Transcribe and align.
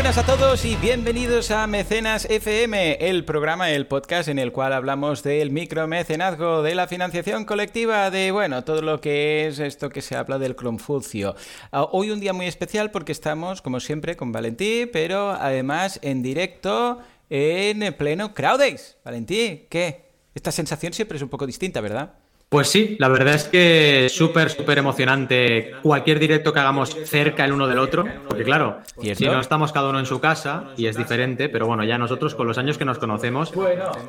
buenas 0.00 0.16
a 0.16 0.24
todos 0.24 0.64
y 0.64 0.76
bienvenidos 0.76 1.50
a 1.50 1.66
Mecenas 1.66 2.24
FM, 2.24 3.06
el 3.06 3.26
programa, 3.26 3.70
el 3.70 3.86
podcast 3.86 4.30
en 4.30 4.38
el 4.38 4.50
cual 4.50 4.72
hablamos 4.72 5.22
del 5.22 5.50
micromecenazgo, 5.50 6.62
de 6.62 6.74
la 6.74 6.88
financiación 6.88 7.44
colectiva, 7.44 8.10
de, 8.10 8.30
bueno, 8.30 8.64
todo 8.64 8.80
lo 8.80 9.02
que 9.02 9.46
es 9.46 9.58
esto 9.58 9.90
que 9.90 10.00
se 10.00 10.16
habla 10.16 10.38
del 10.38 10.56
Confucio. 10.56 11.34
Ah, 11.70 11.86
hoy 11.92 12.10
un 12.10 12.18
día 12.18 12.32
muy 12.32 12.46
especial 12.46 12.90
porque 12.90 13.12
estamos, 13.12 13.60
como 13.60 13.78
siempre, 13.78 14.16
con 14.16 14.32
Valentí, 14.32 14.86
pero 14.90 15.32
además 15.32 15.98
en 16.00 16.22
directo 16.22 17.00
en 17.28 17.92
pleno 17.92 18.32
Crowdays. 18.32 18.96
Valentí, 19.04 19.66
¿qué? 19.68 20.06
Esta 20.34 20.50
sensación 20.50 20.94
siempre 20.94 21.16
es 21.18 21.22
un 21.22 21.28
poco 21.28 21.46
distinta, 21.46 21.82
¿verdad? 21.82 22.14
Pues 22.50 22.68
sí, 22.68 22.96
la 22.98 23.06
verdad 23.06 23.36
es 23.36 23.44
que 23.44 24.08
súper, 24.10 24.50
súper 24.50 24.78
emocionante 24.78 25.70
cualquier 25.84 26.18
directo 26.18 26.52
que 26.52 26.58
hagamos 26.58 26.96
cerca 27.04 27.44
el 27.44 27.52
uno 27.52 27.68
del 27.68 27.78
otro, 27.78 28.04
porque 28.26 28.42
claro, 28.42 28.80
si 29.14 29.24
no 29.26 29.38
estamos 29.38 29.70
cada 29.70 29.88
uno 29.88 30.00
en 30.00 30.06
su 30.06 30.18
casa 30.18 30.64
y 30.76 30.86
es 30.86 30.96
diferente, 30.96 31.48
pero 31.48 31.68
bueno, 31.68 31.84
ya 31.84 31.96
nosotros 31.96 32.34
con 32.34 32.48
los 32.48 32.58
años 32.58 32.76
que 32.76 32.84
nos 32.84 32.98
conocemos, 32.98 33.52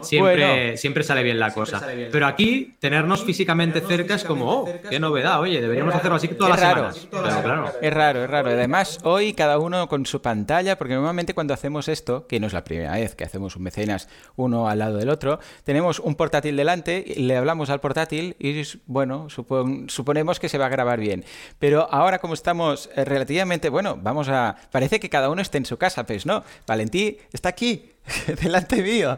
siempre, 0.02 0.76
siempre 0.78 1.04
sale 1.04 1.22
bien 1.22 1.38
la 1.38 1.54
cosa. 1.54 1.88
Pero 2.12 2.26
aquí, 2.26 2.74
tenernos 2.80 3.24
físicamente 3.24 3.80
cerca 3.80 4.16
es 4.16 4.24
como, 4.24 4.52
oh, 4.52 4.70
qué 4.90 5.00
novedad, 5.00 5.40
oye, 5.40 5.62
deberíamos 5.62 5.94
hacerlo 5.94 6.16
así 6.16 6.28
todas 6.30 6.60
las 6.60 6.96
semanas. 6.96 7.44
claro. 7.44 7.66
Es 7.80 7.94
raro, 7.94 8.24
es 8.24 8.30
raro. 8.32 8.50
Además, 8.50 8.98
hoy 9.04 9.34
cada 9.34 9.60
uno 9.60 9.88
con 9.88 10.08
su 10.08 10.20
pantalla, 10.24 10.80
porque 10.80 10.96
normalmente 10.96 11.36
cuando 11.36 11.54
hacemos 11.54 11.88
esto, 11.88 12.26
que 12.26 12.40
no 12.40 12.48
es 12.48 12.54
la 12.54 12.64
primera 12.64 12.94
vez 12.94 13.14
que 13.14 13.24
hacemos 13.24 13.56
un 13.56 13.62
mecenas 13.62 14.10
uno 14.36 14.68
al 14.68 14.80
lado 14.80 14.98
del 14.98 15.10
otro, 15.10 15.40
tenemos 15.64 16.00
un 16.00 16.16
portátil 16.16 16.58
delante, 16.58 17.06
le 17.18 17.38
hablamos 17.38 17.70
al 17.70 17.80
portátil 17.80 18.31
y 18.40 18.62
bueno, 18.86 19.28
suponemos 19.30 20.40
que 20.40 20.50
se 20.50 20.58
va 20.58 20.68
a 20.68 20.70
grabar 20.70 21.00
bien. 21.00 21.26
Pero 21.60 21.88
ahora 21.92 22.20
como 22.20 22.34
estamos 22.34 22.90
eh, 22.96 23.06
relativamente, 23.06 23.70
bueno, 23.70 23.98
vamos 24.02 24.30
a... 24.30 24.56
Parece 24.72 25.00
que 25.00 25.10
cada 25.10 25.30
uno 25.30 25.42
esté 25.42 25.58
en 25.58 25.66
su 25.66 25.78
casa, 25.78 26.06
pues 26.06 26.26
no. 26.26 26.44
Valentí 26.68 27.18
está 27.34 27.50
aquí, 27.50 27.92
delante 28.42 28.82
mío. 28.82 29.18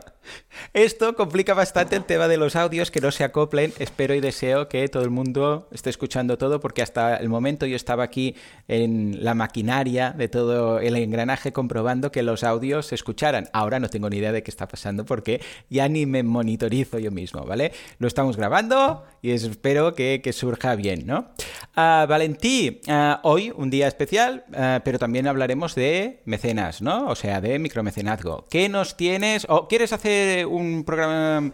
Esto 0.74 1.16
complica 1.16 1.54
bastante 1.54 1.96
el 1.96 2.06
tema 2.06 2.28
de 2.28 2.38
los 2.38 2.56
audios 2.56 2.92
que 2.92 3.02
no 3.02 3.12
se 3.12 3.24
acoplen. 3.24 3.74
Espero 3.80 4.16
y 4.16 4.22
deseo 4.22 4.70
que 4.70 4.88
todo 4.88 5.04
el 5.04 5.10
mundo 5.10 5.68
esté 5.72 5.90
escuchando 5.90 6.38
todo 6.38 6.60
porque 6.60 6.82
hasta 6.82 7.18
el 7.18 7.30
momento 7.30 7.66
yo 7.66 7.76
estaba 7.76 8.04
aquí 8.04 8.36
en 8.68 9.24
la 9.24 9.34
maquinaria 9.34 10.12
de 10.12 10.30
todo 10.30 10.80
el 10.80 10.96
engranaje 10.96 11.52
comprobando 11.52 12.12
que 12.12 12.24
los 12.24 12.44
audios 12.44 12.88
se 12.88 12.96
escucharan. 12.96 13.50
Ahora 13.54 13.80
no 13.80 13.90
tengo 13.90 14.10
ni 14.10 14.18
idea 14.18 14.32
de 14.32 14.44
qué 14.44 14.52
está 14.52 14.68
pasando 14.68 15.06
porque 15.06 15.42
ya 15.70 15.88
ni 15.88 16.06
me 16.06 16.24
monitorizo 16.24 17.00
yo 17.00 17.12
mismo, 17.12 17.44
¿vale? 17.46 17.72
Lo 18.00 18.08
estamos 18.08 18.38
grabando 18.38 19.04
y 19.22 19.32
espero 19.32 19.94
que, 19.96 20.22
surja 20.34 20.76
bien, 20.76 21.06
¿no? 21.06 21.32
Uh, 21.76 22.08
Valentí, 22.08 22.82
ah, 22.88 23.20
hoy 23.24 23.52
un 23.56 23.70
día 23.70 23.88
especial, 23.88 24.46
ah, 24.56 24.82
pero 24.84 24.98
también 24.98 25.28
hablaremos 25.28 25.76
de 25.76 26.22
mecenas, 26.26 26.82
¿no? 26.82 27.08
O 27.08 27.16
sea, 27.16 27.42
de 27.42 27.60
micromecenazgo. 27.60 28.48
¿Qué 28.50 28.70
nos 28.70 28.98
tienes? 28.98 29.46
¿O 29.50 29.68
quieres 29.68 29.94
hacer 29.94 30.13
un 30.50 30.84
programa 30.84 31.52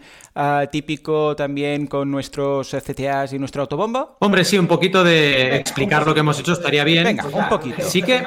típico 0.70 1.36
también 1.36 1.86
con 1.86 2.10
nuestros 2.10 2.70
CTAs 2.70 3.32
y 3.32 3.38
nuestro 3.38 3.62
autobombo? 3.62 4.16
Hombre, 4.20 4.44
sí, 4.44 4.58
un 4.58 4.66
poquito 4.66 5.04
de 5.04 5.56
explicar 5.56 6.06
lo 6.06 6.14
que 6.14 6.20
hemos 6.20 6.38
hecho 6.40 6.52
estaría 6.52 6.84
bien. 6.84 7.04
Venga, 7.04 7.26
un 7.26 7.48
poquito. 7.48 7.82
Sí 7.82 8.02
que... 8.02 8.22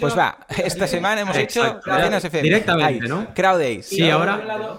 Pues 0.00 0.16
va, 0.16 0.38
esta 0.48 0.86
semana 0.86 1.22
hemos 1.22 1.36
hecho 1.36 1.80
mecenas 1.86 2.24
FM. 2.24 2.42
Directamente, 2.42 3.08
¿no? 3.08 3.26
Crowd 3.34 3.58
Days. 3.58 3.86
Sí, 3.86 4.08
ahora... 4.08 4.78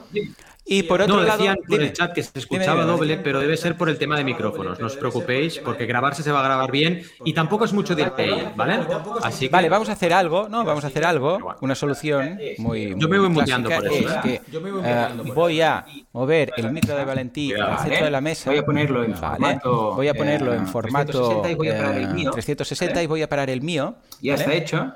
Y 0.69 0.83
por 0.83 1.01
otro 1.01 1.17
no, 1.17 1.23
decían 1.23 1.57
por 1.65 1.81
el 1.81 1.93
chat 1.93 2.13
que 2.13 2.21
se 2.21 2.37
escuchaba 2.37 2.83
doble, 2.83 3.17
pero 3.17 3.39
debe 3.39 3.55
ser 3.55 3.77
por 3.77 3.87
el 3.89 3.97
tema 3.97 4.17
de 4.17 4.25
micrófonos. 4.25 4.79
No 4.79 4.87
os 4.87 4.97
preocupéis, 4.97 5.59
porque 5.59 5.85
grabarse 5.85 6.23
se 6.23 6.31
va 6.31 6.41
a 6.41 6.43
grabar 6.43 6.71
bien 6.71 7.03
y 7.23 7.33
tampoco 7.33 7.65
es 7.65 7.73
mucho 7.73 7.95
delay, 7.95 8.51
¿vale? 8.55 8.79
Así 9.23 9.47
Vale, 9.47 9.69
vamos 9.69 9.87
a 9.89 9.93
hacer 9.93 10.13
algo, 10.13 10.49
¿no? 10.49 10.65
Vamos 10.65 10.83
a 10.83 10.87
hacer 10.87 11.05
algo, 11.05 11.39
una 11.61 11.73
solución 11.73 12.37
muy. 12.57 12.95
Yo 12.97 13.07
me 13.07 13.17
voy 13.17 13.29
muteando 13.29 13.69
por 13.69 13.85
eso. 13.87 14.09
Es 14.09 14.15
que, 14.17 14.41
uh, 14.57 15.33
voy 15.33 15.61
a 15.61 15.85
mover 16.11 16.51
el 16.57 16.71
micro 16.71 16.95
de 16.95 17.05
Valentí 17.05 17.53
al 17.53 17.79
centro 17.79 18.05
de 18.05 18.11
la 18.11 18.21
mesa. 18.21 18.49
Voy 18.49 18.59
a 18.59 18.65
ponerlo 18.65 19.03
en 19.03 19.15
formato. 19.15 19.95
Voy 19.95 20.07
a 20.09 20.13
ponerlo 20.13 20.53
en 20.53 20.67
formato 20.67 21.41
360 21.41 21.51
y 21.51 21.55
voy 21.55 21.69
a 21.69 21.77
parar 21.77 21.97
el 21.97 22.09
mío. 22.13 22.31
360 22.31 23.03
y 23.03 23.07
voy 23.07 23.21
a 23.21 23.29
parar 23.29 23.49
el 23.49 23.61
mío. 23.61 23.95
Ya 24.21 24.35
está 24.35 24.53
hecho 24.53 24.93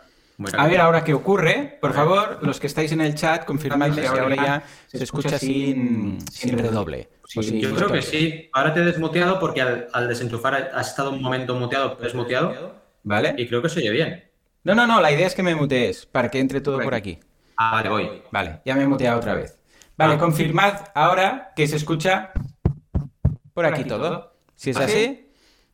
a 0.57 0.67
ver 0.67 0.81
ahora 0.81 1.03
qué 1.03 1.13
ocurre. 1.13 1.77
Por 1.81 1.93
favor, 1.93 2.39
los 2.41 2.59
que 2.59 2.67
estáis 2.67 2.91
en 2.91 3.01
el 3.01 3.15
chat, 3.15 3.45
confirmadme 3.45 4.01
si 4.01 4.05
ahora 4.05 4.35
ya 4.35 4.63
se 4.87 5.03
escucha 5.03 5.37
sin, 5.37 6.19
sin 6.29 6.57
redoble. 6.57 7.09
yo 7.35 7.75
creo 7.75 7.91
que 7.91 8.01
sí. 8.01 8.49
Ahora 8.53 8.73
te 8.73 8.81
he 8.81 8.83
desmuteado 8.83 9.39
porque 9.39 9.61
al, 9.61 10.07
desenchufar 10.07 10.71
has 10.73 10.89
estado 10.89 11.11
un 11.11 11.21
momento 11.21 11.55
muteado, 11.55 11.95
desmuteado. 11.95 12.75
Vale. 13.03 13.35
Y 13.37 13.47
creo 13.47 13.61
que 13.61 13.69
se 13.69 13.79
oye 13.79 13.91
bien. 13.91 14.23
No, 14.63 14.75
no, 14.75 14.85
no, 14.85 15.01
la 15.01 15.11
idea 15.11 15.27
es 15.27 15.33
que 15.33 15.43
me 15.43 15.55
mutees 15.55 16.05
para 16.05 16.29
que 16.29 16.39
entre 16.39 16.61
todo 16.61 16.79
por 16.79 16.93
aquí. 16.93 17.19
Ah, 17.57 17.71
vale, 17.73 17.89
voy. 17.89 18.23
Vale, 18.31 18.61
ya 18.65 18.75
me 18.75 18.83
he 18.83 18.87
muteado 18.87 19.17
otra 19.17 19.33
vez. 19.33 19.59
Vale, 19.97 20.15
ah. 20.15 20.17
confirmad 20.17 20.73
ahora 20.93 21.51
que 21.55 21.67
se 21.67 21.77
escucha 21.77 22.31
por 23.53 23.65
aquí 23.65 23.83
todo. 23.83 24.35
Si 24.55 24.69
es 24.69 24.77
así, 24.77 25.31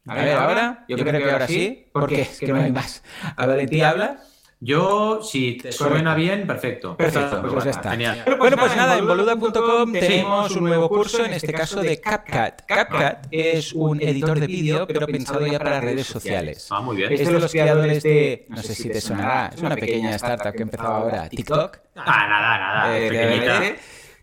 a 0.08 0.16
ver, 0.16 0.38
ahora, 0.38 0.86
yo, 0.88 0.98
creo, 0.98 1.22
que 1.22 1.32
ahora 1.32 1.48
sí, 1.48 1.90
porque 1.92 2.22
es 2.22 2.40
que 2.40 2.48
no 2.48 2.62
hay 2.62 2.72
más. 2.72 3.04
A 3.36 3.46
Valentín 3.46 3.84
habla. 3.84 4.22
Yo, 4.60 5.22
si 5.22 5.58
te 5.58 5.72
suena 5.72 6.16
bien, 6.16 6.48
perfecto. 6.48 6.98
Perfecto, 6.98 7.44
pues, 7.44 7.64
ya 7.64 7.70
está. 7.70 7.92
Genial. 7.92 8.24
Bueno, 8.40 8.58
pues 8.58 8.76
nada, 8.76 8.98
en 8.98 9.06
boluda.com 9.06 9.94
tenemos 9.94 10.56
un 10.56 10.64
nuevo 10.64 10.90
curso, 10.90 11.24
en 11.24 11.34
este 11.34 11.54
caso 11.54 11.82
de 11.82 12.02
CapCut. 12.02 12.66
CapCut 12.66 13.28
es 13.30 13.74
un 13.74 14.02
editor 14.02 14.40
de 14.40 14.48
vídeo, 14.48 14.88
pero 14.88 15.06
pensado 15.06 15.46
ya 15.46 15.60
para 15.60 15.80
redes 15.80 16.08
sociales. 16.08 16.68
Ah, 16.72 16.82
muy 16.82 16.98
bien. 16.98 17.12
Estos 17.12 17.28
son 17.28 17.42
los 17.42 17.52
creadores 17.52 18.02
de, 18.02 18.46
no 18.50 18.64
sé 18.64 18.74
si 18.74 18.90
te 18.90 19.00
sonará, 19.00 19.52
es 19.54 19.62
una 19.62 19.76
pequeña 19.76 20.16
startup 20.16 20.54
que 20.54 20.64
empezaba 20.64 20.98
ahora, 20.98 21.30
TikTok. 21.30 21.78
Ah, 21.96 22.28
nada, 22.28 22.58
nada, 22.58 22.98
eh, 22.98 23.10
pequeñita. 23.10 23.62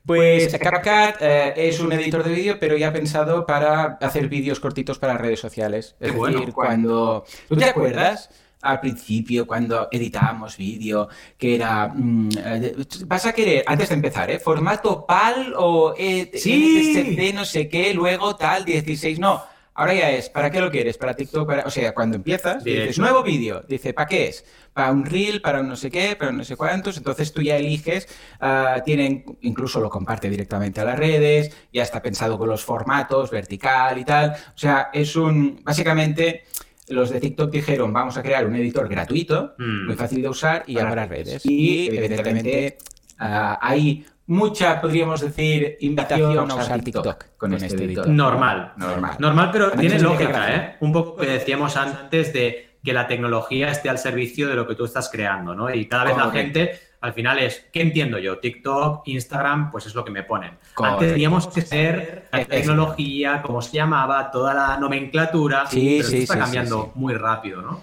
Pues 0.05 0.59
CapCut 0.59 1.23
eh, 1.23 1.55
es 1.56 1.81
un 1.81 1.93
editor 1.93 2.25
de 2.25 2.34
vídeo, 2.34 2.59
pero 2.59 2.77
ya 2.77 2.93
pensado 2.93 3.47
para 3.47 3.99
hacer 4.03 4.28
vídeos 4.28 4.61
cortitos 4.61 4.99
para 4.99 5.17
redes 5.17 5.41
sociales. 5.41 5.97
Es 6.00 6.12
decir, 6.12 6.53
cuando... 6.53 7.25
¿Tú 7.49 7.56
te 7.56 7.65
acuerdas? 7.65 8.31
Al 8.65 8.81
principio 8.81 9.47
cuando 9.47 9.89
editábamos 9.93 10.57
vídeo, 10.57 11.09
que 11.37 11.55
era, 11.55 11.89
mm, 11.89 12.29
eh, 12.37 12.75
vas 13.07 13.27
a 13.27 13.33
querer, 13.33 13.63
antes 13.67 13.91
de 13.91 13.95
empezar, 13.95 14.31
¿eh? 14.31 14.39
Formato 14.39 15.07
PAL 15.07 15.55
o 15.57 15.95
eh, 15.97 16.31
sí. 16.35 17.33
no 17.35 17.45
sé 17.45 17.69
qué, 17.69 17.93
luego 17.93 18.37
tal, 18.37 18.65
16, 18.65 19.19
no. 19.19 19.55
Ahora 19.77 19.93
ya 19.93 20.11
es, 20.13 20.31
¿para 20.31 20.51
qué 20.53 20.61
lo 20.61 20.71
quieres? 20.71 20.97
¿Para 20.97 21.15
TikTok? 21.15 21.51
O 21.67 21.71
sea, 21.71 21.93
cuando 21.93 22.17
empiezas, 22.17 22.63
dices, 22.63 22.97
nuevo 22.97 23.25
vídeo. 23.25 23.65
Dice, 23.67 23.93
¿para 23.93 24.07
qué 24.07 24.29
es? 24.29 24.45
Para 24.73 24.93
un 24.93 25.05
reel, 25.05 25.41
para 25.41 25.61
un 25.61 25.69
no 25.69 25.75
sé 25.75 25.91
qué, 25.91 26.15
para 26.15 26.31
un 26.31 26.37
no 26.37 26.45
sé 26.45 26.57
cuántos. 26.57 26.97
Entonces 26.97 27.33
tú 27.33 27.43
ya 27.43 27.57
eliges, 27.57 28.07
uh, 28.41 28.81
tienen, 28.85 29.25
incluso 29.41 29.81
lo 29.81 29.91
comparte 29.91 30.31
directamente 30.31 30.81
a 30.81 30.85
las 30.85 30.97
redes, 30.97 31.53
ya 31.73 31.83
está 31.83 32.01
pensado 32.01 32.39
con 32.39 32.49
los 32.49 32.65
formatos, 32.65 33.33
vertical 33.33 33.99
y 33.99 34.05
tal. 34.05 34.31
O 34.31 34.59
sea, 34.59 34.91
es 34.93 35.17
un, 35.17 35.61
básicamente, 35.65 36.45
los 36.89 37.11
de 37.11 37.21
TikTok 37.21 37.50
dijeron, 37.50 37.93
vamos 37.93 38.17
a 38.17 38.22
crear 38.22 38.47
un 38.47 38.55
editor 38.56 38.89
gratuito, 38.89 39.55
mm. 39.59 39.87
muy 39.87 39.95
fácil 39.97 40.22
de 40.22 40.28
usar 40.28 40.65
y 40.67 40.75
para 40.75 41.06
redes. 41.06 41.45
Y, 41.47 41.89
evidentemente, 41.89 42.78
ah, 43.19 43.59
hay 43.61 44.05
mucha, 44.27 44.81
podríamos 44.81 45.21
decir, 45.21 45.77
invitación 45.81 46.50
a 46.50 46.55
usar 46.55 46.83
TikTok 46.83 47.25
con 47.37 47.55
este, 47.55 47.67
este 47.67 47.84
editor. 47.84 48.09
Normal. 48.09 48.73
Normal. 48.77 49.17
Normal, 49.19 49.50
pero 49.53 49.71
tiene 49.73 49.99
lógica, 49.99 50.55
¿eh? 50.55 50.77
Un 50.81 50.93
poco 50.93 51.17
que 51.17 51.27
decíamos 51.27 51.77
antes 51.77 52.33
de 52.33 52.78
que 52.83 52.93
la 52.93 53.06
tecnología 53.06 53.71
esté 53.71 53.89
al 53.89 53.99
servicio 53.99 54.49
de 54.49 54.55
lo 54.55 54.67
que 54.67 54.75
tú 54.75 54.84
estás 54.84 55.09
creando, 55.11 55.55
¿no? 55.55 55.75
Y 55.75 55.87
cada 55.87 56.05
vez 56.05 56.17
la 56.17 56.31
gente 56.31 56.78
al 57.05 57.13
final 57.13 57.39
es, 57.39 57.67
¿qué 57.71 57.83
entiendo 57.83 58.19
yo? 58.19 58.39
TikTok, 58.39 59.07
Instagram, 59.09 59.71
pues 59.71 59.85
es 59.85 59.95
lo 59.95 60.07
que 60.07 60.11
me 60.11 60.23
ponen. 60.23 60.57
Antes 60.75 61.12
teníamos 61.12 61.47
que 61.49 61.61
ser 61.61 62.29
la 62.33 62.47
tecnología, 62.47 63.43
como 63.43 63.61
se 63.61 63.73
llamaba, 63.73 64.31
toda 64.31 64.55
la 64.55 64.79
nomenclatura, 64.79 65.67
sí, 65.67 65.99
pero 65.99 66.09
sí, 66.09 66.23
está 66.23 66.39
cambiando 66.39 66.93
muy 66.95 67.12
rápido, 67.12 67.61
¿no? 67.61 67.83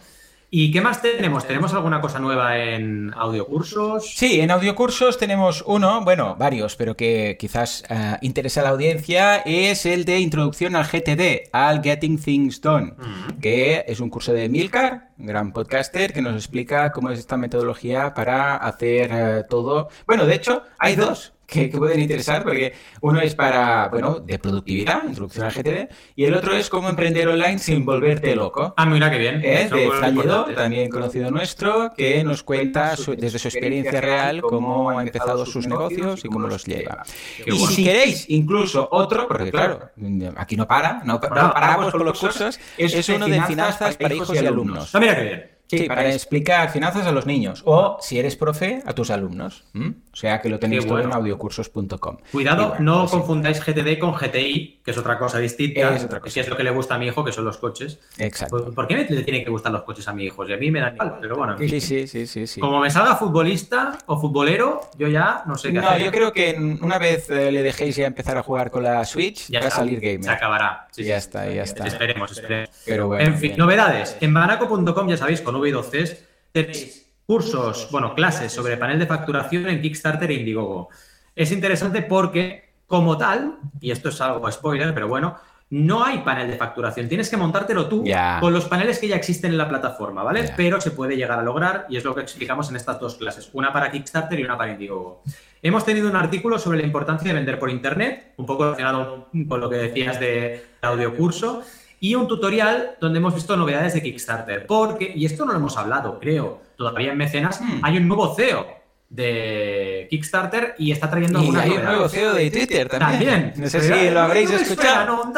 ¿Y 0.54 0.70
qué 0.70 0.82
más 0.82 1.02
tenemos? 1.02 1.48
¿Tenemos 1.48 1.74
alguna 1.74 2.02
cosa 2.02 2.20
nueva 2.20 2.58
en 2.58 3.14
audiocursos? 3.16 4.14
Sí, 4.14 4.42
en 4.42 4.52
audiocursos 4.52 5.18
tenemos 5.18 5.64
uno, 5.66 6.04
bueno, 6.04 6.36
varios, 6.36 6.76
pero 6.76 6.98
que 6.98 7.38
quizás 7.40 7.86
uh, 7.90 8.18
interesa 8.20 8.60
a 8.60 8.66
la 8.66 8.72
audiencia, 8.72 9.38
es 9.46 9.86
el 9.86 10.04
de 10.04 10.20
Introducción 10.20 10.76
al 10.76 10.84
GTD, 10.84 11.48
al 11.54 11.82
Getting 11.82 12.20
Things 12.20 12.60
Done, 12.60 12.96
mm. 12.98 13.40
que 13.40 13.86
es 13.88 14.02
un 14.02 14.10
curso 14.10 14.34
de 14.34 14.50
Milcar, 14.50 15.12
un 15.18 15.28
gran 15.28 15.54
podcaster, 15.54 16.12
que 16.12 16.22
nos 16.22 16.36
explica 16.36 16.92
cómo 16.92 17.12
es 17.12 17.20
esta 17.20 17.38
metodología 17.38 18.14
para 18.14 18.58
hacer 18.58 19.14
uh, 19.14 19.48
todo. 19.50 19.88
Bueno, 20.06 20.26
de 20.26 20.36
hecho, 20.36 20.64
hay 20.78 20.98
dos 20.98 21.32
que, 21.52 21.68
pueden 21.68 22.00
interesar, 22.00 22.44
porque 22.44 22.74
uno 23.02 23.20
es 23.20 23.36
para, 23.36 23.90
bueno, 23.90 24.20
de 24.20 24.40
productividad, 24.40 25.04
introducción 25.04 25.46
al 25.46 25.52
GTD, 25.52 25.92
y 26.16 26.24
el 26.24 26.34
otro 26.34 26.56
es 26.56 26.70
cómo 26.70 26.88
emprender 26.88 27.28
online 27.28 27.60
sin 27.60 27.86
volverte 27.86 28.36
loco. 28.36 28.74
Ah, 28.78 28.86
mira 28.86 29.12
qué 29.12 29.18
bien. 29.18 29.42
Es 29.44 29.70
de 29.70 29.92
Fran 29.92 30.16
también 30.56 30.90
conocido 30.90 31.30
nuestro, 31.30 31.92
que 31.96 32.24
nos 32.24 32.44
cuenta 32.44 32.96
desde 33.18 33.38
su 33.38 33.50
experiencia 33.50 34.00
real 34.00 34.42
cómo 34.42 34.90
ha 34.92 35.04
empezado 35.04 35.46
sus 35.46 35.68
negocios 35.68 36.24
y 36.24 36.30
cómo 36.30 36.48
los 36.48 36.64
lleva. 36.66 37.04
Y 37.46 37.58
si 37.68 37.84
queréis 37.84 38.30
incluso 38.30 38.88
otro, 38.90 39.28
porque 39.28 39.52
claro, 39.52 39.92
aquí 40.38 40.56
no 40.56 40.68
para, 40.68 41.02
no, 41.04 41.20
paramos 41.20 41.92
con 41.92 42.06
los 42.06 42.18
cursos, 42.18 42.60
es 42.78 43.10
uno 43.10 43.28
de 43.28 43.42
finanzas 43.44 43.98
para 43.98 44.14
hijos 44.14 44.42
y 44.42 44.46
alumnos. 44.46 44.96
Ah, 44.96 45.00
mira 45.00 45.16
qué 45.16 45.24
bien. 45.24 45.51
Sí, 45.78 45.88
para, 45.88 46.12
explicar 46.12 46.70
finanzas 46.70 47.08
a 47.08 47.14
los 47.14 47.26
niños 47.26 47.64
o, 47.66 47.98
si 48.02 48.20
eres 48.20 48.36
profe, 48.36 48.84
a 48.86 48.94
tus 48.94 49.10
alumnos. 49.10 49.64
O 49.74 50.16
sea 50.16 50.42
que 50.42 50.50
lo 50.50 50.60
tenéis 50.60 50.86
todo 50.86 51.00
en 51.00 51.14
audiocursos.com. 51.14 52.18
Cuidado, 52.30 52.76
no 52.80 53.02
pues 53.02 53.12
confundáis 53.12 53.66
GTD 53.66 53.98
con 53.98 54.14
GTI, 54.14 54.82
que 54.84 54.92
es 54.92 54.98
otra 54.98 55.18
cosa 55.18 55.40
distinta. 55.40 55.96
Es 55.96 56.04
otra 56.04 56.20
cosa. 56.20 56.34
Que 56.34 56.40
es 56.42 56.50
lo 56.50 56.58
que 56.58 56.64
le 56.64 56.72
gusta 56.72 56.96
a 56.96 56.98
mi 56.98 57.08
hijo, 57.08 57.24
que 57.24 57.32
son 57.32 57.46
los 57.46 57.58
coches. 57.58 58.00
Exacto. 58.18 58.74
¿Por 58.74 58.86
qué 58.86 59.08
le 59.10 59.24
tienen 59.24 59.46
que 59.46 59.50
gustar 59.50 59.72
los 59.72 59.84
coches 59.84 60.06
a 60.10 60.14
mi 60.14 60.26
hijo? 60.26 60.46
Y 60.46 60.52
a 60.52 60.58
mí 60.58 60.70
me 60.72 60.82
da 60.82 60.92
igual, 60.94 61.18
pero 61.22 61.38
bueno. 61.38 61.58
Sí, 61.58 61.80
sí, 61.80 62.06
sí, 62.06 62.28
sí, 62.28 62.48
sí. 62.48 62.60
Como 62.60 62.82
me 62.82 62.92
salga 62.92 63.16
futbolista 63.16 63.98
o 64.08 64.20
futbolero, 64.20 64.82
yo 64.98 65.08
ya 65.08 65.44
no 65.46 65.58
sé 65.58 65.70
qué 65.70 65.80
no, 65.80 65.98
yo 65.98 66.12
creo 66.12 66.34
que 66.34 66.58
una 66.82 66.98
vez 66.98 67.30
eh, 67.30 67.50
le 67.50 67.64
dejéis 67.64 67.96
ya 67.96 68.08
empezar 68.08 68.38
a 68.38 68.44
jugar 68.44 68.72
con 68.72 68.84
la 68.84 69.06
Switch, 69.06 69.48
ya 69.50 69.62
va 69.62 69.68
a 69.68 69.72
salir 69.72 70.02
gamer. 70.02 70.26
Se 70.26 70.32
acabará. 70.32 70.88
ya 70.98 71.16
está, 71.16 71.50
ya 71.50 71.64
está. 71.64 71.88
Esperemos, 71.88 72.32
esperemos. 72.32 72.70
Pero 72.86 73.08
bueno, 73.08 73.24
en 73.24 73.38
fin, 73.38 73.54
novedades. 73.56 74.18
En 74.20 74.34
banaco.com, 74.34 75.08
ya 75.08 75.16
sabéis, 75.16 75.40
con 75.40 75.61
V2Cs 75.62 76.18
tenéis 76.52 77.14
cursos, 77.26 77.88
bueno, 77.92 78.14
clases 78.14 78.52
sobre 78.52 78.78
panel 78.78 79.00
de 79.00 79.06
facturación 79.06 79.70
en 79.70 79.82
Kickstarter 79.82 80.30
e 80.32 80.34
Indiegogo. 80.34 80.90
Es 81.36 81.52
interesante 81.52 82.02
porque, 82.02 82.74
como 82.88 83.18
tal, 83.18 83.58
y 83.80 83.92
esto 83.92 84.10
es 84.10 84.20
algo 84.20 84.52
spoiler, 84.52 84.94
pero 84.94 85.08
bueno, 85.08 85.38
no 85.70 86.04
hay 86.04 86.20
panel 86.20 86.50
de 86.52 86.58
facturación. 86.58 87.08
Tienes 87.08 87.30
que 87.30 87.38
montártelo 87.38 87.88
tú 87.88 88.04
con 88.42 88.52
los 88.52 88.66
paneles 88.66 89.00
que 89.00 89.08
ya 89.08 89.16
existen 89.16 89.52
en 89.52 89.58
la 89.58 89.70
plataforma, 89.70 90.24
¿vale? 90.24 90.52
Pero 90.58 90.82
se 90.82 90.92
puede 90.92 91.16
llegar 91.16 91.40
a 91.40 91.44
lograr 91.44 91.86
y 91.88 91.96
es 91.96 92.04
lo 92.04 92.14
que 92.14 92.20
explicamos 92.20 92.70
en 92.70 92.76
estas 92.76 93.00
dos 93.00 93.16
clases, 93.16 93.50
una 93.54 93.72
para 93.72 93.90
Kickstarter 93.90 94.38
y 94.38 94.44
una 94.44 94.58
para 94.58 94.74
Indiegogo. 94.74 95.24
Hemos 95.62 95.86
tenido 95.86 96.10
un 96.10 96.18
artículo 96.18 96.60
sobre 96.60 96.80
la 96.80 96.86
importancia 96.86 97.30
de 97.30 97.36
vender 97.36 97.58
por 97.58 97.70
Internet, 97.70 98.34
un 98.36 98.46
poco 98.46 98.66
relacionado 98.66 99.30
con 99.48 99.62
lo 99.62 99.70
que 99.70 99.78
decías 99.78 100.20
de 100.20 100.66
audio 100.82 101.16
curso 101.16 101.64
y 102.04 102.16
un 102.16 102.28
tutorial 102.28 102.98
donde 103.00 103.20
hemos 103.20 103.36
visto 103.36 103.56
novedades 103.56 103.94
de 103.94 104.02
Kickstarter. 104.02 104.66
Porque, 104.66 105.14
y 105.16 105.24
esto 105.24 105.46
no 105.46 105.54
lo 105.54 105.60
hemos 105.60 105.78
hablado, 105.78 106.20
creo, 106.20 106.60
todavía 106.76 107.12
en 107.12 107.18
Mecenas, 107.18 107.62
hmm. 107.62 107.80
hay 107.84 107.98
un 107.98 108.08
nuevo 108.08 108.34
CEO 108.36 108.66
de 109.08 110.08
Kickstarter 110.10 110.74
y 110.80 110.92
está 110.92 111.10
trayendo 111.12 111.44
y 111.44 111.56
hay 111.56 111.70
un 111.70 111.84
nuevo 111.84 112.10
CEO 112.10 112.34
de 112.34 112.50
Twitter 112.50 112.90
también. 112.90 113.54
No 113.56 113.70
sé 113.70 113.82
si 113.82 114.10
lo 114.10 114.20
habréis 114.20 114.50
escuchado. 114.50 115.32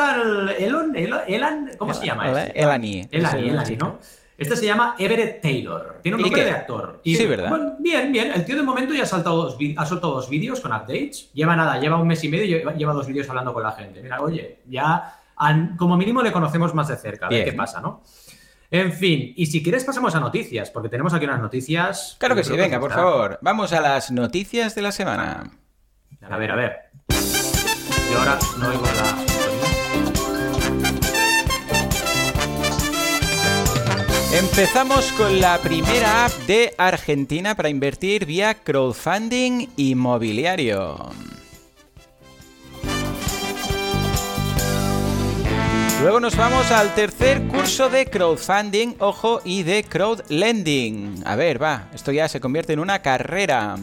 Elon, 0.57 1.69
¿Cómo 1.77 1.93
se 1.93 2.05
llama? 2.05 2.31
Este? 2.31 2.61
Elani. 2.61 3.07
Elani, 3.11 3.49
Elani, 3.49 3.75
¿no? 3.75 3.99
Este 4.37 4.55
se 4.55 4.65
llama 4.65 4.95
Everett 4.97 5.41
Taylor. 5.41 5.99
Tiene 6.01 6.15
un 6.15 6.21
nombre 6.21 6.45
de 6.45 6.51
actor. 6.51 7.01
sí, 7.03 7.25
¿verdad? 7.25 7.75
bien, 7.79 8.11
bien. 8.11 8.31
El 8.33 8.45
tío 8.45 8.55
de 8.55 8.63
momento 8.63 8.93
ya 8.93 9.03
ha, 9.03 9.05
saltado 9.05 9.43
dos, 9.43 9.57
ha 9.75 9.85
soltado 9.85 10.13
dos 10.13 10.29
vídeos 10.29 10.61
con 10.61 10.71
updates. 10.71 11.29
Lleva 11.33 11.55
nada, 11.57 11.77
lleva 11.77 11.97
un 11.97 12.07
mes 12.07 12.23
y 12.23 12.29
medio 12.29 12.45
y 12.45 12.47
lleva, 12.47 12.73
lleva 12.73 12.93
dos 12.93 13.05
vídeos 13.05 13.27
hablando 13.29 13.53
con 13.53 13.63
la 13.63 13.73
gente. 13.73 14.01
Mira, 14.01 14.21
oye, 14.21 14.59
ya 14.69 15.19
como 15.77 15.97
mínimo 15.97 16.21
le 16.21 16.31
conocemos 16.31 16.73
más 16.73 16.87
de 16.87 16.97
cerca, 16.97 17.27
a 17.27 17.29
ver 17.29 17.45
qué 17.45 17.53
pasa, 17.53 17.81
¿no? 17.81 18.03
En 18.71 18.91
fin, 18.91 19.33
y 19.35 19.45
si 19.45 19.61
quieres 19.61 19.83
pasamos 19.83 20.15
a 20.15 20.19
noticias, 20.19 20.71
porque 20.71 20.89
tenemos 20.89 21.13
aquí 21.13 21.25
unas 21.25 21.39
noticias. 21.39 22.15
Claro 22.19 22.35
que 22.35 22.43
sí, 22.43 22.57
venga, 22.57 22.79
por 22.79 22.91
favor. 22.91 23.37
Vamos 23.41 23.71
a 23.71 23.79
las 23.79 24.09
noticias 24.09 24.73
de 24.73 24.81
la 24.81 24.91
semana. 24.91 25.51
A 26.27 26.37
ver, 26.37 26.51
a 26.51 26.55
ver. 26.55 26.75
Y 27.09 28.15
ahora 28.15 28.39
no 28.57 28.69
oigo 28.69 28.83
la. 28.83 29.33
Empezamos 34.35 35.11
con 35.11 35.39
la 35.39 35.59
primera 35.59 36.25
app 36.25 36.31
de 36.47 36.73
Argentina 36.79 37.53
para 37.53 37.69
invertir 37.69 38.25
vía 38.25 38.55
crowdfunding 38.55 39.67
inmobiliario. 39.77 41.11
Luego 46.01 46.19
nos 46.19 46.35
vamos 46.35 46.69
al 46.71 46.93
tercer 46.95 47.47
curso 47.47 47.89
de 47.89 48.05
crowdfunding, 48.07 48.95
ojo, 48.99 49.41
y 49.45 49.63
de 49.63 49.83
crowdlending. 49.83 51.23
A 51.25 51.35
ver, 51.35 51.61
va, 51.61 51.89
esto 51.93 52.11
ya 52.11 52.27
se 52.27 52.41
convierte 52.41 52.73
en 52.73 52.79
una 52.79 53.01
carrera. 53.01 53.77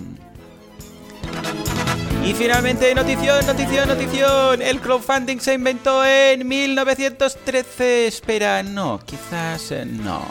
Y 2.24 2.34
finalmente, 2.34 2.94
notición, 2.94 3.46
notición, 3.46 3.88
notición. 3.88 4.60
El 4.60 4.80
crowdfunding 4.80 5.38
se 5.38 5.54
inventó 5.54 6.04
en 6.04 6.46
1913. 6.46 8.06
Espera, 8.06 8.62
no, 8.62 9.00
quizás 9.04 9.70
eh, 9.70 9.86
no. 9.86 10.22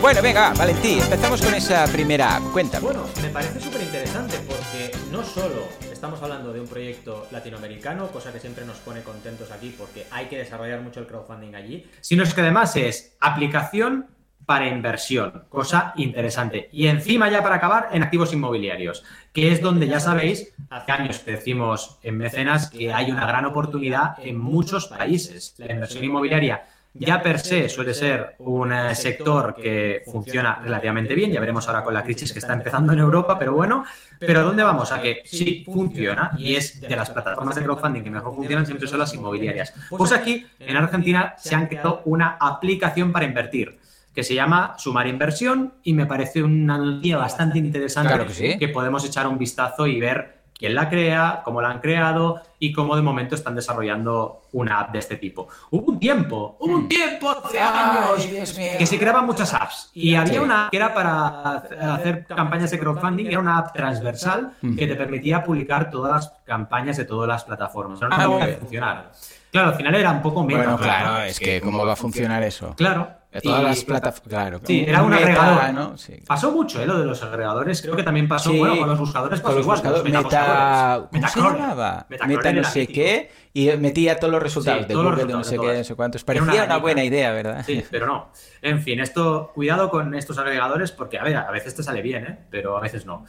Bueno, 0.00 0.20
venga, 0.20 0.52
Valentín, 0.52 1.00
empezamos 1.00 1.40
con 1.40 1.54
esa 1.54 1.86
primera 1.86 2.38
cuenta. 2.52 2.78
Bueno, 2.80 3.06
me 3.22 3.28
parece 3.30 3.58
súper 3.58 3.82
interesante 3.82 4.36
porque 4.46 4.94
no 5.10 5.24
solo 5.24 5.66
estamos 6.04 6.22
hablando 6.22 6.52
de 6.52 6.60
un 6.60 6.68
proyecto 6.68 7.26
latinoamericano, 7.30 8.08
cosa 8.08 8.30
que 8.30 8.38
siempre 8.38 8.66
nos 8.66 8.76
pone 8.76 9.00
contentos 9.00 9.50
aquí 9.50 9.74
porque 9.76 10.04
hay 10.10 10.26
que 10.26 10.36
desarrollar 10.36 10.82
mucho 10.82 11.00
el 11.00 11.06
crowdfunding 11.06 11.54
allí, 11.54 11.86
sino 12.02 12.22
es 12.24 12.34
que 12.34 12.42
además 12.42 12.76
es 12.76 13.16
aplicación 13.20 14.08
para 14.44 14.68
inversión, 14.68 15.44
cosa 15.48 15.94
interesante. 15.96 16.68
Y 16.72 16.88
encima 16.88 17.30
ya 17.30 17.42
para 17.42 17.54
acabar 17.54 17.88
en 17.92 18.02
activos 18.02 18.34
inmobiliarios, 18.34 19.02
que 19.32 19.50
es 19.50 19.62
donde 19.62 19.88
ya 19.88 19.98
sabéis, 19.98 20.52
hace 20.68 20.92
años 20.92 21.20
que 21.20 21.30
decimos 21.30 21.98
en 22.02 22.18
mecenas 22.18 22.68
que 22.68 22.92
hay 22.92 23.10
una 23.10 23.26
gran 23.26 23.46
oportunidad 23.46 24.16
en 24.22 24.38
muchos 24.38 24.88
países. 24.88 25.54
La 25.56 25.72
inversión 25.72 26.04
inmobiliaria 26.04 26.66
ya 26.94 27.20
per 27.20 27.40
se 27.40 27.68
suele 27.68 27.92
ser 27.92 28.36
un 28.38 28.72
eh, 28.72 28.94
sector 28.94 29.54
que 29.54 30.02
funciona 30.06 30.60
relativamente 30.62 31.14
bien, 31.14 31.32
ya 31.32 31.40
veremos 31.40 31.66
ahora 31.66 31.82
con 31.82 31.92
la 31.92 32.04
crisis 32.04 32.32
que 32.32 32.38
está 32.38 32.52
empezando 32.52 32.92
en 32.92 33.00
Europa, 33.00 33.36
pero 33.38 33.52
bueno, 33.52 33.84
pero 34.18 34.44
¿dónde 34.44 34.62
vamos? 34.62 34.92
A 34.92 35.02
que 35.02 35.22
sí 35.24 35.64
funciona 35.66 36.30
y 36.38 36.54
es 36.54 36.80
de 36.80 36.94
las 36.94 37.10
plataformas 37.10 37.56
de 37.56 37.64
crowdfunding 37.64 38.02
que 38.02 38.10
mejor 38.10 38.34
funcionan 38.34 38.64
siempre 38.64 38.86
son 38.86 39.00
las 39.00 39.12
inmobiliarias. 39.12 39.74
Pues 39.90 40.12
aquí 40.12 40.46
en 40.60 40.76
Argentina 40.76 41.34
se 41.36 41.54
han 41.54 41.66
creado 41.66 42.02
una 42.04 42.36
aplicación 42.40 43.12
para 43.12 43.24
invertir 43.24 43.78
que 44.14 44.22
se 44.22 44.34
llama 44.34 44.76
Sumar 44.78 45.08
Inversión 45.08 45.74
y 45.82 45.92
me 45.92 46.06
parece 46.06 46.42
una 46.42 46.78
noticia 46.78 47.16
bastante 47.16 47.58
interesante 47.58 48.56
que 48.58 48.68
podemos 48.68 49.04
echar 49.04 49.26
un 49.26 49.36
vistazo 49.36 49.88
y 49.88 49.98
ver 49.98 50.33
quién 50.56 50.74
la 50.74 50.88
crea, 50.88 51.42
cómo 51.44 51.60
la 51.60 51.70
han 51.70 51.80
creado 51.80 52.40
y 52.58 52.72
cómo 52.72 52.96
de 52.96 53.02
momento 53.02 53.34
están 53.34 53.54
desarrollando 53.54 54.42
una 54.52 54.80
app 54.80 54.92
de 54.92 55.00
este 55.00 55.16
tipo. 55.16 55.48
Hubo 55.70 55.92
un 55.92 55.98
tiempo, 55.98 56.56
hubo 56.60 56.74
un 56.74 56.88
tiempo 56.88 57.30
hace 57.30 57.60
años 57.60 58.54
que 58.78 58.86
se 58.86 58.98
creaban 58.98 59.26
muchas 59.26 59.52
apps 59.52 59.90
y 59.92 60.14
había 60.14 60.40
una 60.40 60.68
que 60.70 60.76
era 60.76 60.94
para 60.94 61.50
hacer 61.94 62.24
campañas 62.26 62.70
de 62.70 62.78
crowdfunding, 62.78 63.26
era 63.26 63.40
una 63.40 63.58
app 63.58 63.74
transversal 63.74 64.52
que 64.60 64.86
te 64.86 64.94
permitía 64.94 65.42
publicar 65.42 65.90
todas 65.90 66.12
las 66.12 66.32
campañas 66.44 66.96
de 66.96 67.04
todas 67.04 67.28
las 67.28 67.44
plataformas. 67.44 68.00
Era 68.00 68.06
una 68.06 68.44
ah, 68.44 68.48
funcionar. 68.58 69.12
Claro, 69.50 69.68
al 69.68 69.74
final 69.76 69.94
era 69.94 70.10
un 70.10 70.22
poco 70.22 70.42
menos. 70.42 70.64
Bueno, 70.64 70.78
claro, 70.78 71.24
es 71.24 71.38
que 71.38 71.60
¿cómo 71.60 71.84
va 71.86 71.92
a 71.92 71.96
funcionar 71.96 72.42
eso? 72.42 72.74
Claro, 72.76 73.08
todas 73.42 73.62
las 73.62 73.84
plataformas, 73.84 74.28
claro. 74.28 74.60
Sí, 74.64 74.84
era 74.86 75.02
un 75.02 75.12
agregador. 75.12 75.74
¿no? 75.74 75.94
Pasó 76.26 76.52
mucho, 76.52 76.82
¿eh? 76.82 76.86
Lo 76.86 76.98
de 76.98 77.04
los 77.04 77.22
agregadores. 77.22 77.82
Creo 77.82 77.96
que 77.96 78.02
también 78.02 78.28
pasó, 78.28 78.52
bueno, 78.52 78.78
con 78.78 78.88
los 78.88 78.98
buscadores 78.98 79.40
con 79.40 79.54
los 79.54 79.66
buscadores. 79.66 80.12
Meta... 80.12 81.08
¿Cómo 81.10 81.28
se 81.28 81.40
llamaba? 81.40 82.06
Meta 82.26 82.52
no 82.52 82.64
sé 82.64 82.86
qué. 82.86 83.30
Y 83.52 83.68
metía 83.76 84.18
todos 84.18 84.32
los 84.32 84.42
resultados 84.42 84.88
de 84.88 84.94
Google, 84.94 85.24
de 85.26 85.32
no 85.32 85.44
sé 85.44 85.58
qué, 85.58 85.78
no 85.78 85.84
sé 85.84 85.94
cuántos. 85.94 86.24
Parecía 86.24 86.64
una, 86.64 86.78
buena 86.78 87.04
idea, 87.04 87.32
¿verdad? 87.32 87.64
Sí, 87.64 87.84
pero 87.90 88.06
no. 88.06 88.32
En 88.62 88.80
fin, 88.82 89.00
esto, 89.00 89.52
cuidado 89.54 89.90
con 89.90 90.14
estos 90.14 90.38
agregadores 90.38 90.90
porque, 90.90 91.18
a 91.18 91.22
ver, 91.22 91.36
a 91.36 91.50
veces 91.50 91.74
te 91.74 91.82
sale 91.82 92.02
bien, 92.02 92.24
¿eh? 92.26 92.38
Pero 92.50 92.76
a 92.76 92.80
veces 92.80 93.06
no. 93.06 93.24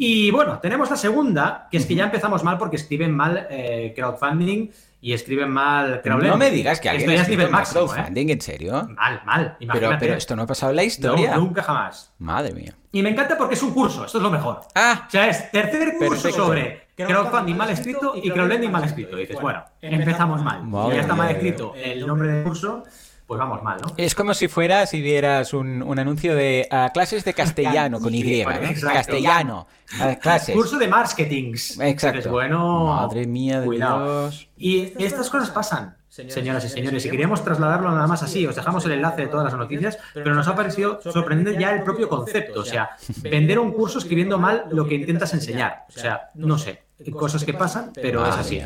Y 0.00 0.30
bueno, 0.30 0.60
tenemos 0.60 0.90
la 0.90 0.96
segunda, 0.96 1.66
que 1.70 1.76
es 1.76 1.86
que 1.86 1.94
ya 1.94 2.04
empezamos 2.04 2.44
mal 2.44 2.56
porque 2.56 2.76
escriben 2.76 3.14
mal 3.14 3.48
eh, 3.50 3.92
crowdfunding 3.96 4.70
y 5.00 5.12
escriben 5.12 5.50
mal 5.50 6.02
No 6.04 6.36
me 6.36 6.50
digas 6.50 6.80
que 6.80 6.88
alguien 6.88 7.10
esto 7.10 7.32
ya 7.32 7.60
es 7.62 7.68
crowdfunding, 7.70 8.30
¿en 8.30 8.40
serio? 8.40 8.88
Mal, 8.96 9.22
mal. 9.24 9.56
Pero, 9.72 9.90
pero, 9.98 10.14
esto 10.14 10.34
no 10.34 10.42
ha 10.42 10.46
pasado 10.46 10.70
en 10.70 10.76
la 10.76 10.84
historia. 10.84 11.36
nunca 11.36 11.62
jamás. 11.62 12.12
Madre 12.18 12.52
mía. 12.52 12.74
Y 12.90 13.02
me 13.02 13.10
encanta 13.10 13.36
porque 13.36 13.54
es 13.54 13.62
un 13.62 13.72
curso, 13.72 14.04
esto 14.04 14.18
es 14.18 14.24
lo 14.24 14.30
mejor. 14.30 14.60
Ah. 14.74 15.04
O 15.06 15.10
sea, 15.10 15.28
es 15.28 15.50
tercer 15.50 15.94
curso 15.98 16.30
sobre 16.30 16.88
crowdfunding 16.96 17.56
mal 17.56 17.70
escrito 17.70 18.14
y 18.16 18.30
crowdlending 18.30 18.72
mal 18.72 18.84
escrito. 18.84 19.16
Y 19.16 19.20
dices, 19.20 19.40
bueno, 19.40 19.64
empezamos 19.80 20.42
mal. 20.42 20.62
y 20.90 20.94
ya 20.94 21.00
está 21.02 21.14
mal 21.14 21.30
escrito 21.30 21.74
el 21.76 22.06
nombre 22.06 22.28
del 22.28 22.44
curso 22.44 22.84
pues 23.28 23.38
vamos 23.38 23.62
mal, 23.62 23.78
¿no? 23.82 23.92
Es 23.98 24.14
como 24.14 24.32
si 24.32 24.48
fuera, 24.48 24.86
si 24.86 25.02
vieras 25.02 25.52
un, 25.52 25.82
un 25.82 25.98
anuncio 25.98 26.34
de 26.34 26.66
clases 26.94 27.24
de 27.24 27.34
castellano 27.34 28.00
con 28.00 28.14
Y, 28.14 28.42
¿no? 28.42 28.50
Castellano, 28.80 29.66
clases. 30.22 30.56
Curso 30.56 30.78
de 30.78 30.88
marketing. 30.88 31.52
Exacto. 31.80 32.18
Es 32.20 32.26
bueno. 32.26 32.86
Madre 32.86 33.26
mía 33.26 33.60
de 33.60 33.66
cuidado. 33.66 34.30
Dios. 34.30 34.48
Y 34.56 35.04
estas 35.04 35.28
cosas 35.28 35.50
pasan. 35.50 35.94
Señoras 36.08 36.64
y 36.64 36.70
señores, 36.70 37.02
si 37.02 37.10
queríamos 37.10 37.44
trasladarlo 37.44 37.90
nada 37.90 38.06
más 38.06 38.22
así, 38.22 38.46
os 38.46 38.56
dejamos 38.56 38.84
el 38.86 38.92
enlace 38.92 39.22
de 39.22 39.28
todas 39.28 39.44
las 39.44 39.54
noticias, 39.54 39.98
pero 40.14 40.34
nos 40.34 40.48
ha 40.48 40.56
parecido 40.56 40.98
sorprendente 41.02 41.60
ya 41.60 41.70
el 41.72 41.82
propio 41.82 42.08
concepto, 42.08 42.60
o 42.60 42.64
sea, 42.64 42.90
vender 43.18 43.58
un 43.58 43.72
curso 43.72 43.98
escribiendo 43.98 44.38
mal 44.38 44.64
lo 44.70 44.86
que 44.88 44.94
intentas 44.94 45.34
enseñar. 45.34 45.84
O 45.94 46.00
sea, 46.00 46.30
no 46.34 46.56
sé, 46.56 46.82
cosas 47.12 47.44
que 47.44 47.52
pasan, 47.52 47.92
pero 47.94 48.26
es 48.26 48.34
así. 48.34 48.62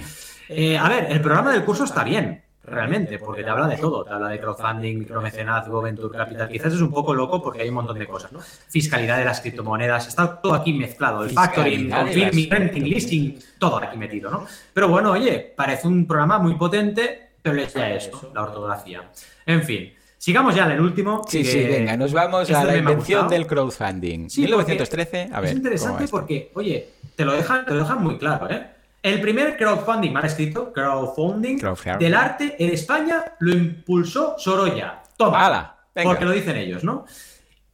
Eh, 0.49 0.79
a 0.79 0.89
ver, 0.89 1.09
el 1.11 1.21
programa 1.21 1.53
del 1.53 1.65
curso 1.65 1.83
está 1.85 2.05
bien, 2.05 2.45
realmente, 2.65 3.19
porque 3.19 3.43
te 3.43 3.51
habla 3.51 3.67
de 3.67 3.77
todo, 3.77 4.05
te 4.05 4.13
habla 4.13 4.29
de 4.29 4.41
crowdfunding, 4.41 5.01
micromecenazgo, 5.01 5.83
venture 5.83 6.17
capital. 6.17 6.49
Quizás 6.49 6.73
es 6.73 6.81
un 6.81 6.91
poco 6.91 7.15
loco 7.15 7.43
porque 7.43 7.63
hay 7.63 7.69
un 7.69 7.75
montón 7.75 7.99
de 7.99 8.07
cosas, 8.07 8.33
¿no? 8.33 8.41
Fiscalidad 8.41 9.19
de 9.19 9.25
las 9.25 9.41
criptomonedas, 9.41 10.09
está 10.09 10.41
todo 10.41 10.55
aquí 10.55 10.73
mezclado, 10.73 11.25
el 11.25 11.31
factoring, 11.31 11.91
confirming, 11.91 12.51
renting, 12.51 12.85
listing, 12.85 13.39
todo 13.59 13.79
aquí 13.79 13.97
metido, 13.97 14.31
¿no? 14.31 14.47
Pero 14.73 14.89
bueno, 14.89 15.13
oye, 15.13 15.53
parece 15.57 15.89
un 15.89 16.07
programa 16.07 16.39
muy 16.39 16.55
potente 16.55 17.33
pero 17.43 17.57
les 17.57 17.75
da 17.75 17.91
eso, 17.91 18.31
la 18.35 18.43
ortografía. 18.45 19.11
En 19.45 19.63
fin, 19.65 19.93
sigamos 20.17 20.55
ya 20.55 20.65
en 20.67 20.73
el 20.73 20.81
último. 20.81 21.23
Sí, 21.29 21.45
sí, 21.45 21.65
venga, 21.65 21.97
nos 21.97 22.13
vamos 22.13 22.49
a 22.51 22.65
la 22.65 22.77
invención 22.77 23.29
del 23.29 23.47
crowdfunding. 23.47 24.29
1913, 24.35 25.31
a 25.33 25.41
ver. 25.41 25.51
Es 25.51 25.57
interesante 25.57 26.07
porque, 26.09 26.53
oye, 26.55 26.89
te 27.17 27.25
lo, 27.25 27.33
dejan, 27.33 27.67
te 27.67 27.75
lo 27.75 27.81
dejan 27.81 28.03
muy 28.03 28.17
claro, 28.17 28.49
¿eh? 28.49 28.65
El 29.03 29.21
primer 29.21 29.57
crowdfunding, 29.57 30.13
mal 30.13 30.25
escrito, 30.25 30.73
crowdfunding, 30.73 31.59
del 31.99 32.15
arte 32.15 32.55
en 32.59 32.71
España 32.71 33.25
lo 33.41 33.53
impulsó 33.53 34.37
Sorolla. 34.39 35.03
Toma. 35.17 35.77
Porque 35.93 36.25
lo 36.25 36.31
dicen 36.31 36.57
ellos, 36.57 36.85
¿no? 36.85 37.05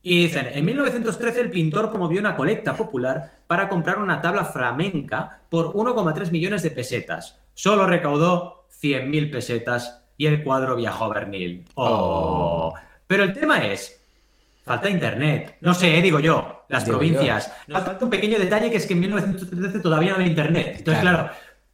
Y 0.02 0.22
dicen, 0.22 0.48
en 0.52 0.64
1913 0.64 1.40
el 1.42 1.50
pintor 1.50 1.90
promovió 1.90 2.18
una 2.18 2.34
colecta 2.34 2.74
popular 2.74 3.40
para 3.46 3.68
comprar 3.68 3.98
una 3.98 4.22
tabla 4.22 4.44
flamenca 4.44 5.42
por 5.50 5.74
1,3 5.74 6.30
millones 6.30 6.62
de 6.62 6.70
pesetas. 6.70 7.38
Solo 7.52 7.86
recaudó 7.86 8.66
100.000 8.80 9.30
pesetas 9.30 10.04
y 10.16 10.26
el 10.26 10.42
cuadro 10.42 10.76
viajó 10.76 11.04
a 11.04 11.08
Bernil. 11.08 11.64
Oh. 11.74 12.74
Pero 13.06 13.24
el 13.24 13.34
tema 13.34 13.66
es, 13.66 14.00
falta 14.64 14.88
internet. 14.88 15.58
No 15.60 15.74
sé, 15.74 16.00
digo 16.00 16.20
yo, 16.20 16.57
las 16.68 16.84
provincias. 16.84 17.52
Nos 17.66 17.82
falta 17.82 18.04
un 18.04 18.10
pequeño 18.10 18.38
detalle 18.38 18.70
que 18.70 18.76
es 18.76 18.86
que 18.86 18.94
en 18.94 19.00
1913 19.00 19.80
todavía 19.80 20.10
no 20.10 20.16
había 20.16 20.28
internet. 20.28 20.76
Entonces, 20.78 21.02
claro. 21.02 21.30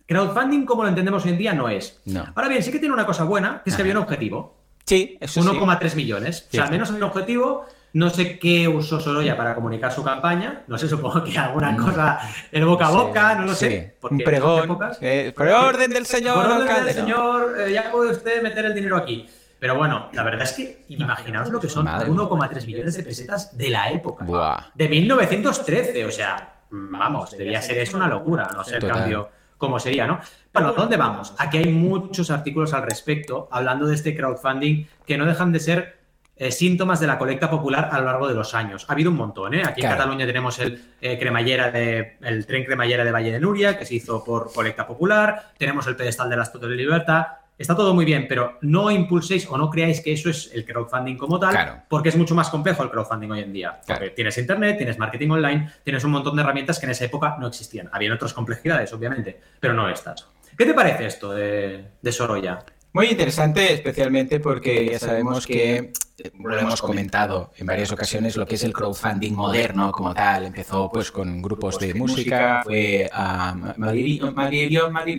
crowdfunding 0.07 0.65
como 0.65 0.83
lo 0.83 0.89
entendemos 0.89 1.25
hoy 1.25 1.33
en 1.33 1.39
día 1.39 1.53
no 1.53 1.69
es. 1.69 2.01
Ahora 2.35 2.49
bien, 2.49 2.63
sí 2.63 2.71
que 2.71 2.79
tiene 2.79 2.95
una 2.95 3.07
cosa 3.07 3.25
buena, 3.25 3.63
que 3.63 3.71
es 3.71 3.77
que 3.77 3.83
había 3.83 3.95
un 3.95 4.03
objetivo. 4.03 4.57
Sí, 4.85 5.17
eso 5.21 5.41
1,3 5.41 5.95
millones. 5.95 6.47
o 6.49 6.53
sea, 6.53 6.65
al 6.65 6.71
menos 6.71 6.91
hay 6.91 6.97
un 6.97 7.05
objetivo 7.05 7.67
no 7.95 8.11
sé 8.11 8.41
qué 8.41 8.67
usó 8.67 8.99
Sorolla 8.99 9.37
para 9.37 9.55
comunicar 9.55 9.93
su 9.93 10.03
campaña. 10.03 10.65
No 10.67 10.77
sé, 10.77 10.89
supongo 10.89 11.23
que 11.23 11.39
alguna 11.39 11.71
mm. 11.71 11.77
cosa, 11.77 12.19
el 12.51 12.65
boca 12.65 12.89
a 12.89 12.91
boca, 12.91 13.35
no 13.37 13.45
lo 13.47 13.55
sé. 13.55 13.97
Un 14.03 14.19
pregón. 14.19 14.79
Eh, 15.01 15.33
por 15.35 15.47
orden 15.47 15.93
del 15.93 16.05
señor. 16.05 16.43
Por 16.43 16.63
orden 16.63 16.85
del 16.85 16.95
señor, 16.95 17.55
eh, 17.61 17.73
ya 17.73 17.93
puede 17.93 18.11
usted 18.11 18.43
meter 18.43 18.65
el 18.65 18.75
dinero 18.75 18.97
aquí. 18.97 19.29
Pero 19.59 19.77
bueno, 19.77 20.11
la 20.13 20.23
verdad 20.23 20.43
es 20.43 20.53
que 20.53 20.85
imaginaos 20.89 21.49
lo 21.51 21.61
que 21.61 21.69
son 21.69 21.87
1,3 21.87 22.67
millones 22.67 22.97
de 22.97 23.03
pesetas 23.03 23.57
de 23.57 23.71
la 23.71 23.91
época. 23.91 24.27
De 24.75 24.89
1913, 24.89 26.05
o 26.05 26.11
sea, 26.11 26.55
vamos, 26.71 27.31
debía 27.37 27.63
ser 27.63 27.79
eso 27.79 27.97
una 27.97 28.09
locura, 28.09 28.49
no 28.55 28.65
sé 28.65 28.77
el 28.77 28.87
cambio 28.87 29.31
cómo 29.59 29.79
sería, 29.79 30.07
¿no? 30.07 30.21
Bueno, 30.53 30.73
¿dónde 30.73 30.97
vamos? 30.97 31.35
Aquí 31.39 31.59
hay 31.59 31.73
muchos 31.73 32.31
artículos 32.31 32.75
al 32.75 32.83
respecto 32.83 33.49
hablando 33.51 33.87
de 33.87 33.95
este 33.95 34.15
crowdfunding 34.15 34.87
que 35.07 35.17
no 35.17 35.25
dejan 35.25 35.53
de 35.53 35.61
ser 35.61 35.99
eh, 36.37 36.51
síntomas 36.51 37.01
de 37.01 37.07
la 37.07 37.17
colecta 37.17 37.49
popular 37.49 37.89
a 37.93 37.99
lo 37.99 38.07
largo 38.07 38.29
de 38.29 38.35
los 38.35 38.55
años. 38.55 38.85
Ha 38.89 38.93
habido 38.93 39.11
un 39.11 39.17
montón, 39.17 39.55
¿eh? 39.55 39.63
Aquí 39.65 39.83
en 39.83 39.91
Cataluña 39.91 40.27
tenemos 40.27 40.59
el 40.59 40.85
eh, 41.01 41.19
cremallera 41.19 41.71
de 41.71 42.19
el 42.23 42.45
tren 42.47 42.65
cremallera 42.65 43.05
de 43.05 43.13
Valle 43.13 43.33
de 43.33 43.41
Nuria, 43.41 43.79
que 43.79 43.87
se 43.87 43.95
hizo 43.95 44.23
por 44.23 44.53
colecta 44.53 44.87
popular, 44.87 45.53
tenemos 45.57 45.87
el 45.87 45.97
pedestal 45.97 46.29
de 46.29 46.37
las 46.37 46.53
Totes 46.53 46.69
de 46.69 46.77
Libertad. 46.77 47.27
Está 47.57 47.77
todo 47.77 47.95
muy 47.95 48.05
bien, 48.05 48.27
pero 48.29 48.59
no 48.63 48.91
impulséis 48.91 49.47
o 49.49 49.57
no 49.57 49.71
creáis 49.71 50.01
que 50.01 50.13
eso 50.13 50.29
es 50.29 50.51
el 50.53 50.65
crowdfunding 50.65 51.17
como 51.17 51.39
tal, 51.39 51.85
porque 51.89 52.09
es 52.09 52.17
mucho 52.17 52.35
más 52.35 52.51
complejo 52.51 52.83
el 52.83 52.91
crowdfunding 52.91 53.31
hoy 53.31 53.41
en 53.41 53.53
día. 53.53 53.81
Porque 53.87 54.11
tienes 54.11 54.37
internet, 54.39 54.77
tienes 54.77 54.99
marketing 54.99 55.31
online, 55.31 55.71
tienes 55.85 56.03
un 56.05 56.11
montón 56.11 56.35
de 56.35 56.43
herramientas 56.43 56.81
que 56.81 56.87
en 56.87 56.91
esa 56.91 57.05
época 57.05 57.37
no 57.39 57.47
existían. 57.47 57.89
Habían 57.93 58.13
otras 58.13 58.33
complejidades, 58.33 58.93
obviamente, 58.93 59.41
pero 59.61 59.73
no 59.73 59.89
estas. 59.89 60.27
¿Qué 60.57 60.67
te 60.67 60.75
parece 60.75 61.07
esto 61.07 61.33
de, 61.33 61.85
de 62.01 62.13
Sorolla? 62.13 62.65
Muy 62.95 63.09
interesante, 63.09 63.73
especialmente 63.73 64.39
porque 64.39 64.87
ya 64.87 65.01
sabemos 65.01 65.49
que 65.49 65.93
lo 66.39 66.57
hemos 66.57 66.81
comentado 66.81 67.51
en 67.57 67.67
varias 67.67 67.91
ocasiones, 67.91 68.37
lo 68.37 68.47
que 68.47 68.55
es 68.55 68.63
el 68.63 68.73
crowdfunding 68.73 69.33
moderno 69.33 69.91
como 69.91 70.15
tal. 70.15 70.47
Empezó 70.47 70.89
pues 70.93 71.11
con 71.11 71.43
grupos 71.43 71.81
de 71.81 71.93
música, 71.93 72.61
fue 72.63 73.11
a 73.13 73.75
Marillion, 73.77 74.33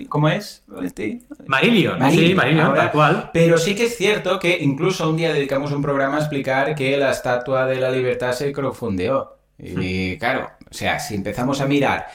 ¿cómo 0.07 0.29
es? 0.29 0.63
Este, 0.81 1.19
Marillion, 1.47 1.99
sí, 2.11 2.33
Marillion, 2.33 2.73
tal 2.75 2.91
cual. 2.93 3.29
Pero 3.33 3.57
sí 3.57 3.75
que 3.75 3.87
es 3.87 3.97
cierto 3.97 4.39
que 4.39 4.57
incluso 4.61 5.09
un 5.09 5.17
día 5.17 5.33
dedicamos 5.33 5.73
un 5.73 5.81
programa 5.81 6.15
a 6.15 6.19
explicar 6.19 6.75
que 6.75 6.95
la 6.95 7.11
Estatua 7.11 7.65
de 7.65 7.81
la 7.81 7.91
Libertad 7.91 8.31
se 8.31 8.53
crowdfundeó. 8.53 9.35
Y 9.57 10.17
claro, 10.17 10.49
o 10.64 10.64
sea, 10.75 10.99
si 10.99 11.15
empezamos 11.15 11.61
a 11.61 11.65
mirar 11.65 12.07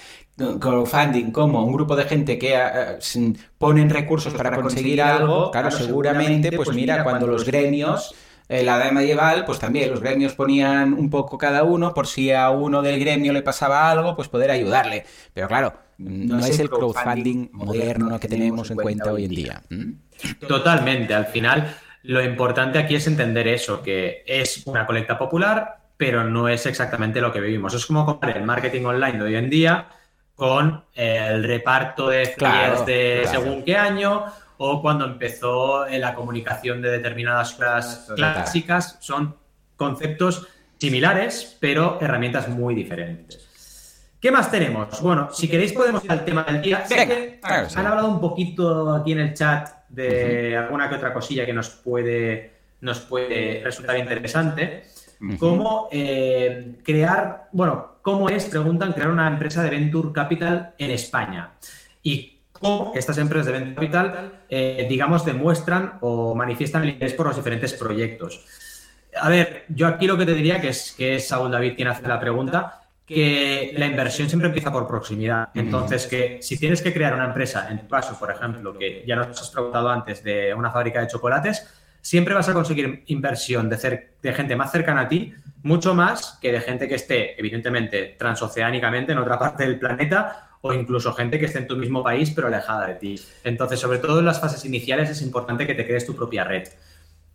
crowdfunding 0.59 1.33
como 1.33 1.65
un 1.65 1.73
grupo 1.73 1.97
de 1.97 2.05
gente 2.05 2.39
que 2.39 2.55
eh, 2.55 2.99
eh, 2.99 3.33
ponen 3.59 3.91
recursos 3.91 4.33
para 4.35 4.57
conseguir 4.57 5.03
algo, 5.03 5.51
claro, 5.51 5.71
seguramente, 5.71 6.51
pues, 6.53 6.67
pues 6.67 6.77
mira, 6.77 7.05
cuando 7.05 7.27
los 7.27 7.45
gremios 7.45 8.15
en 8.49 8.67
la 8.67 8.79
edad 8.79 8.91
medieval, 8.91 9.45
pues 9.45 9.61
también 9.61 9.91
los 9.91 10.01
gremios 10.01 10.35
ponían 10.35 10.93
un 10.93 11.09
poco 11.09 11.39
cada 11.39 11.63
uno, 11.63 11.95
por 11.95 12.09
si 12.09 12.33
a 12.33 12.51
uno 12.51 12.83
del 12.83 12.99
gremio 12.99 13.33
le 13.33 13.43
pasaba 13.43 13.89
algo, 13.91 14.17
pues 14.17 14.29
poder 14.29 14.51
ayudarle. 14.51 15.05
Pero 15.33 15.47
claro, 15.47 15.73
no, 15.99 16.39
es 16.41 16.59
el 16.59 16.69
crowdfunding 16.69 17.51
moderno 17.53 18.19
que 18.19 18.27
tenemos 18.27 18.71
en 18.71 18.77
cuenta 18.79 19.13
hoy 19.13 19.27
en 19.27 19.31
día. 19.31 19.63
Totalmente. 20.49 21.15
Al 21.15 21.27
final, 21.27 21.77
lo 22.03 22.25
importante 22.25 22.81
aquí 22.81 22.97
es 22.97 23.07
entender 23.07 23.47
eso, 23.47 23.83
que 23.83 24.25
es 24.27 24.67
una 24.67 24.85
colecta 24.85 25.17
popular, 25.17 25.80
pero 26.01 26.25
no 26.25 26.49
es 26.49 26.65
exactamente 26.65 27.21
lo 27.21 27.31
que 27.31 27.43
vivimos. 27.43 27.75
Es 27.75 27.85
como 27.85 28.07
comparar 28.07 28.39
el 28.39 28.45
marketing 28.45 28.87
online 28.87 29.19
de 29.19 29.23
hoy 29.23 29.37
en 29.37 29.51
día 29.51 29.87
con 30.35 30.83
el 30.95 31.45
reparto 31.45 32.09
de 32.09 32.25
flyers 32.25 32.87
de 32.87 33.25
según 33.31 33.63
qué 33.63 33.77
año 33.77 34.25
o 34.57 34.81
cuando 34.81 35.05
empezó 35.05 35.85
la 35.87 36.15
comunicación 36.15 36.81
de 36.81 36.91
determinadas 36.91 37.53
clases 37.53 38.15
clásicas, 38.17 38.97
son 39.01 39.37
conceptos 39.77 40.49
similares, 40.79 41.59
pero 41.61 41.99
herramientas 42.01 42.49
muy 42.49 42.75
diferentes. 42.75 44.01
¿Qué 44.19 44.31
más 44.31 44.51
tenemos? 44.51 45.03
Bueno, 45.03 45.29
si 45.31 45.49
queréis 45.49 45.75
podemos 45.75 46.03
ir 46.03 46.13
al 46.13 46.25
tema 46.25 46.45
del 46.45 46.63
día. 46.63 46.83
han 47.43 47.87
hablado 47.87 48.09
un 48.09 48.23
poquito 48.23 48.95
aquí 48.95 49.13
en 49.13 49.21
el 49.21 49.35
chat 49.35 49.69
de 49.91 50.57
alguna 50.57 50.89
que 50.89 50.95
otra 50.95 51.13
cosilla 51.13 51.45
que 51.45 51.53
nos 51.53 51.69
puede, 51.69 52.55
nos 52.81 53.01
puede 53.01 53.61
resultar 53.63 53.99
interesante. 53.99 54.85
Como 55.39 55.89
eh, 55.93 56.79
crear, 56.83 57.49
bueno, 57.53 57.97
cómo 58.01 58.31
es, 58.31 58.47
preguntan, 58.47 58.93
crear 58.93 59.11
una 59.11 59.29
empresa 59.29 59.63
de 59.63 59.71
Venture 59.71 60.13
Capital 60.13 60.75
en 60.79 60.91
España. 60.91 61.53
Y 62.03 62.39
cómo 62.53 62.93
estas 62.95 63.19
empresas 63.19 63.47
de 63.47 63.53
Venture 63.53 63.75
Capital, 63.75 64.33
eh, 64.49 64.87
digamos, 64.89 65.25
demuestran 65.25 65.99
o 66.01 66.35
manifiestan 66.35 66.85
el 66.85 66.91
interés 66.91 67.15
por 67.15 67.27
los 67.27 67.37
diferentes 67.37 67.75
proyectos. 67.75 68.45
A 69.21 69.29
ver, 69.29 69.65
yo 69.69 69.87
aquí 69.87 70.07
lo 70.07 70.17
que 70.17 70.25
te 70.25 70.35
diría 70.35 70.61
que 70.61 70.69
es 70.69 70.93
que 70.93 71.19
Saúl 71.19 71.51
David 71.51 71.75
quien 71.77 71.89
hace 71.89 72.07
la 72.07 72.19
pregunta, 72.19 72.81
que 73.05 73.75
la 73.77 73.87
inversión 73.87 74.29
siempre 74.29 74.49
empieza 74.49 74.71
por 74.71 74.87
proximidad. 74.87 75.49
Entonces, 75.55 76.07
que 76.07 76.39
si 76.41 76.57
tienes 76.59 76.81
que 76.81 76.93
crear 76.93 77.13
una 77.13 77.25
empresa, 77.25 77.67
en 77.69 77.81
tu 77.81 77.89
caso, 77.89 78.17
por 78.17 78.31
ejemplo, 78.31 78.79
que 78.79 79.05
ya 79.05 79.17
nos 79.17 79.41
has 79.41 79.51
preguntado 79.51 79.89
antes 79.91 80.23
de 80.23 80.55
una 80.55 80.71
fábrica 80.71 81.01
de 81.01 81.09
chocolates, 81.09 81.67
siempre 82.03 82.35
vas 82.35 82.49
a 82.49 82.55
conseguir 82.55 83.05
inversión 83.07 83.69
de, 83.69 84.33
gente 84.33 84.57
más 84.57 84.73
cercana 84.73 85.03
a 85.03 85.09
ti, 85.09 85.35
mucho 85.63 85.95
más 85.95 86.39
que 86.41 86.53
de 86.53 86.61
gente 86.61 86.89
que 86.89 86.95
esté, 86.95 87.39
evidentemente, 87.39 88.17
transoceánicamente 88.19 89.13
en 89.13 89.19
otra 89.19 89.39
parte 89.39 89.65
del 89.65 89.79
planeta 89.79 90.51
o 90.63 90.73
incluso 90.73 91.13
gente 91.13 91.39
que 91.39 91.47
esté 91.47 91.59
en 91.59 91.67
tu 91.67 91.77
mismo 91.77 92.03
país 92.03 92.31
pero 92.31 92.49
alejada 92.49 92.87
de 92.87 92.95
ti. 92.95 93.21
Entonces, 93.45 93.81
sobre 93.81 93.99
todo 93.99 94.19
en 94.19 94.27
las 94.27 94.41
fases 94.41 94.65
iniciales 94.65 95.11
es 95.11 95.23
importante 95.23 95.67
que 95.67 95.75
te 95.75 95.87
crees 95.87 96.07
tu 96.07 96.15
propia 96.15 96.45
red. 96.45 96.69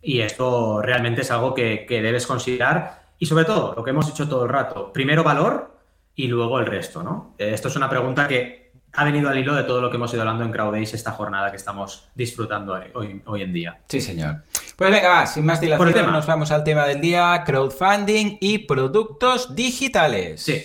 Y 0.02 0.20
esto 0.20 0.80
realmente 0.82 1.22
es 1.22 1.30
algo 1.30 1.54
que, 1.54 1.86
debes 1.88 2.26
considerar. 2.26 3.06
Y 3.18 3.26
sobre 3.26 3.44
todo, 3.44 3.74
lo 3.74 3.82
que 3.82 3.90
hemos 3.90 4.06
dicho 4.06 4.28
todo 4.28 4.44
el 4.44 4.50
rato, 4.50 4.92
primero 4.92 5.24
valor 5.24 5.76
y 6.14 6.28
luego 6.28 6.58
el 6.60 6.66
resto, 6.66 7.02
¿no? 7.02 7.34
Esto 7.38 7.68
es 7.68 7.76
una 7.76 7.90
pregunta 7.90 8.28
que 8.28 8.65
ha 8.96 9.04
venido 9.04 9.28
al 9.28 9.38
hilo 9.38 9.54
de 9.54 9.64
todo 9.64 9.80
lo 9.80 9.90
que 9.90 9.96
hemos 9.96 10.12
ido 10.12 10.22
hablando 10.22 10.44
en 10.44 10.50
CrowdAce 10.50 10.96
esta 10.96 11.12
jornada 11.12 11.50
que 11.50 11.58
estamos 11.58 12.08
disfrutando 12.14 12.80
hoy, 12.94 13.22
hoy 13.26 13.42
en 13.42 13.52
día. 13.52 13.78
Sí, 13.88 14.00
señor. 14.00 14.42
Pues 14.74 14.90
venga, 14.90 15.08
va, 15.08 15.26
sin 15.26 15.44
más 15.44 15.60
dilación, 15.60 16.12
nos 16.12 16.26
vamos 16.26 16.50
al 16.50 16.64
tema 16.64 16.86
del 16.86 17.00
día, 17.00 17.42
crowdfunding 17.44 18.38
y 18.40 18.58
productos 18.58 19.54
digitales. 19.54 20.42
Sí. 20.42 20.64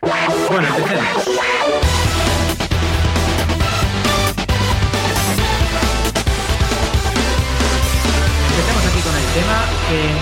Bueno, 0.00 0.68
empecemos. 0.68 1.28
Empecemos 8.50 8.86
aquí 8.86 9.00
con 9.02 9.16
el 9.16 9.26
tema. 9.34 9.64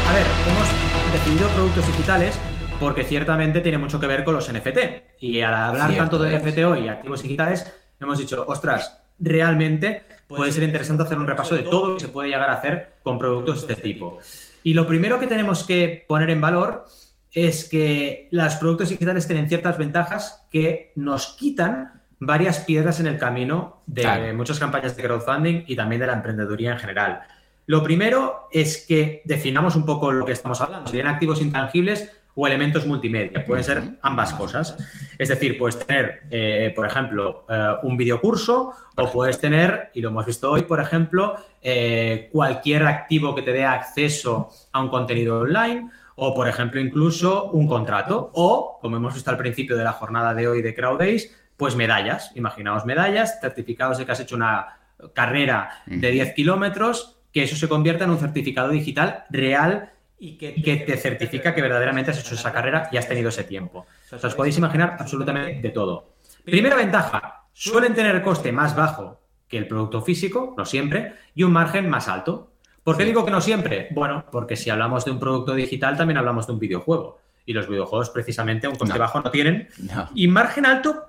a 0.08 0.12
ver, 0.12 0.26
hemos 0.46 1.12
definido 1.12 1.48
productos 1.48 1.86
digitales 1.86 2.38
porque 2.78 3.04
ciertamente 3.04 3.60
tiene 3.60 3.78
mucho 3.78 4.00
que 4.00 4.06
ver 4.06 4.24
con 4.24 4.34
los 4.34 4.52
NFT. 4.52 4.78
Y 5.20 5.40
al 5.40 5.54
hablar 5.54 5.94
tanto 5.96 6.18
de 6.18 6.38
NFT 6.38 6.58
y 6.82 6.88
activos 6.88 7.22
digitales, 7.22 7.72
hemos 8.00 8.18
dicho, 8.18 8.44
ostras, 8.46 9.00
realmente 9.18 10.02
puede 10.26 10.52
ser 10.52 10.64
interesante 10.64 11.02
hacer 11.02 11.18
un 11.18 11.26
repaso 11.26 11.54
de 11.54 11.62
todo 11.62 11.88
lo 11.88 11.94
que 11.94 12.00
se 12.00 12.08
puede 12.08 12.28
llegar 12.28 12.50
a 12.50 12.54
hacer 12.54 12.94
con 13.02 13.18
productos 13.18 13.66
de 13.66 13.72
este 13.72 13.82
tipo. 13.82 14.18
Y 14.62 14.74
lo 14.74 14.86
primero 14.86 15.20
que 15.20 15.26
tenemos 15.26 15.64
que 15.64 16.04
poner 16.08 16.30
en 16.30 16.40
valor 16.40 16.86
es 17.32 17.68
que 17.68 18.28
los 18.30 18.54
productos 18.56 18.88
digitales 18.88 19.26
tienen 19.26 19.48
ciertas 19.48 19.78
ventajas 19.78 20.46
que 20.50 20.92
nos 20.96 21.36
quitan 21.38 22.02
varias 22.18 22.60
piedras 22.60 22.98
en 22.98 23.06
el 23.06 23.18
camino 23.18 23.82
de 23.86 24.32
muchas 24.32 24.58
campañas 24.58 24.96
de 24.96 25.02
crowdfunding 25.02 25.64
y 25.66 25.76
también 25.76 26.00
de 26.00 26.06
la 26.06 26.14
emprendeduría 26.14 26.72
en 26.72 26.78
general. 26.78 27.22
Lo 27.66 27.82
primero 27.82 28.48
es 28.52 28.86
que 28.86 29.22
definamos 29.24 29.76
un 29.76 29.84
poco 29.84 30.12
lo 30.12 30.24
que 30.24 30.32
estamos 30.32 30.60
hablando. 30.60 30.88
Si 30.88 30.96
bien 30.96 31.08
activos 31.08 31.42
intangibles, 31.42 32.15
o 32.36 32.46
elementos 32.46 32.86
multimedia. 32.86 33.44
Pueden 33.44 33.64
ser 33.64 33.82
ambas 34.02 34.34
cosas. 34.34 34.76
Es 35.18 35.30
decir, 35.30 35.56
puedes 35.56 35.78
tener, 35.78 36.24
eh, 36.30 36.70
por 36.76 36.86
ejemplo, 36.86 37.46
eh, 37.48 37.72
un 37.82 37.96
videocurso 37.96 38.72
o 38.94 39.10
puedes 39.10 39.40
tener, 39.40 39.90
y 39.94 40.02
lo 40.02 40.10
hemos 40.10 40.26
visto 40.26 40.50
hoy, 40.50 40.62
por 40.62 40.78
ejemplo, 40.78 41.36
eh, 41.62 42.28
cualquier 42.30 42.86
activo 42.86 43.34
que 43.34 43.40
te 43.40 43.52
dé 43.52 43.64
acceso 43.64 44.50
a 44.70 44.82
un 44.82 44.90
contenido 44.90 45.40
online 45.40 45.90
o, 46.16 46.34
por 46.34 46.46
ejemplo, 46.46 46.78
incluso 46.78 47.50
un 47.52 47.66
contrato 47.66 48.30
o, 48.34 48.78
como 48.82 48.98
hemos 48.98 49.14
visto 49.14 49.30
al 49.30 49.38
principio 49.38 49.76
de 49.76 49.84
la 49.84 49.92
jornada 49.92 50.34
de 50.34 50.46
hoy 50.46 50.60
de 50.60 50.74
CrowdAce, 50.74 51.30
pues 51.56 51.74
medallas. 51.74 52.32
Imaginaos 52.34 52.84
medallas, 52.84 53.40
certificados 53.40 53.96
de 53.96 54.04
que 54.04 54.12
has 54.12 54.20
hecho 54.20 54.36
una 54.36 54.78
carrera 55.14 55.82
de 55.86 56.10
10 56.10 56.34
kilómetros, 56.34 57.16
que 57.32 57.44
eso 57.44 57.56
se 57.56 57.68
convierta 57.68 58.04
en 58.04 58.10
un 58.10 58.18
certificado 58.18 58.68
digital 58.70 59.24
real 59.30 59.92
y 60.18 60.36
que, 60.36 60.84
te 60.86 60.96
certifica 60.96 61.54
que 61.54 61.62
verdaderamente 61.62 62.10
has 62.10 62.20
hecho 62.20 62.34
esa 62.34 62.52
carrera 62.52 62.88
y 62.90 62.96
has 62.96 63.08
tenido 63.08 63.28
ese 63.28 63.44
tiempo. 63.44 63.86
O 64.12 64.18
sea, 64.18 64.28
os 64.28 64.34
podéis 64.34 64.56
imaginar 64.58 64.96
absolutamente 64.98 65.60
de 65.60 65.70
todo. 65.70 66.14
Primera 66.44 66.76
ventaja, 66.76 67.44
suelen 67.52 67.94
tener 67.94 68.22
coste 68.22 68.52
más 68.52 68.74
bajo 68.74 69.20
que 69.48 69.58
el 69.58 69.68
producto 69.68 70.02
físico, 70.02 70.54
no 70.56 70.64
siempre, 70.64 71.14
y 71.34 71.42
un 71.42 71.52
margen 71.52 71.88
más 71.88 72.08
alto. 72.08 72.52
¿Por 72.82 72.96
qué 72.96 73.04
digo 73.04 73.24
que 73.24 73.30
no 73.30 73.40
siempre? 73.40 73.88
Bueno, 73.90 74.24
porque 74.30 74.56
si 74.56 74.70
hablamos 74.70 75.04
de 75.04 75.10
un 75.10 75.18
producto 75.18 75.54
digital, 75.54 75.96
también 75.96 76.18
hablamos 76.18 76.46
de 76.46 76.52
un 76.52 76.58
videojuego. 76.58 77.18
Y 77.44 77.52
los 77.52 77.68
videojuegos, 77.68 78.10
precisamente, 78.10 78.68
un 78.68 78.76
coste 78.76 78.98
bajo 78.98 79.20
no 79.20 79.30
tienen. 79.30 79.68
Y 80.14 80.28
margen 80.28 80.66
alto 80.66 81.06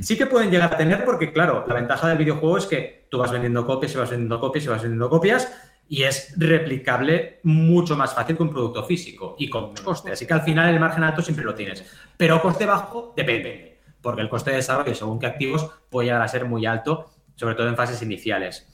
sí 0.00 0.16
que 0.16 0.26
pueden 0.26 0.50
llegar 0.50 0.74
a 0.74 0.76
tener, 0.76 1.04
porque, 1.04 1.32
claro, 1.32 1.64
la 1.66 1.74
ventaja 1.74 2.08
del 2.08 2.18
videojuego 2.18 2.58
es 2.58 2.66
que 2.66 3.06
tú 3.10 3.18
vas 3.18 3.30
vendiendo 3.30 3.66
copias 3.66 3.94
y 3.94 3.98
vas 3.98 4.10
vendiendo 4.10 4.40
copias 4.40 4.64
y 4.64 4.68
vas 4.68 4.82
vendiendo 4.82 5.08
copias, 5.08 5.52
y 5.88 6.02
es 6.02 6.34
replicable 6.36 7.40
mucho 7.44 7.96
más 7.96 8.14
fácil 8.14 8.36
que 8.36 8.42
un 8.42 8.50
producto 8.50 8.84
físico 8.84 9.36
y 9.38 9.48
con 9.48 9.74
coste. 9.74 10.12
Así 10.12 10.26
que 10.26 10.34
al 10.34 10.42
final 10.42 10.68
el 10.68 10.78
margen 10.78 11.02
alto 11.02 11.22
siempre 11.22 11.44
lo 11.44 11.54
tienes. 11.54 11.84
Pero 12.16 12.42
coste 12.42 12.66
bajo 12.66 13.14
depende, 13.16 13.78
porque 14.02 14.20
el 14.20 14.28
coste 14.28 14.50
de 14.50 14.56
desarrollo 14.56 14.94
según 14.94 15.18
qué 15.18 15.26
activos 15.26 15.70
puede 15.88 16.08
llegar 16.08 16.22
a 16.22 16.28
ser 16.28 16.44
muy 16.44 16.66
alto, 16.66 17.10
sobre 17.36 17.54
todo 17.54 17.68
en 17.68 17.76
fases 17.76 18.02
iniciales. 18.02 18.66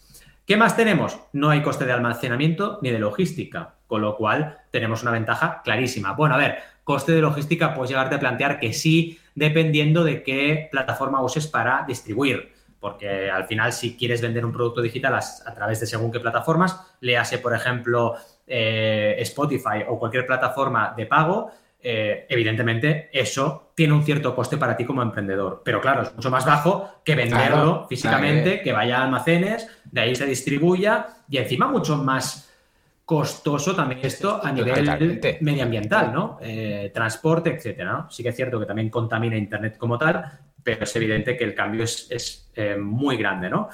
¿Qué 0.45 0.57
más 0.57 0.77
tenemos? 0.77 1.19
No 1.33 1.51
hay 1.51 1.63
coste 1.63 1.87
de 1.87 1.93
almacenamiento 1.93 2.79
ni 2.83 2.91
de 2.91 2.99
logística, 2.99 3.77
con 3.87 4.03
lo 4.03 4.17
cual 4.17 4.59
tenemos 4.71 5.03
una 5.03 5.13
ventaja 5.13 5.63
clarísima. 5.63 6.13
Bueno, 6.13 6.35
a 6.35 6.39
ver, 6.39 6.59
coste 6.83 7.13
de 7.13 7.23
logística 7.23 7.75
puedes 7.75 7.91
llegarte 7.91 8.17
a 8.17 8.21
plantear 8.21 8.59
que 8.59 8.73
sí, 8.73 9.19
dependiendo 9.35 10.05
de 10.05 10.23
qué 10.23 10.69
plataforma 10.71 11.23
uses 11.23 11.47
para 11.47 11.85
distribuir 11.87 12.54
porque 12.85 13.31
al 13.31 13.47
final 13.47 13.73
si 13.73 13.97
quieres 13.97 14.21
vender 14.21 14.45
un 14.45 14.53
producto 14.53 14.83
digital 14.83 15.15
a, 15.15 15.55
través 15.55 15.81
de 15.81 15.87
según 15.87 16.13
qué 16.13 16.21
plataformas, 16.21 16.79
le 17.01 17.17
hace, 17.17 17.39
por 17.39 17.55
ejemplo, 17.55 18.15
eh, 18.47 19.17
Spotify 19.21 19.87
o 19.89 19.99
cualquier 19.99 20.27
plataforma 20.27 20.93
de 20.95 21.07
pago, 21.07 21.51
eh, 21.81 22.27
evidentemente 22.29 23.09
eso 23.11 23.71
tiene 23.75 23.95
un 23.95 24.05
cierto 24.05 24.37
coste 24.37 24.59
para 24.59 24.77
ti 24.77 24.85
como 24.85 25.01
emprendedor. 25.01 25.63
Pero 25.65 25.81
claro, 25.81 26.03
es 26.03 26.15
mucho 26.15 26.31
más 26.31 26.45
bajo 26.45 27.01
que 27.03 27.15
venderlo 27.15 27.87
físicamente, 27.89 28.61
que 28.61 28.75
vaya 28.75 28.99
a 28.99 29.05
almacenes, 29.05 29.67
de 29.91 30.03
ahí 30.03 30.15
se 30.15 30.27
distribuya 30.27 31.07
y 31.27 31.39
encima 31.39 31.69
mucho 31.69 31.97
más 31.97 32.44
costoso 33.05 33.75
también 33.75 34.01
esto 34.03 34.41
a 34.43 34.51
nivel 34.51 35.21
medioambiental, 35.41 36.13
¿no? 36.13 36.39
Eh, 36.41 36.91
transporte, 36.95 37.51
etcétera, 37.51 38.07
Sí 38.11 38.23
que 38.23 38.31
es 38.31 38.37
cierto 38.37 38.59
que 38.59 38.67
también 38.67 38.89
contamina 38.89 39.37
Internet 39.37 39.77
como 39.77 39.99
tal, 39.99 40.39
pero 40.63 40.85
es 40.85 40.97
evidente 40.97 41.37
que 41.37 41.45
el 41.45 41.55
cambio 41.55 41.85
es, 41.85 42.51
eh, 42.55 42.77
muy 42.77 43.17
grande, 43.17 43.51
¿no? 43.51 43.69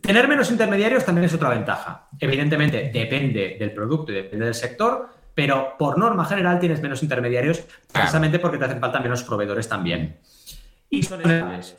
Tener 0.00 0.28
menos 0.28 0.50
intermediarios 0.50 1.04
también 1.04 1.24
es 1.24 1.34
otra 1.34 1.50
ventaja. 1.50 2.08
Evidentemente, 2.18 2.90
depende 2.92 3.56
del 3.58 3.72
producto 3.72 4.12
y 4.12 4.16
depende 4.16 4.46
del 4.46 4.54
sector, 4.54 5.08
pero 5.34 5.76
por 5.78 5.98
norma 5.98 6.24
general 6.24 6.58
tienes 6.58 6.80
menos 6.80 7.02
intermediarios 7.02 7.64
precisamente 7.92 8.38
porque 8.38 8.58
te 8.58 8.64
hacen 8.64 8.80
falta 8.80 9.00
menos 9.00 9.22
proveedores 9.22 9.68
también. 9.68 10.18
Y 10.90 11.02
son 11.02 11.22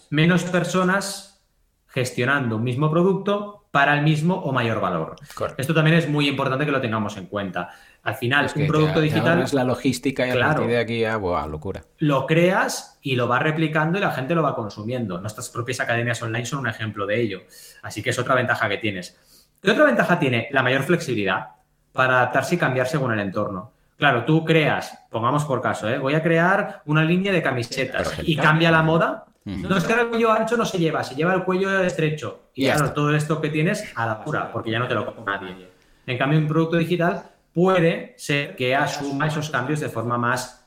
menos 0.09 0.43
personas 0.45 1.41
gestionando 1.88 2.57
un 2.57 2.63
mismo 2.63 2.89
producto 2.91 3.59
para 3.71 3.93
el 3.93 4.03
mismo 4.03 4.36
o 4.36 4.51
mayor 4.51 4.82
valor. 4.82 5.15
Esto 5.58 5.73
también 5.73 5.97
es 5.97 6.10
muy 6.10 6.27
importante 6.27 6.65
que 6.65 6.71
lo 6.71 6.82
tengamos 6.82 7.15
en 7.17 7.27
cuenta. 7.27 7.69
Al 8.03 8.15
final, 8.15 8.45
es 8.45 8.55
un 8.55 8.65
producto 8.65 8.99
digital. 8.99 9.41
Es 9.41 9.53
la 9.53 9.63
logística 9.63 10.25
y 10.25 10.32
a 10.32 10.39
partir 10.39 10.67
de 10.67 10.79
aquí 10.79 11.05
a 11.05 11.17
locura. 11.17 11.84
Lo 11.99 12.25
creas 12.25 12.97
y 13.01 13.15
lo 13.15 13.27
vas 13.27 13.43
replicando 13.43 13.97
y 13.97 14.01
la 14.01 14.12
gente 14.12 14.34
lo 14.34 14.41
va 14.41 14.55
consumiendo. 14.55 15.19
Nuestras 15.19 15.49
propias 15.49 15.79
academias 15.79 16.21
online 16.21 16.45
son 16.45 16.60
un 16.60 16.67
ejemplo 16.67 17.05
de 17.05 17.21
ello. 17.21 17.41
Así 17.84 18.01
que 18.01 18.10
es 18.10 18.17
otra 18.19 18.36
ventaja 18.36 18.67
que 18.67 18.77
tienes. 18.77 19.17
¿Qué 19.62 19.71
otra 19.71 19.86
ventaja 19.86 20.17
tiene? 20.17 20.47
La 20.51 20.63
mayor 20.63 20.84
flexibilidad 20.84 21.49
para 21.91 22.17
adaptarse 22.17 22.55
y 22.55 22.58
cambiar 22.58 22.88
según 22.88 23.12
el 23.12 23.19
entorno. 23.19 23.73
Claro, 23.97 24.23
tú 24.23 24.45
creas, 24.45 24.97
pongamos 25.10 25.43
por 25.43 25.62
caso, 25.62 25.89
¿eh? 25.89 25.97
voy 25.97 26.15
a 26.15 26.23
crear 26.23 26.82
una 26.86 27.03
línea 27.03 27.34
de 27.34 27.43
camisetas 27.43 28.15
y 28.23 28.38
cambia 28.38 28.71
la 28.71 28.82
moda. 28.82 29.25
No 29.57 29.77
es 29.77 29.83
que 29.83 29.93
el 29.93 30.09
cuello 30.09 30.31
ancho 30.31 30.57
no 30.57 30.65
se 30.65 30.77
lleva, 30.77 31.03
se 31.03 31.15
lleva 31.15 31.33
el 31.33 31.43
cuello 31.43 31.79
estrecho. 31.81 32.49
Y, 32.53 32.65
claro, 32.65 32.91
todo 32.91 33.15
esto 33.15 33.41
que 33.41 33.49
tienes 33.49 33.91
a 33.95 34.05
la 34.05 34.23
pura, 34.23 34.51
porque 34.51 34.71
ya 34.71 34.79
no 34.79 34.88
te 34.88 34.93
lo 34.93 35.05
compra 35.05 35.39
nadie. 35.39 35.69
En 36.05 36.17
cambio, 36.17 36.39
un 36.39 36.47
producto 36.47 36.77
digital 36.77 37.23
puede 37.53 38.13
ser 38.17 38.55
que 38.55 38.75
asuma 38.75 39.27
esos 39.27 39.49
cambios 39.49 39.79
de 39.79 39.89
forma 39.89 40.17
más 40.17 40.65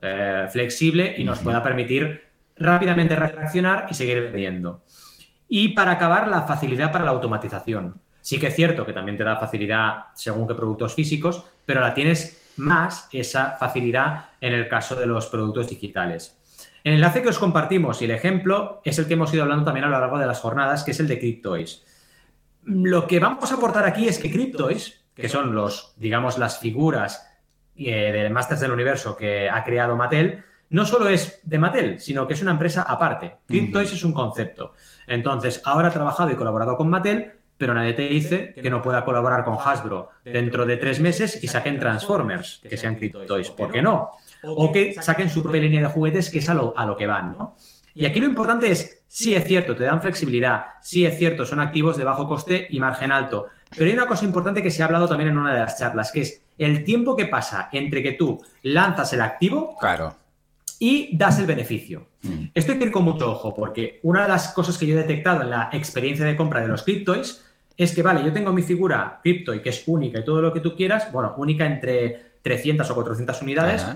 eh, 0.00 0.46
flexible 0.50 1.14
y 1.16 1.24
nos 1.24 1.40
pueda 1.40 1.62
permitir 1.62 2.22
rápidamente 2.56 3.16
reaccionar 3.16 3.86
y 3.90 3.94
seguir 3.94 4.22
vendiendo. 4.22 4.82
Y 5.48 5.68
para 5.68 5.92
acabar, 5.92 6.28
la 6.28 6.42
facilidad 6.42 6.92
para 6.92 7.04
la 7.04 7.10
automatización. 7.10 8.00
Sí 8.20 8.38
que 8.38 8.48
es 8.48 8.54
cierto 8.54 8.84
que 8.84 8.92
también 8.92 9.16
te 9.16 9.24
da 9.24 9.36
facilidad 9.36 10.06
según 10.14 10.46
qué 10.46 10.54
productos 10.54 10.94
físicos, 10.94 11.44
pero 11.64 11.80
la 11.80 11.94
tienes 11.94 12.52
más 12.58 13.08
esa 13.12 13.56
facilidad 13.58 14.26
en 14.40 14.52
el 14.52 14.68
caso 14.68 14.94
de 14.94 15.06
los 15.06 15.26
productos 15.26 15.68
digitales. 15.68 16.37
El 16.88 16.94
enlace 16.94 17.20
que 17.20 17.28
os 17.28 17.38
compartimos 17.38 18.00
y 18.00 18.06
el 18.06 18.12
ejemplo 18.12 18.80
es 18.82 18.98
el 18.98 19.06
que 19.06 19.12
hemos 19.12 19.34
ido 19.34 19.42
hablando 19.42 19.66
también 19.66 19.84
a 19.84 19.88
lo 19.88 20.00
largo 20.00 20.18
de 20.18 20.26
las 20.26 20.40
jornadas, 20.40 20.84
que 20.84 20.92
es 20.92 21.00
el 21.00 21.06
de 21.06 21.18
CrypToys. 21.18 21.84
Lo 22.64 23.06
que 23.06 23.20
vamos 23.20 23.52
a 23.52 23.56
aportar 23.56 23.84
aquí 23.84 24.08
es 24.08 24.18
que 24.18 24.30
CrypToys 24.30 25.04
que 25.14 25.28
son 25.28 25.54
los, 25.54 25.92
digamos, 25.98 26.38
las 26.38 26.60
figuras 26.60 27.28
eh, 27.76 28.10
de 28.10 28.30
Masters 28.30 28.62
del 28.62 28.72
Universo 28.72 29.18
que 29.18 29.50
ha 29.50 29.62
creado 29.64 29.96
Mattel, 29.96 30.42
no 30.70 30.86
solo 30.86 31.10
es 31.10 31.40
de 31.42 31.58
Mattel, 31.58 32.00
sino 32.00 32.26
que 32.26 32.32
es 32.32 32.40
una 32.40 32.52
empresa 32.52 32.84
aparte. 32.84 33.36
CrypToys 33.46 33.92
es 33.92 34.02
un 34.02 34.14
concepto. 34.14 34.72
Entonces, 35.06 35.60
ahora 35.66 35.88
ha 35.88 35.92
trabajado 35.92 36.30
y 36.30 36.36
colaborado 36.36 36.74
con 36.78 36.88
Mattel, 36.88 37.32
pero 37.58 37.74
nadie 37.74 37.92
te 37.92 38.08
dice 38.08 38.54
que 38.54 38.70
no 38.70 38.80
pueda 38.80 39.04
colaborar 39.04 39.44
con 39.44 39.58
Hasbro 39.62 40.10
dentro 40.24 40.64
de 40.64 40.76
tres 40.76 41.00
meses 41.00 41.42
y 41.42 41.48
saquen 41.48 41.78
Transformers, 41.78 42.62
que 42.68 42.76
sean 42.76 42.94
CrypToys. 42.94 43.50
¿Por 43.50 43.72
qué 43.72 43.82
no? 43.82 44.12
O 44.44 44.72
que 44.72 44.94
saquen 45.02 45.28
su 45.28 45.42
propia 45.42 45.60
línea 45.60 45.82
de 45.82 45.88
juguetes, 45.88 46.30
que 46.30 46.38
es 46.38 46.48
a 46.48 46.54
lo, 46.54 46.72
a 46.76 46.86
lo 46.86 46.96
que 46.96 47.06
van, 47.06 47.36
¿no? 47.36 47.56
Y 47.94 48.06
aquí 48.06 48.20
lo 48.20 48.26
importante 48.26 48.70
es, 48.70 49.02
sí 49.08 49.34
es 49.34 49.44
cierto, 49.44 49.74
te 49.74 49.82
dan 49.82 50.00
flexibilidad, 50.00 50.66
sí 50.80 51.04
es 51.04 51.18
cierto, 51.18 51.44
son 51.44 51.58
activos 51.58 51.96
de 51.96 52.04
bajo 52.04 52.28
coste 52.28 52.68
y 52.70 52.78
margen 52.78 53.10
alto, 53.10 53.46
pero 53.76 53.86
hay 53.86 53.92
una 53.92 54.06
cosa 54.06 54.24
importante 54.24 54.62
que 54.62 54.70
se 54.70 54.82
ha 54.82 54.86
hablado 54.86 55.08
también 55.08 55.30
en 55.30 55.38
una 55.38 55.52
de 55.52 55.60
las 55.60 55.78
charlas, 55.78 56.12
que 56.12 56.20
es 56.20 56.40
el 56.58 56.84
tiempo 56.84 57.16
que 57.16 57.26
pasa 57.26 57.68
entre 57.72 58.02
que 58.02 58.12
tú 58.12 58.40
lanzas 58.62 59.12
el 59.14 59.20
activo 59.20 59.76
claro. 59.78 60.14
y 60.78 61.16
das 61.16 61.40
el 61.40 61.46
beneficio. 61.46 62.06
Mm. 62.22 62.46
Esto 62.54 62.72
hay 62.72 62.78
que 62.78 62.84
ir 62.84 62.92
con 62.92 63.02
mucho 63.02 63.32
ojo, 63.32 63.52
porque 63.52 63.98
una 64.04 64.22
de 64.22 64.28
las 64.28 64.52
cosas 64.52 64.78
que 64.78 64.86
yo 64.86 64.94
he 64.94 65.02
detectado 65.02 65.42
en 65.42 65.50
la 65.50 65.70
experiencia 65.72 66.24
de 66.24 66.36
compra 66.36 66.60
de 66.60 66.68
los 66.68 66.84
criptois 66.84 67.44
es 67.78 67.94
que, 67.94 68.02
vale, 68.02 68.24
yo 68.24 68.32
tengo 68.32 68.52
mi 68.52 68.62
figura 68.62 69.20
y 69.22 69.44
que 69.44 69.68
es 69.68 69.84
única 69.86 70.18
y 70.18 70.24
todo 70.24 70.42
lo 70.42 70.52
que 70.52 70.58
tú 70.58 70.74
quieras, 70.74 71.12
bueno, 71.12 71.34
única 71.36 71.64
entre 71.64 72.32
300 72.42 72.90
o 72.90 72.94
400 72.94 73.40
unidades, 73.40 73.86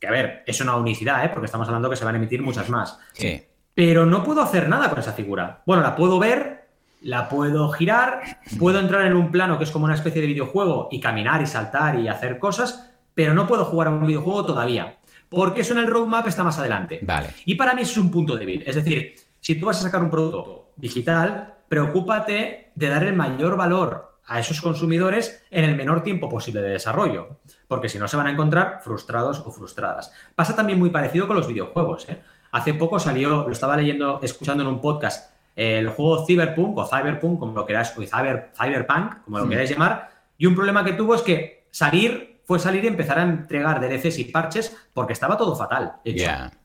que 0.00 0.06
a 0.06 0.10
ver, 0.10 0.42
es 0.46 0.58
una 0.62 0.74
unicidad, 0.76 1.22
¿eh? 1.22 1.28
porque 1.28 1.44
estamos 1.44 1.68
hablando 1.68 1.90
que 1.90 1.96
se 1.96 2.04
van 2.06 2.14
a 2.14 2.18
emitir 2.18 2.40
muchas 2.40 2.70
más. 2.70 2.98
Sí. 3.12 3.42
Pero 3.74 4.06
no 4.06 4.24
puedo 4.24 4.40
hacer 4.40 4.70
nada 4.70 4.88
con 4.88 4.98
esa 4.98 5.12
figura. 5.12 5.62
Bueno, 5.66 5.82
la 5.82 5.94
puedo 5.94 6.18
ver, 6.18 6.68
la 7.02 7.28
puedo 7.28 7.68
girar, 7.72 8.22
puedo 8.58 8.80
entrar 8.80 9.06
en 9.06 9.14
un 9.14 9.30
plano 9.30 9.58
que 9.58 9.64
es 9.64 9.70
como 9.70 9.84
una 9.84 9.94
especie 9.94 10.22
de 10.22 10.28
videojuego 10.28 10.88
y 10.90 10.98
caminar 10.98 11.42
y 11.42 11.46
saltar 11.46 11.98
y 11.98 12.08
hacer 12.08 12.38
cosas, 12.38 12.90
pero 13.12 13.34
no 13.34 13.46
puedo 13.46 13.66
jugar 13.66 13.88
a 13.88 13.90
un 13.90 14.06
videojuego 14.06 14.46
todavía, 14.46 14.96
porque 15.28 15.60
eso 15.60 15.74
en 15.74 15.80
el 15.80 15.88
roadmap 15.88 16.26
está 16.26 16.42
más 16.42 16.58
adelante. 16.58 17.00
Vale. 17.02 17.28
Y 17.44 17.54
para 17.54 17.74
mí 17.74 17.82
es 17.82 17.98
un 17.98 18.10
punto 18.10 18.34
débil. 18.34 18.62
Es 18.66 18.76
decir, 18.76 19.14
si 19.40 19.56
tú 19.56 19.66
vas 19.66 19.78
a 19.78 19.82
sacar 19.82 20.02
un 20.02 20.10
producto 20.10 20.70
digital, 20.76 21.55
preocúpate 21.68 22.72
de 22.74 22.88
dar 22.88 23.04
el 23.04 23.14
mayor 23.14 23.56
valor 23.56 24.18
a 24.26 24.40
esos 24.40 24.60
consumidores 24.60 25.44
en 25.50 25.64
el 25.64 25.76
menor 25.76 26.02
tiempo 26.02 26.28
posible 26.28 26.60
de 26.60 26.70
desarrollo, 26.70 27.38
porque 27.68 27.88
si 27.88 27.98
no 27.98 28.08
se 28.08 28.16
van 28.16 28.26
a 28.26 28.32
encontrar 28.32 28.80
frustrados 28.82 29.40
o 29.40 29.52
frustradas. 29.52 30.12
Pasa 30.34 30.56
también 30.56 30.78
muy 30.78 30.90
parecido 30.90 31.26
con 31.26 31.36
los 31.36 31.46
videojuegos. 31.46 32.08
¿eh? 32.08 32.20
Hace 32.52 32.74
poco 32.74 32.98
salió, 32.98 33.44
lo 33.44 33.52
estaba 33.52 33.76
leyendo, 33.76 34.20
escuchando 34.22 34.62
en 34.62 34.68
un 34.68 34.80
podcast, 34.80 35.32
el 35.54 35.88
juego 35.88 36.26
Cyberpunk 36.26 36.76
o 36.76 36.86
Cyberpunk, 36.86 37.38
como 37.38 37.54
lo 37.54 37.64
queráis, 37.64 37.92
o 37.96 38.02
Cyberpunk, 38.02 39.24
como 39.24 39.38
lo 39.38 39.48
queráis 39.48 39.70
llamar, 39.70 40.10
y 40.36 40.46
un 40.46 40.54
problema 40.54 40.84
que 40.84 40.92
tuvo 40.92 41.14
es 41.14 41.22
que 41.22 41.66
salir 41.70 42.36
fue 42.46 42.58
salir 42.60 42.84
y 42.84 42.86
empezar 42.86 43.18
a 43.18 43.22
entregar 43.22 43.80
DLCs 43.80 44.18
y 44.18 44.24
parches 44.26 44.76
porque 44.94 45.12
estaba 45.12 45.36
todo 45.36 45.56
fatal 45.56 45.96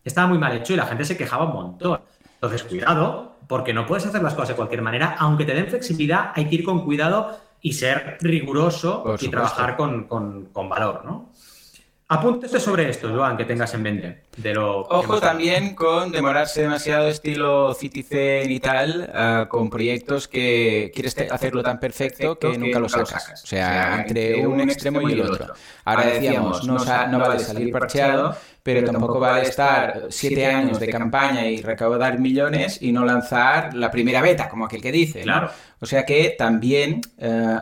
Estaba 0.03 0.27
muy 0.27 0.37
mal 0.37 0.55
hecho 0.55 0.73
y 0.73 0.75
la 0.75 0.85
gente 0.85 1.05
se 1.05 1.17
quejaba 1.17 1.45
un 1.45 1.53
montón. 1.53 2.01
Entonces, 2.41 2.63
cuidado, 2.63 3.36
porque 3.47 3.71
no 3.71 3.86
puedes 3.86 4.06
hacer 4.08 4.23
las 4.23 4.34
cosas 4.34 4.49
de 4.49 4.56
cualquier 4.56 4.82
manera. 4.82 5.15
Aunque 5.19 5.45
te 5.45 5.54
den 5.54 5.67
flexibilidad, 5.67 6.32
hay 6.34 6.49
que 6.49 6.56
ir 6.56 6.63
con 6.63 6.84
cuidado 6.84 7.38
y 7.62 7.73
ser 7.73 8.17
riguroso 8.21 9.15
y 9.19 9.27
trabajar 9.27 9.77
con, 9.77 10.06
con, 10.06 10.69
valor, 10.69 11.06
¿no? 11.06 11.30
Apúntese 12.08 12.60
sobre 12.60 12.89
esto, 12.89 13.10
Joan, 13.15 13.38
que 13.38 13.45
tengas 13.45 13.73
en 13.73 13.84
mente. 13.84 14.23
De 14.36 14.54
lo 14.54 14.82
Ojo 14.82 15.21
también 15.21 15.75
con 15.75 16.12
demorarse 16.12 16.63
demasiado 16.63 17.08
estilo 17.08 17.73
Citizen 17.73 18.51
y 18.51 18.60
tal, 18.60 19.10
uh, 19.13 19.47
con 19.47 19.69
proyectos 19.69 20.27
que 20.27 20.91
quieres 20.93 21.15
hacerlo 21.32 21.63
tan 21.63 21.80
perfecto 21.80 22.38
que, 22.38 22.51
que 22.51 22.58
nunca 22.58 22.80
lo 22.80 22.89
sacas. 22.89 23.43
O 23.43 23.47
sea, 23.47 24.01
entre 24.01 24.45
un 24.45 24.60
extremo 24.60 25.08
y 25.08 25.13
el 25.13 25.21
otro. 25.21 25.54
Ahora 25.86 26.08
decíamos, 26.08 26.67
no, 26.67 26.84
no 27.08 27.19
vale 27.19 27.39
salir 27.39 27.71
parcheado, 27.71 28.36
pero 28.63 28.84
tampoco 28.84 29.19
vale 29.19 29.43
estar 29.43 30.08
siete 30.10 30.45
años 30.45 30.80
de 30.80 30.88
campaña 30.88 31.47
y 31.47 31.62
recaudar 31.62 32.19
millones 32.19 32.82
y 32.82 32.91
no 32.91 33.04
lanzar 33.06 33.74
la 33.74 33.89
primera 33.89 34.21
beta, 34.21 34.50
como 34.50 34.65
aquel 34.65 34.82
que 34.82 34.91
dice. 34.91 35.21
Claro. 35.21 35.50
O 35.80 35.86
sea 35.86 36.06
que 36.06 36.36
también 36.38 37.02
eh, 37.17 37.58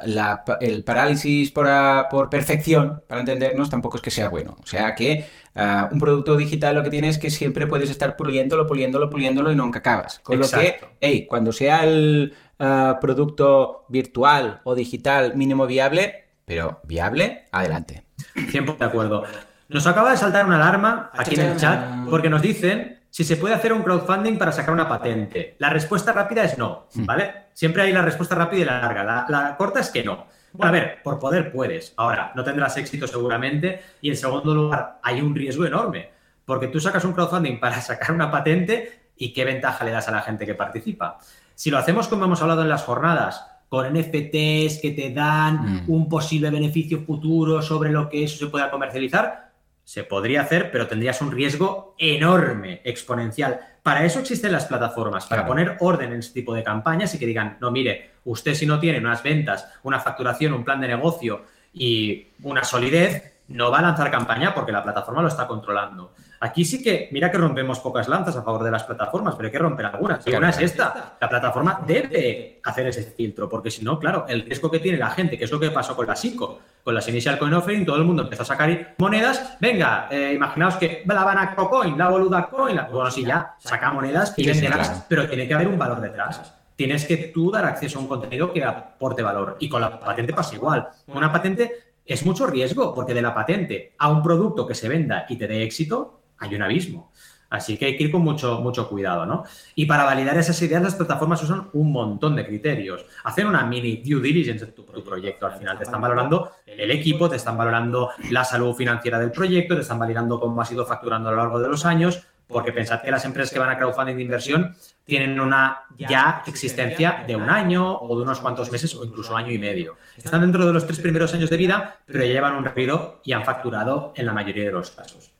el 0.59 0.83
parálisis 0.83 1.51
por, 1.51 1.69
por, 2.09 2.29
perfección, 2.29 3.01
para 3.07 3.21
entendernos, 3.21 3.69
tampoco 3.69 3.97
es 3.97 4.03
que 4.03 4.11
sea 4.11 4.27
bueno. 4.27 4.57
O 4.61 4.65
sea 4.65 4.93
que 4.93 5.25
eh, 5.55 5.83
un 5.89 5.99
producto 5.99 6.35
digital 6.35 6.75
lo 6.75 6.83
que 6.83 6.89
tiene 6.89 7.07
es 7.07 7.17
que 7.17 7.29
siempre 7.29 7.65
puedes 7.65 7.89
estar 7.89 8.17
puliéndolo, 8.17 8.67
puliéndolo, 8.67 9.09
puliéndolo 9.09 9.51
y 9.51 9.55
nunca 9.55 9.79
acabas. 9.79 10.19
Con 10.19 10.39
lo 10.39 10.49
que, 10.49 10.79
hey, 10.99 11.25
cuando 11.29 11.53
sea 11.53 11.85
el 11.85 12.33
eh, 12.59 12.93
producto 12.99 13.85
virtual 13.87 14.59
o 14.65 14.75
digital 14.75 15.35
mínimo 15.35 15.65
viable, 15.65 16.25
pero 16.43 16.81
viable, 16.83 17.45
adelante. 17.51 18.03
100% 18.35 18.77
de 18.77 18.85
acuerdo. 18.85 19.23
Nos 19.69 19.85
acaba 19.85 20.11
de 20.11 20.17
saltar 20.17 20.45
una 20.45 20.55
alarma 20.55 21.11
aquí 21.13 21.35
en 21.35 21.41
el 21.41 21.57
chat 21.57 22.07
porque 22.09 22.29
nos 22.29 22.41
dicen 22.41 22.99
si 23.11 23.23
se 23.23 23.37
puede 23.37 23.55
hacer 23.55 23.73
un 23.73 23.83
crowdfunding 23.83 24.37
para 24.37 24.51
sacar 24.51 24.73
una 24.73 24.87
patente. 24.87 25.55
La 25.59 25.69
respuesta 25.69 26.11
rápida 26.11 26.43
es 26.43 26.57
no. 26.57 26.87
¿vale? 26.95 27.45
Siempre 27.53 27.83
hay 27.83 27.91
la 27.91 28.01
respuesta 28.01 28.35
rápida 28.35 28.61
y 28.61 28.65
la 28.65 28.81
larga. 28.81 29.25
La, 29.27 29.55
corta 29.57 29.79
es 29.79 29.89
que 29.89 30.03
no. 30.03 30.27
Bueno, 30.53 30.69
a 30.69 30.71
ver, 30.71 31.03
por 31.03 31.19
poder 31.19 31.51
puedes. 31.51 31.93
Ahora, 31.97 32.31
no 32.35 32.43
tendrás 32.43 32.77
éxito 32.77 33.07
seguramente. 33.07 33.81
Y 34.01 34.09
en 34.09 34.17
segundo 34.17 34.53
lugar, 34.53 34.99
hay 35.03 35.21
un 35.21 35.35
riesgo 35.35 35.65
enorme. 35.65 36.11
Porque 36.45 36.67
tú 36.67 36.79
sacas 36.79 37.03
un 37.05 37.13
crowdfunding 37.13 37.59
para 37.59 37.81
sacar 37.81 38.11
una 38.11 38.31
patente 38.31 39.11
y 39.17 39.33
qué 39.33 39.45
ventaja 39.45 39.85
le 39.85 39.91
das 39.91 40.07
a 40.07 40.11
la 40.11 40.21
gente 40.21 40.45
que 40.45 40.55
participa. 40.55 41.19
Si 41.53 41.69
lo 41.69 41.77
hacemos 41.77 42.07
como 42.07 42.25
hemos 42.25 42.41
hablado 42.41 42.61
en 42.61 42.69
las 42.69 42.83
jornadas, 42.83 43.45
con 43.67 43.85
NFTs 43.93 44.79
que 44.81 44.93
te 44.95 45.11
dan 45.13 45.83
hmm. 45.83 45.91
un 45.91 46.09
posible 46.09 46.49
beneficio 46.49 47.01
futuro 47.01 47.61
sobre 47.61 47.91
lo 47.91 48.09
que 48.09 48.23
eso 48.23 48.37
se 48.37 48.47
pueda 48.47 48.71
comercializar, 48.71 49.48
se 49.89 50.03
podría 50.03 50.41
hacer, 50.41 50.69
pero 50.69 50.85
tendrías 50.87 51.19
un 51.19 51.31
riesgo 51.31 51.95
enorme, 51.97 52.79
exponencial. 52.83 53.59
Para 53.81 54.05
eso 54.05 54.19
existen 54.19 54.51
las 54.51 54.65
plataformas, 54.67 55.25
para 55.25 55.47
poner 55.47 55.77
orden 55.79 56.13
en 56.13 56.19
este 56.19 56.41
tipo 56.41 56.53
de 56.53 56.63
campañas 56.63 57.15
y 57.15 57.17
que 57.17 57.25
digan, 57.25 57.57
no, 57.59 57.71
mire, 57.71 58.11
usted 58.25 58.53
si 58.53 58.67
no 58.67 58.79
tiene 58.79 58.99
unas 58.99 59.23
ventas, 59.23 59.67
una 59.81 59.99
facturación, 59.99 60.53
un 60.53 60.63
plan 60.63 60.79
de 60.79 60.89
negocio 60.89 61.43
y 61.73 62.27
una 62.43 62.63
solidez, 62.63 63.41
no 63.47 63.71
va 63.71 63.79
a 63.79 63.81
lanzar 63.81 64.11
campaña 64.11 64.53
porque 64.53 64.71
la 64.71 64.83
plataforma 64.83 65.23
lo 65.23 65.27
está 65.27 65.47
controlando. 65.47 66.13
Aquí 66.41 66.63
sí 66.63 66.81
que, 66.81 67.09
mira 67.11 67.29
que 67.29 67.37
rompemos 67.37 67.79
pocas 67.79 68.07
lanzas 68.07 68.35
a 68.37 68.43
favor 68.43 68.63
de 68.63 68.71
las 68.71 68.83
plataformas, 68.83 69.35
pero 69.35 69.47
hay 69.47 69.51
que 69.51 69.59
romper 69.59 69.87
algunas. 69.87 70.25
Y 70.25 70.33
una 70.33 70.49
es 70.49 70.59
esta. 70.59 71.17
La 71.19 71.27
plataforma 71.27 71.81
debe 71.85 72.59
hacer 72.63 72.87
ese 72.87 73.03
filtro, 73.03 73.49
porque 73.49 73.69
si 73.69 73.83
no, 73.83 73.99
claro, 73.99 74.25
el 74.27 74.43
riesgo 74.43 74.71
que 74.71 74.79
tiene 74.79 74.97
la 74.97 75.09
gente, 75.09 75.37
que 75.37 75.43
es 75.43 75.51
lo 75.51 75.59
que 75.59 75.71
pasó 75.71 75.95
con 75.95 76.07
la 76.07 76.15
SICO, 76.15 76.59
con 76.83 76.95
las 76.95 77.07
Initial 77.07 77.37
Coin 77.37 77.53
Offering, 77.53 77.85
todo 77.85 77.97
el 77.97 78.05
mundo 78.05 78.23
empezó 78.23 78.43
a 78.43 78.45
sacar 78.45 78.95
monedas. 78.97 79.57
Venga, 79.59 80.07
eh, 80.09 80.33
imaginaos 80.33 80.75
que 80.75 81.03
la 81.05 81.23
van 81.23 81.37
a 81.37 81.55
Coin, 81.55 81.97
la 81.97 82.07
boluda 82.07 82.47
coin, 82.47 82.75
la... 82.75 82.83
bueno, 82.83 83.11
sí, 83.11 83.25
ya, 83.25 83.55
saca 83.59 83.91
monedas 83.91 84.33
y 84.37 84.45
venderlas, 84.45 85.05
pero 85.09 85.27
tiene 85.27 85.47
que 85.47 85.53
haber 85.53 85.67
un 85.67 85.77
valor 85.77 85.99
detrás 85.99 86.55
tienes 86.79 87.03
que 87.03 87.17
tú 87.17 87.51
dar 87.51 87.65
acceso 87.65 87.99
a 87.99 88.01
un 88.01 88.07
contenido 88.07 88.53
que 88.53 88.63
aporte 88.63 89.21
valor. 89.21 89.57
Y 89.59 89.67
con 89.67 89.81
la 89.81 89.99
patente 89.99 90.31
pasa 90.31 90.55
igual. 90.55 90.87
Una 91.07 91.29
patente 91.29 91.73
es 92.05 92.25
mucho 92.25 92.47
riesgo, 92.47 92.95
porque 92.95 93.13
de 93.13 93.21
la 93.21 93.33
patente 93.35 93.95
a 93.97 94.09
un 94.09 94.23
producto 94.23 94.65
que 94.65 94.73
se 94.73 94.87
venda 94.87 95.25
y 95.27 95.35
te 95.35 95.45
dé 95.45 95.61
éxito, 95.61 96.18
hay 96.39 96.55
un 96.55 96.63
abismo. 96.63 97.11
Así 97.49 97.77
que 97.77 97.85
hay 97.85 97.97
que 97.97 98.03
ir 98.03 98.11
con 98.11 98.21
mucho, 98.21 98.59
mucho 98.61 98.87
cuidado, 98.87 99.25
¿no? 99.25 99.43
Y 99.73 99.87
para 99.87 100.03
validar 100.03 100.37
esas 100.37 100.61
ideas, 100.61 100.83
las 100.83 100.95
plataformas 100.95 101.41
usan 101.41 101.69
un 101.73 101.91
montón 101.91 102.35
de 102.35 102.45
criterios. 102.45 103.05
Hacen 103.23 103.47
una 103.47 103.63
mini 103.65 103.97
due 103.97 104.21
diligence 104.21 104.67
de 104.67 104.71
tu, 104.71 104.85
proyecto. 104.85 105.47
Al 105.47 105.57
final 105.57 105.77
te 105.77 105.83
están 105.83 105.99
valorando 105.99 106.51
el 106.65 106.91
equipo, 106.91 107.29
te 107.29 107.37
están 107.37 107.57
valorando 107.57 108.11
la 108.29 108.43
salud 108.43 108.75
financiera 108.75 109.17
del 109.17 109.31
proyecto, 109.31 109.75
te 109.75 109.81
están 109.81 109.97
validando 109.97 110.39
cómo 110.39 110.61
has 110.61 110.71
ido 110.71 110.85
facturando 110.85 111.29
a 111.29 111.31
lo 111.31 111.37
largo 111.37 111.59
de 111.59 111.69
los 111.69 111.85
años, 111.85 112.21
porque 112.47 112.71
pensad 112.71 113.01
que 113.01 113.09
las 113.09 113.25
empresas 113.25 113.51
que 113.51 113.59
van 113.59 113.69
a 113.69 113.77
crowdfunding 113.77 114.15
de 114.15 114.21
inversión 114.21 114.75
tienen 115.05 115.39
una 115.39 115.83
ya 115.97 116.43
existencia 116.45 117.23
de 117.25 117.35
un 117.35 117.49
año 117.49 117.97
o 117.97 118.15
de 118.15 118.23
unos 118.23 118.39
cuantos 118.39 118.71
meses 118.71 118.93
o 118.95 119.03
incluso 119.03 119.35
año 119.35 119.51
y 119.51 119.57
medio. 119.57 119.95
Están 120.17 120.41
dentro 120.41 120.67
de 120.67 120.73
los 120.73 120.85
tres 120.85 120.99
primeros 120.99 121.33
años 121.33 121.49
de 121.49 121.57
vida, 121.57 121.97
pero 122.05 122.19
ya 122.19 122.33
llevan 122.33 122.55
un 122.55 122.63
recorrido 122.63 123.21
y 123.23 123.31
han 123.31 123.43
facturado 123.43 124.13
en 124.15 124.27
la 124.27 124.33
mayoría 124.33 124.65
de 124.65 124.71
los 124.71 124.91
casos. 124.91 125.31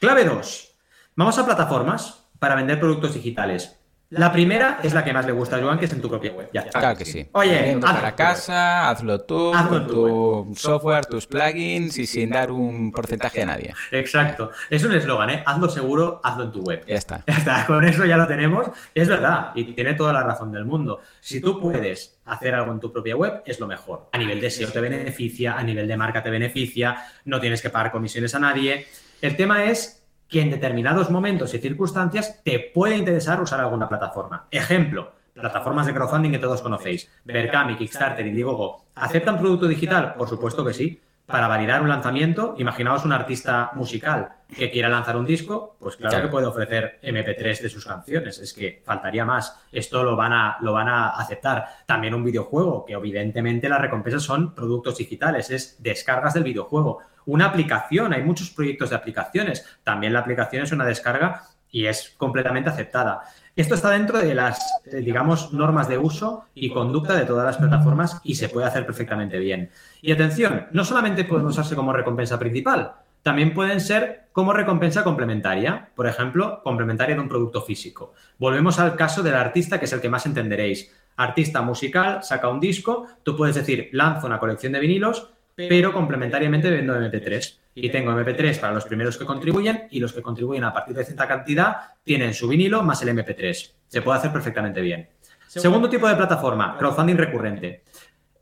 Clave 0.00 0.24
2. 0.24 0.76
Vamos 1.16 1.36
a 1.38 1.44
plataformas 1.44 2.28
para 2.38 2.54
vender 2.54 2.78
productos 2.78 3.14
digitales. 3.14 3.74
La 4.10 4.30
primera 4.32 4.78
es 4.84 4.94
la 4.94 5.04
que 5.04 5.12
más 5.12 5.26
le 5.26 5.32
gusta 5.32 5.56
a 5.56 5.60
Joan, 5.60 5.76
que 5.76 5.86
es 5.86 5.92
en 5.92 6.00
tu 6.00 6.08
propia 6.08 6.32
web. 6.32 6.48
Ya 6.54 6.68
Claro 6.68 6.96
que 6.96 7.04
sí. 7.04 7.28
Oye, 7.32 7.72
hazlo 7.72 7.80
para 7.80 8.14
casa, 8.14 8.88
hazlo 8.88 9.20
tú, 9.22 9.52
con 9.68 9.86
tu, 9.88 10.54
software, 10.56 11.04
tus 11.04 11.26
plugins 11.26 11.98
y 11.98 12.06
sin 12.06 12.30
dar 12.30 12.52
un 12.52 12.92
porcentaje 12.92 13.42
a 13.42 13.46
nadie. 13.46 13.74
Exacto. 13.90 14.52
Es 14.70 14.84
un 14.84 14.92
eslogan, 14.92 15.30
¿eh? 15.30 15.42
Hazlo 15.44 15.68
seguro, 15.68 16.20
hazlo 16.22 16.44
en 16.44 16.52
tu 16.52 16.62
web. 16.62 16.84
Ya 16.86 16.94
está. 16.94 17.24
Ya 17.26 17.34
está. 17.34 17.66
Con 17.66 17.84
eso 17.84 18.04
ya 18.04 18.16
lo 18.16 18.28
tenemos. 18.28 18.68
Es 18.94 19.08
verdad. 19.08 19.50
Y 19.56 19.64
tiene 19.74 19.94
toda 19.94 20.12
la 20.12 20.22
razón 20.22 20.52
del 20.52 20.64
mundo. 20.64 21.00
Si 21.20 21.40
tú 21.40 21.60
puedes 21.60 22.20
hacer 22.24 22.54
algo 22.54 22.70
en 22.70 22.78
tu 22.78 22.92
propia 22.92 23.16
web, 23.16 23.42
es 23.44 23.58
lo 23.58 23.66
mejor. 23.66 24.08
A 24.12 24.18
nivel 24.18 24.40
de 24.40 24.48
SEO 24.48 24.70
te 24.70 24.80
beneficia, 24.80 25.58
a 25.58 25.62
nivel 25.64 25.88
de 25.88 25.96
marca 25.96 26.22
te 26.22 26.30
beneficia, 26.30 27.04
no 27.24 27.40
tienes 27.40 27.60
que 27.60 27.68
pagar 27.68 27.90
comisiones 27.90 28.32
a 28.36 28.38
nadie. 28.38 28.86
El 29.20 29.36
tema 29.36 29.64
es 29.64 30.06
que 30.28 30.40
en 30.40 30.50
determinados 30.50 31.10
momentos 31.10 31.52
y 31.52 31.58
circunstancias 31.58 32.40
te 32.44 32.70
puede 32.72 32.96
interesar 32.96 33.40
usar 33.40 33.58
alguna 33.58 33.88
plataforma. 33.88 34.46
Ejemplo, 34.50 35.12
plataformas 35.34 35.86
de 35.86 35.94
crowdfunding 35.94 36.30
que 36.30 36.38
todos 36.38 36.62
conocéis, 36.62 37.10
Berkami, 37.24 37.76
Kickstarter, 37.76 38.24
Indiegogo, 38.24 38.84
¿aceptan 38.94 39.38
producto 39.38 39.66
digital? 39.66 40.14
Por 40.14 40.28
supuesto 40.28 40.64
que 40.64 40.72
sí. 40.72 41.00
Para 41.26 41.46
validar 41.46 41.82
un 41.82 41.90
lanzamiento, 41.90 42.54
imaginaos 42.56 43.04
un 43.04 43.12
artista 43.12 43.72
musical 43.74 44.30
que 44.56 44.70
quiera 44.70 44.88
lanzar 44.88 45.14
un 45.14 45.26
disco, 45.26 45.76
pues 45.78 45.96
claro, 45.96 46.22
que 46.22 46.28
puede 46.28 46.46
ofrecer 46.46 47.00
MP3 47.02 47.60
de 47.60 47.68
sus 47.68 47.84
canciones, 47.84 48.38
es 48.38 48.54
que 48.54 48.80
faltaría 48.82 49.26
más. 49.26 49.60
Esto 49.70 50.02
lo 50.04 50.16
van 50.16 50.32
a, 50.32 50.56
lo 50.62 50.72
van 50.72 50.88
a 50.88 51.10
aceptar. 51.10 51.66
También 51.84 52.14
un 52.14 52.24
videojuego, 52.24 52.86
que 52.86 52.94
evidentemente 52.94 53.68
las 53.68 53.80
recompensas 53.80 54.22
son 54.22 54.54
productos 54.54 54.96
digitales, 54.96 55.50
es 55.50 55.82
descargas 55.82 56.32
del 56.32 56.44
videojuego 56.44 57.00
una 57.28 57.46
aplicación. 57.46 58.12
Hay 58.12 58.22
muchos 58.22 58.50
proyectos 58.50 58.90
de 58.90 58.96
aplicaciones. 58.96 59.64
También 59.84 60.12
la 60.12 60.20
aplicación 60.20 60.64
es 60.64 60.72
una 60.72 60.84
descarga 60.84 61.42
y 61.70 61.86
es 61.86 62.14
completamente 62.16 62.70
aceptada. 62.70 63.22
Esto 63.54 63.74
está 63.74 63.90
dentro 63.90 64.18
de 64.18 64.34
las, 64.34 64.58
eh, 64.86 64.96
digamos, 64.96 65.52
normas 65.52 65.88
de 65.88 65.98
uso 65.98 66.46
y 66.54 66.70
conducta 66.70 67.14
de 67.14 67.26
todas 67.26 67.44
las 67.44 67.58
plataformas 67.58 68.20
y 68.24 68.34
se 68.34 68.48
puede 68.48 68.66
hacer 68.66 68.86
perfectamente 68.86 69.38
bien. 69.38 69.70
Y 70.00 70.12
atención, 70.12 70.68
no 70.72 70.84
solamente 70.84 71.24
pueden 71.24 71.46
usarse 71.46 71.76
como 71.76 71.92
recompensa 71.92 72.38
principal, 72.38 72.92
también 73.22 73.52
pueden 73.52 73.80
ser 73.80 74.28
como 74.32 74.54
recompensa 74.54 75.04
complementaria, 75.04 75.90
por 75.94 76.06
ejemplo, 76.06 76.62
complementaria 76.62 77.14
de 77.14 77.20
un 77.20 77.28
producto 77.28 77.60
físico. 77.60 78.14
Volvemos 78.38 78.78
al 78.78 78.96
caso 78.96 79.22
del 79.22 79.34
artista, 79.34 79.78
que 79.78 79.84
es 79.84 79.92
el 79.92 80.00
que 80.00 80.08
más 80.08 80.24
entenderéis. 80.24 80.94
Artista 81.16 81.60
musical, 81.60 82.22
saca 82.22 82.48
un 82.48 82.60
disco, 82.60 83.06
tú 83.24 83.36
puedes 83.36 83.56
decir, 83.56 83.90
lanzo 83.92 84.28
una 84.28 84.38
colección 84.38 84.72
de 84.72 84.80
vinilos, 84.80 85.32
pero 85.66 85.92
complementariamente 85.92 86.70
vendo 86.70 86.96
MP3. 86.96 87.58
Y 87.74 87.90
tengo 87.90 88.12
MP3 88.12 88.60
para 88.60 88.74
los 88.74 88.84
primeros 88.84 89.18
que 89.18 89.24
contribuyen 89.24 89.88
y 89.90 89.98
los 89.98 90.12
que 90.12 90.22
contribuyen 90.22 90.62
a 90.62 90.72
partir 90.72 90.94
de 90.94 91.04
cierta 91.04 91.26
cantidad 91.26 91.76
tienen 92.04 92.32
su 92.32 92.46
vinilo 92.46 92.82
más 92.82 93.02
el 93.02 93.08
MP3. 93.08 93.72
Se 93.88 94.02
puede 94.02 94.18
hacer 94.18 94.32
perfectamente 94.32 94.80
bien. 94.80 95.08
Segundo 95.48 95.88
tipo 95.88 96.06
de 96.08 96.14
plataforma, 96.14 96.76
crowdfunding 96.78 97.16
recurrente. 97.16 97.82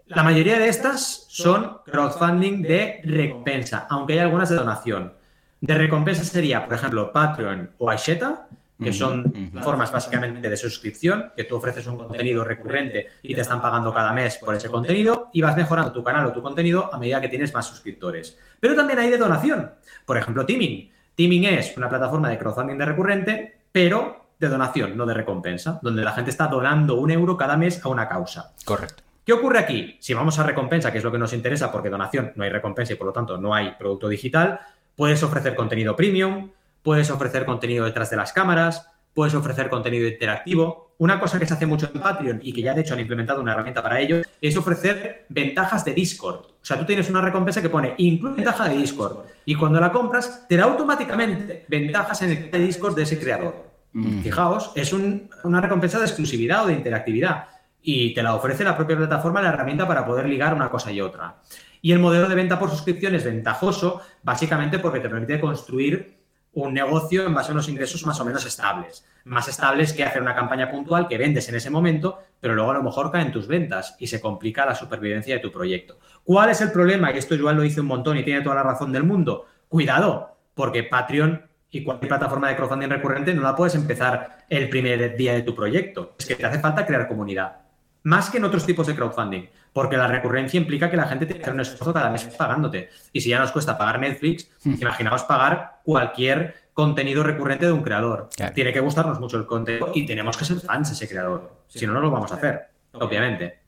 La 0.09 0.23
mayoría 0.23 0.59
de 0.59 0.69
estas 0.69 1.27
son 1.29 1.79
crowdfunding 1.87 2.63
de 2.63 3.01
recompensa, 3.05 3.87
aunque 3.89 4.15
hay 4.15 4.19
algunas 4.19 4.51
de 4.51 4.57
donación. 4.57 5.15
De 5.61 5.75
recompensa 5.75 6.23
sería, 6.23 6.65
por 6.67 6.75
ejemplo, 6.75 7.13
Patreon 7.13 7.71
o 7.79 7.91
Aisheta, 7.91 8.49
que 8.83 8.93
son 8.93 9.51
formas 9.63 9.91
básicamente 9.91 10.49
de 10.49 10.57
suscripción, 10.57 11.33
que 11.37 11.45
tú 11.45 11.57
ofreces 11.57 11.87
un 11.87 11.97
contenido 11.97 12.45
recurrente 12.45 13.09
y 13.23 13.35
te 13.35 13.41
están 13.41 13.63
pagando 13.63 13.93
cada 13.93 14.13
mes 14.13 14.37
por 14.37 14.55
ese 14.55 14.69
contenido 14.69 15.31
y 15.33 15.41
vas 15.41 15.57
mejorando 15.57 15.93
tu 15.93 16.05
canal 16.05 16.27
o 16.27 16.33
tu 16.33 16.43
contenido 16.43 16.93
a 16.93 16.99
medida 16.99 17.21
que 17.21 17.29
tienes 17.29 17.55
más 17.55 17.67
suscriptores. 17.67 18.39
Pero 18.61 18.75
también 18.75 18.99
hay 18.99 19.11
de 19.11 19.19
donación. 19.19 19.73
Por 20.05 20.19
ejemplo, 20.19 20.45
Teaming. 20.45 20.91
Teaming 21.15 21.45
es 21.45 21.77
una 21.77 21.89
plataforma 21.89 22.29
de 22.29 22.39
crowdfunding 22.39 22.77
de 22.77 22.85
recurrente, 22.85 23.59
pero 23.73 24.27
de 24.39 24.49
donación, 24.49 24.97
no 24.97 25.07
de 25.07 25.15
recompensa, 25.15 25.79
donde 25.83 26.05
la 26.05 26.13
gente 26.13 26.31
está 26.31 26.47
donando 26.47 26.97
un 26.97 27.11
euro 27.11 27.37
cada 27.37 27.57
mes 27.57 27.83
a 27.85 27.89
una 27.89 28.07
causa. 28.07 28.53
Correcto. 28.65 29.03
¿Qué 29.25 29.33
ocurre 29.33 29.59
aquí? 29.59 29.97
Si 29.99 30.15
vamos 30.15 30.39
a 30.39 30.45
recompensa, 30.45 30.93
que 30.93 30.99
es 30.99 31.05
lo 31.05 31.11
que 31.11 31.19
nos 31.19 31.33
interesa, 31.33 31.73
porque 31.73 31.89
donación 31.89 32.33
no 32.37 32.45
hay 32.45 32.51
recompensa 32.51 32.93
y 32.93 32.97
por 32.97 33.09
lo 33.09 33.13
tanto 33.13 33.39
no 33.39 33.55
hay 33.55 33.73
producto 33.79 34.09
digital, 34.09 34.61
puedes 34.95 35.23
ofrecer 35.23 35.55
contenido 35.57 35.97
premium, 35.97 36.51
puedes 36.87 37.11
ofrecer 37.11 37.45
contenido 37.45 37.85
detrás 37.85 38.11
de 38.11 38.17
las 38.17 38.33
cámaras, 38.33 38.89
puedes 39.13 39.35
ofrecer 39.35 39.69
contenido 39.69 40.07
interactivo. 40.07 40.95
Una 40.99 41.19
cosa 41.19 41.37
que 41.37 41.45
se 41.45 41.55
hace 41.55 41.67
mucho 41.67 41.91
en 41.93 42.01
Patreon 42.01 42.39
y 42.45 42.53
que 42.53 42.63
ya 42.63 42.75
de 42.75 42.83
hecho 42.83 42.95
han 42.95 43.01
implementado 43.01 43.41
una 43.41 43.55
herramienta 43.55 43.83
para 43.83 43.99
ello 43.99 44.23
es 44.41 44.57
ofrecer 44.57 45.27
ventajas 45.29 45.85
de 45.85 45.95
Discord. 45.95 46.37
O 46.37 46.65
sea, 46.65 46.79
tú 46.79 46.85
tienes 46.85 47.11
una 47.11 47.21
recompensa 47.21 47.61
que 47.61 47.71
pone 47.71 47.95
incluye 47.99 48.37
ventaja 48.37 48.69
de 48.69 48.77
Discord 48.77 49.27
y 49.45 49.57
cuando 49.57 49.81
la 49.81 49.91
compras 49.91 50.47
te 50.49 50.57
da 50.57 50.63
automáticamente 50.63 51.67
ventajas 51.67 52.23
en 52.23 52.51
el 52.53 52.67
Discord 52.67 52.95
de 52.95 53.03
ese 53.03 53.19
creador. 53.19 53.67
Mm. 53.93 54.21
Fijaos, 54.21 54.71
es 54.77 54.93
una 54.93 55.61
recompensa 55.61 55.99
de 55.99 56.05
exclusividad 56.05 56.63
o 56.63 56.69
de 56.69 56.75
interactividad 56.75 57.49
y 57.83 58.15
te 58.15 58.23
la 58.23 58.37
ofrece 58.37 58.63
la 58.63 58.77
propia 58.77 58.97
plataforma 58.97 59.43
la 59.43 59.49
herramienta 59.49 59.89
para 59.89 60.07
poder 60.07 60.29
ligar 60.29 60.55
una 60.55 60.71
cosa 60.71 60.93
y 60.93 61.01
otra. 61.01 61.43
Y 61.83 61.91
el 61.91 61.99
modelo 61.99 62.29
de 62.29 62.37
venta 62.37 62.61
por 62.61 62.71
suscripción 62.71 63.17
es 63.17 63.25
ventajoso 63.25 64.03
básicamente 64.23 64.79
porque 64.79 65.01
te 65.01 65.09
permite 65.09 65.41
construir 65.41 66.16
un 66.57 66.73
negocio 66.73 67.27
en 67.27 67.35
base 67.35 67.51
a 67.51 67.53
unos 67.53 67.69
ingresos 67.69 68.07
más 68.07 68.19
o 68.19 68.25
menos 68.25 68.47
estables. 68.47 69.05
Más 69.25 69.47
estables 69.47 69.93
que 69.93 70.05
hacer 70.05 70.23
una 70.23 70.35
campaña 70.35 70.71
puntual 70.71 71.07
que 71.07 71.19
vendes 71.19 71.47
en 71.51 71.55
ese 71.55 71.69
momento, 71.69 72.19
pero 72.41 72.55
luego 72.55 72.71
a 72.71 72.75
lo 72.75 72.83
mejor 72.83 73.13
caen 73.13 73.31
tus 73.31 73.47
ventas 73.47 73.95
y 73.99 74.07
se 74.07 74.23
complica 74.23 74.65
la 74.65 74.75
supervivencia 74.75 75.35
de 75.35 75.41
tu 75.43 75.53
proyecto. 75.53 75.99
¿Cuál 76.25 76.49
es 76.49 76.63
el 76.63 76.73
problema? 76.73 77.13
Y 77.13 77.19
esto 77.19 77.37
Joan 77.39 77.57
lo 77.57 77.63
dice 77.63 77.83
un 77.83 77.89
montón 77.89 78.17
y 78.17 78.25
tiene 78.25 78.41
toda 78.41 78.55
la 78.55 78.63
razón 78.63 78.91
del 78.91 79.03
mundo. 79.03 79.45
Cuidado, 79.69 80.39
porque 80.55 80.83
Patreon 80.83 81.43
y 81.71 81.85
cualquier 81.85 82.09
plataforma 82.09 82.49
de 82.49 82.57
crowdfunding 82.57 82.89
recurrente 82.89 83.35
no 83.35 83.43
la 83.43 83.55
puedes 83.55 83.75
empezar 83.75 84.47
el 84.49 84.71
primer 84.71 85.15
día 85.15 85.35
de 85.35 85.43
tu 85.43 85.55
proyecto. 85.55 86.15
Es 86.19 86.25
que 86.25 86.37
te 86.37 86.47
hace 86.47 86.59
falta 86.59 86.87
crear 86.87 87.07
comunidad 87.07 87.67
más 88.07 88.31
que 88.31 88.39
en 88.39 88.45
otros 88.45 88.65
tipos 88.65 88.87
de 88.87 88.95
crowdfunding, 88.95 89.49
porque 89.77 89.99
la 89.99 90.07
recurrencia 90.07 90.57
implica 90.57 90.91
que 90.91 90.97
la 90.97 91.07
gente 91.07 91.27
tiene 91.27 91.39
que 91.39 91.45
hacer 91.45 91.53
un 91.53 91.61
esfuerzo 91.61 91.93
cada 91.93 92.09
mes 92.09 92.25
pagándote. 92.25 92.89
Y 93.13 93.21
si 93.21 93.29
ya 93.29 93.39
nos 93.39 93.53
cuesta 93.53 93.77
pagar 93.77 94.01
Netflix, 94.01 94.49
hmm. 94.65 94.77
imaginaos 94.81 95.25
pagar 95.25 95.81
cualquier 95.85 96.71
contenido 96.73 97.23
recurrente 97.23 97.67
de 97.67 97.73
un 97.73 97.83
creador. 97.83 98.31
Tiene 98.55 98.73
que 98.73 98.81
gustarnos 98.81 99.21
mucho 99.21 99.37
el 99.37 99.45
contenido 99.45 99.93
y 99.95 100.07
tenemos 100.07 100.35
que 100.39 100.47
ser 100.47 100.61
fans 100.61 100.89
de 100.89 100.95
ese 100.95 101.07
creador. 101.07 101.57
Si 101.69 101.87
no, 101.87 101.93
no 101.93 102.01
lo 102.01 102.11
vamos 102.11 102.33
a 102.33 102.37
hacer, 102.37 102.71
obviamente. 102.93 103.59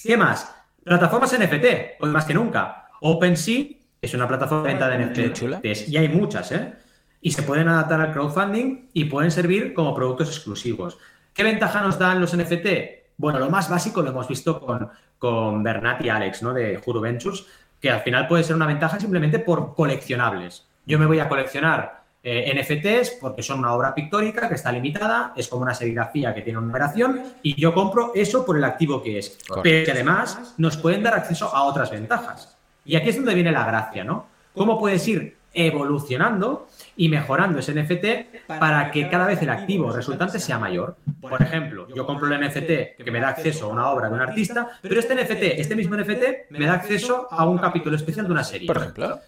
¿Qué 0.00 0.16
más? 0.16 0.54
Plataformas 0.84 1.36
NFT, 1.36 1.64
hoy 1.98 2.10
más 2.10 2.24
que 2.24 2.32
nunca. 2.32 2.90
OpenSea 3.00 3.64
es 4.00 4.14
una 4.14 4.28
plataforma 4.28 4.62
de 4.62 4.74
venta 4.74 4.88
de 4.88 5.06
NFTs 5.06 5.88
y 5.88 5.96
hay 5.96 6.08
muchas, 6.08 6.52
¿eh? 6.52 6.72
Y 7.20 7.32
se 7.32 7.42
pueden 7.42 7.66
adaptar 7.66 8.00
al 8.00 8.12
crowdfunding 8.12 8.90
y 8.92 9.06
pueden 9.06 9.32
servir 9.32 9.74
como 9.74 9.92
productos 9.92 10.28
exclusivos. 10.28 10.98
¿Qué 11.34 11.42
ventaja 11.42 11.80
nos 11.80 11.98
dan 11.98 12.20
los 12.20 12.36
NFT? 12.36 12.95
Bueno, 13.16 13.38
lo 13.38 13.50
más 13.50 13.68
básico 13.68 14.02
lo 14.02 14.10
hemos 14.10 14.28
visto 14.28 14.60
con, 14.60 14.90
con 15.18 15.62
Bernat 15.62 16.04
y 16.04 16.08
Alex, 16.08 16.42
¿no? 16.42 16.52
De 16.52 16.76
Juro 16.76 17.00
Ventures, 17.00 17.46
que 17.80 17.90
al 17.90 18.00
final 18.00 18.26
puede 18.26 18.44
ser 18.44 18.56
una 18.56 18.66
ventaja 18.66 19.00
simplemente 19.00 19.38
por 19.38 19.74
coleccionables. 19.74 20.66
Yo 20.84 20.98
me 20.98 21.06
voy 21.06 21.18
a 21.18 21.28
coleccionar 21.28 22.04
eh, 22.22 22.52
NFTs 22.54 23.18
porque 23.20 23.42
son 23.42 23.60
una 23.60 23.72
obra 23.72 23.94
pictórica 23.94 24.48
que 24.48 24.56
está 24.56 24.72
limitada, 24.72 25.32
es 25.36 25.46
como 25.46 25.62
una 25.62 25.74
serigrafía 25.74 26.34
que 26.34 26.42
tiene 26.42 26.58
una 26.58 26.66
numeración 26.66 27.22
y 27.42 27.54
yo 27.54 27.72
compro 27.72 28.12
eso 28.14 28.44
por 28.44 28.56
el 28.56 28.64
activo 28.64 29.02
que 29.02 29.18
es. 29.18 29.38
Pero 29.62 29.84
que 29.84 29.92
además 29.92 30.54
nos 30.58 30.76
pueden 30.76 31.02
dar 31.02 31.14
acceso 31.14 31.54
a 31.54 31.62
otras 31.62 31.90
ventajas. 31.90 32.56
Y 32.84 32.96
aquí 32.96 33.10
es 33.10 33.16
donde 33.16 33.34
viene 33.34 33.52
la 33.52 33.64
gracia, 33.64 34.04
¿no? 34.04 34.26
¿Cómo 34.54 34.78
puedes 34.78 35.06
ir 35.06 35.35
evolucionando 35.56 36.68
y 36.96 37.08
mejorando 37.08 37.58
ese 37.58 37.74
NFT 37.74 38.46
para 38.46 38.90
que 38.90 39.08
cada 39.08 39.26
vez 39.26 39.42
el 39.42 39.50
activo 39.50 39.90
resultante 39.90 40.38
sea 40.38 40.58
mayor. 40.58 40.96
Por 41.20 41.40
ejemplo, 41.42 41.88
yo 41.94 42.06
compro 42.06 42.32
el 42.32 42.40
NFT 42.40 43.02
que 43.02 43.10
me 43.10 43.20
da 43.20 43.30
acceso 43.30 43.66
a 43.66 43.68
una 43.68 43.90
obra 43.90 44.08
de 44.08 44.14
un 44.14 44.20
artista, 44.20 44.68
pero 44.82 45.00
este 45.00 45.14
NFT, 45.14 45.58
este 45.58 45.74
mismo 45.74 45.96
NFT, 45.96 46.50
me 46.50 46.66
da 46.66 46.74
acceso 46.74 47.26
a 47.30 47.48
un 47.48 47.58
capítulo 47.58 47.96
especial 47.96 48.26
de 48.26 48.32
una 48.32 48.44
serie. 48.44 48.66
Por 48.66 48.76
ejemplo. 48.76 49.18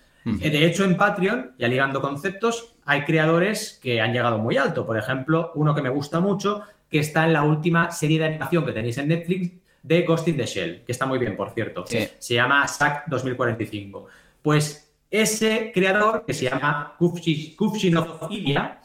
Eh, 0.41 0.51
de 0.51 0.67
hecho, 0.67 0.85
en 0.85 0.97
Patreon, 0.97 1.53
ya 1.59 1.69
ligando 1.69 2.03
conceptos, 2.03 2.75
hay 2.85 3.05
creadores 3.05 3.79
que 3.83 4.01
han 4.03 4.13
llegado 4.13 4.37
muy 4.39 4.59
alto. 4.59 4.85
Por 4.85 4.99
ejemplo, 4.99 5.53
uno 5.55 5.75
que 5.75 5.81
me 5.81 5.89
gusta 5.89 6.21
mucho, 6.21 6.63
que 6.91 6.99
está 6.99 7.25
en 7.25 7.33
la 7.33 7.43
última 7.43 7.91
serie 7.91 8.19
de 8.19 8.27
animación 8.27 8.67
que 8.67 8.73
tenéis 8.73 8.99
en 8.99 9.09
Netflix 9.09 9.53
de 9.83 10.03
Ghost 10.03 10.29
in 10.29 10.37
the 10.37 10.45
Shell, 10.45 10.83
que 10.85 10.93
está 10.93 11.07
muy 11.07 11.19
bien, 11.19 11.35
por 11.37 11.51
cierto. 11.55 11.87
Se 11.87 12.35
llama 12.35 12.67
SAC 12.67 13.07
2045. 13.07 14.07
Pues 14.43 14.88
ese 15.11 15.71
creador, 15.73 16.25
que 16.27 16.35
se 16.35 16.49
llama 16.49 16.95
Kufshinophilia, 16.99 18.81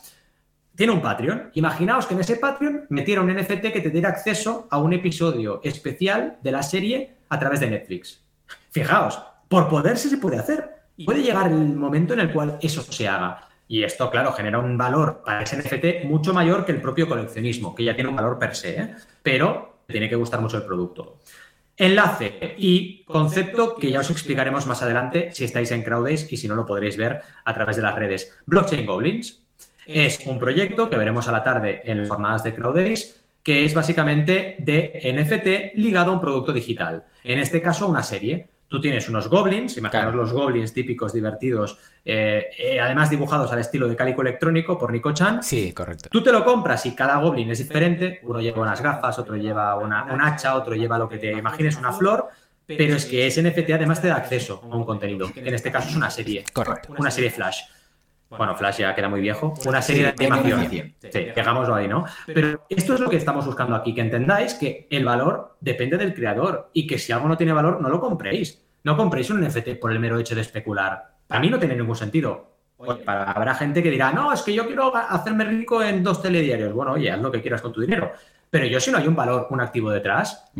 tiene 0.75 0.93
un 0.93 1.01
Patreon. 1.01 1.51
Imaginaos 1.53 2.05
que 2.05 2.13
en 2.13 2.21
ese 2.21 2.37
Patreon 2.37 2.85
metiera 2.89 3.21
un 3.21 3.33
NFT 3.33 3.71
que 3.71 3.81
te 3.81 3.89
diera 3.89 4.09
acceso 4.09 4.67
a 4.71 4.79
un 4.79 4.93
episodio 4.93 5.61
especial 5.63 6.37
de 6.41 6.51
la 6.51 6.63
serie 6.63 7.17
a 7.29 7.39
través 7.39 7.59
de 7.59 7.69
Netflix. 7.69 8.23
Fijaos, 8.71 9.21
por 9.47 9.69
poderse 9.69 10.09
se 10.09 10.17
puede 10.17 10.39
hacer. 10.39 10.69
Puede 11.05 11.21
llegar 11.23 11.47
el 11.47 11.75
momento 11.75 12.13
en 12.13 12.21
el 12.21 12.31
cual 12.31 12.57
eso 12.61 12.81
se 12.81 13.07
haga. 13.07 13.47
Y 13.67 13.83
esto, 13.83 14.09
claro, 14.09 14.31
genera 14.33 14.59
un 14.59 14.77
valor 14.77 15.21
para 15.25 15.43
ese 15.43 15.57
NFT 15.57 16.05
mucho 16.05 16.33
mayor 16.33 16.65
que 16.65 16.71
el 16.71 16.81
propio 16.81 17.07
coleccionismo, 17.07 17.73
que 17.73 17.83
ya 17.83 17.95
tiene 17.95 18.09
un 18.09 18.15
valor 18.15 18.37
per 18.37 18.55
se, 18.55 18.79
¿eh? 18.79 18.95
pero 19.21 19.79
tiene 19.87 20.09
que 20.09 20.15
gustar 20.15 20.41
mucho 20.41 20.57
el 20.57 20.63
producto. 20.63 21.19
Enlace 21.77 22.55
y 22.57 23.03
concepto 23.03 23.75
que 23.75 23.91
ya 23.91 24.01
os 24.01 24.09
explicaremos 24.11 24.67
más 24.67 24.81
adelante 24.83 25.31
si 25.33 25.43
estáis 25.43 25.71
en 25.71 25.83
Crowdays 25.83 26.31
y 26.31 26.37
si 26.37 26.47
no 26.47 26.55
lo 26.55 26.65
podréis 26.65 26.97
ver 26.97 27.21
a 27.43 27.53
través 27.53 27.75
de 27.75 27.81
las 27.81 27.95
redes. 27.95 28.31
Blockchain 28.45 28.85
Goblins 28.85 29.41
es 29.85 30.19
un 30.25 30.39
proyecto 30.39 30.89
que 30.89 30.97
veremos 30.97 31.27
a 31.27 31.31
la 31.31 31.43
tarde 31.43 31.81
en 31.85 31.99
las 31.99 32.09
jornadas 32.09 32.43
de 32.43 32.53
Crowdays 32.53 33.23
que 33.43 33.65
es 33.65 33.73
básicamente 33.73 34.55
de 34.59 35.13
NFT 35.13 35.77
ligado 35.77 36.11
a 36.11 36.13
un 36.13 36.21
producto 36.21 36.53
digital. 36.53 37.03
En 37.23 37.39
este 37.39 37.61
caso, 37.61 37.87
una 37.87 38.01
serie. 38.01 38.47
Tú 38.73 38.81
tienes 38.81 39.07
unos 39.07 39.27
goblins, 39.27 39.77
imaginaos 39.77 40.15
los 40.15 40.33
goblins 40.33 40.73
típicos, 40.73 41.13
divertidos, 41.13 41.77
eh, 42.03 42.49
eh, 42.57 42.79
además 42.79 43.07
dibujados 43.11 43.51
al 43.51 43.59
estilo 43.59 43.87
de 43.87 43.95
cálico 43.95 44.23
electrónico 44.23 44.79
por 44.79 44.91
Nico 44.91 45.13
Chan. 45.13 45.43
Sí, 45.43 45.71
correcto. 45.73 46.09
Tú 46.09 46.23
te 46.23 46.31
lo 46.31 46.43
compras 46.43 46.83
y 46.87 46.95
cada 46.95 47.17
goblin 47.17 47.51
es 47.51 47.59
diferente. 47.59 48.19
Uno 48.23 48.41
lleva 48.41 48.63
unas 48.63 48.81
gafas, 48.81 49.19
otro 49.19 49.35
lleva 49.35 49.77
una, 49.77 50.05
un 50.05 50.19
hacha, 50.19 50.55
otro 50.55 50.73
lleva 50.73 50.97
lo 50.97 51.07
que 51.07 51.19
te 51.19 51.33
imagines, 51.33 51.77
una 51.77 51.93
flor. 51.93 52.29
Pero 52.65 52.95
es 52.95 53.05
que 53.05 53.27
ese 53.27 53.43
NFT 53.43 53.69
además 53.73 54.01
te 54.01 54.07
da 54.07 54.15
acceso 54.15 54.63
a 54.63 54.75
un 54.75 54.85
contenido. 54.85 55.29
En 55.35 55.53
este 55.53 55.71
caso 55.71 55.89
es 55.89 55.95
una 55.95 56.09
serie. 56.09 56.43
Correcto. 56.51 56.95
Una 56.97 57.11
serie 57.11 57.29
Flash. 57.29 57.59
Bueno, 58.37 58.55
Flash 58.55 58.79
ya 58.79 58.95
queda 58.95 59.09
muy 59.09 59.21
viejo. 59.21 59.53
Una 59.65 59.81
serie 59.81 60.13
de 60.15 60.25
animación. 60.25 60.95
Sí, 60.99 61.27
dejámoslo 61.35 61.75
ahí, 61.75 61.87
¿no? 61.87 62.05
Pero 62.25 62.65
esto 62.69 62.93
es 62.95 62.99
lo 62.99 63.09
que 63.09 63.17
estamos 63.17 63.45
buscando 63.45 63.75
aquí, 63.75 63.93
que 63.93 64.01
entendáis 64.01 64.53
que 64.55 64.87
el 64.89 65.05
valor 65.05 65.57
depende 65.59 65.97
del 65.97 66.13
creador 66.13 66.69
y 66.73 66.87
que 66.87 66.97
si 66.97 67.11
algo 67.11 67.27
no 67.27 67.37
tiene 67.37 67.53
valor, 67.53 67.81
no 67.81 67.89
lo 67.89 67.99
compréis. 67.99 68.63
No 68.83 68.97
compréis 68.97 69.29
un 69.29 69.41
NFT 69.41 69.79
por 69.79 69.91
el 69.91 69.99
mero 69.99 70.19
hecho 70.19 70.35
de 70.35 70.41
especular. 70.41 71.13
Para 71.27 71.39
mí 71.39 71.49
no 71.49 71.57
tiene 71.57 71.75
ningún 71.75 71.95
sentido. 71.95 72.51
habrá 73.05 73.55
gente 73.55 73.81
que 73.81 73.89
dirá, 73.89 74.11
no, 74.11 74.33
es 74.33 74.41
que 74.41 74.53
yo 74.53 74.65
quiero 74.67 74.93
hacerme 74.95 75.45
rico 75.45 75.81
en 75.81 76.03
dos 76.03 76.21
telediarios. 76.21 76.73
Bueno, 76.73 76.93
oye, 76.93 77.09
haz 77.09 77.21
lo 77.21 77.31
que 77.31 77.41
quieras 77.41 77.61
con 77.61 77.71
tu 77.71 77.81
dinero. 77.81 78.11
Pero 78.49 78.65
yo 78.67 78.79
si 78.79 78.91
no 78.91 78.97
hay 78.97 79.07
un 79.07 79.15
valor, 79.15 79.47
un 79.49 79.61
activo 79.61 79.89
detrás, 79.89 80.51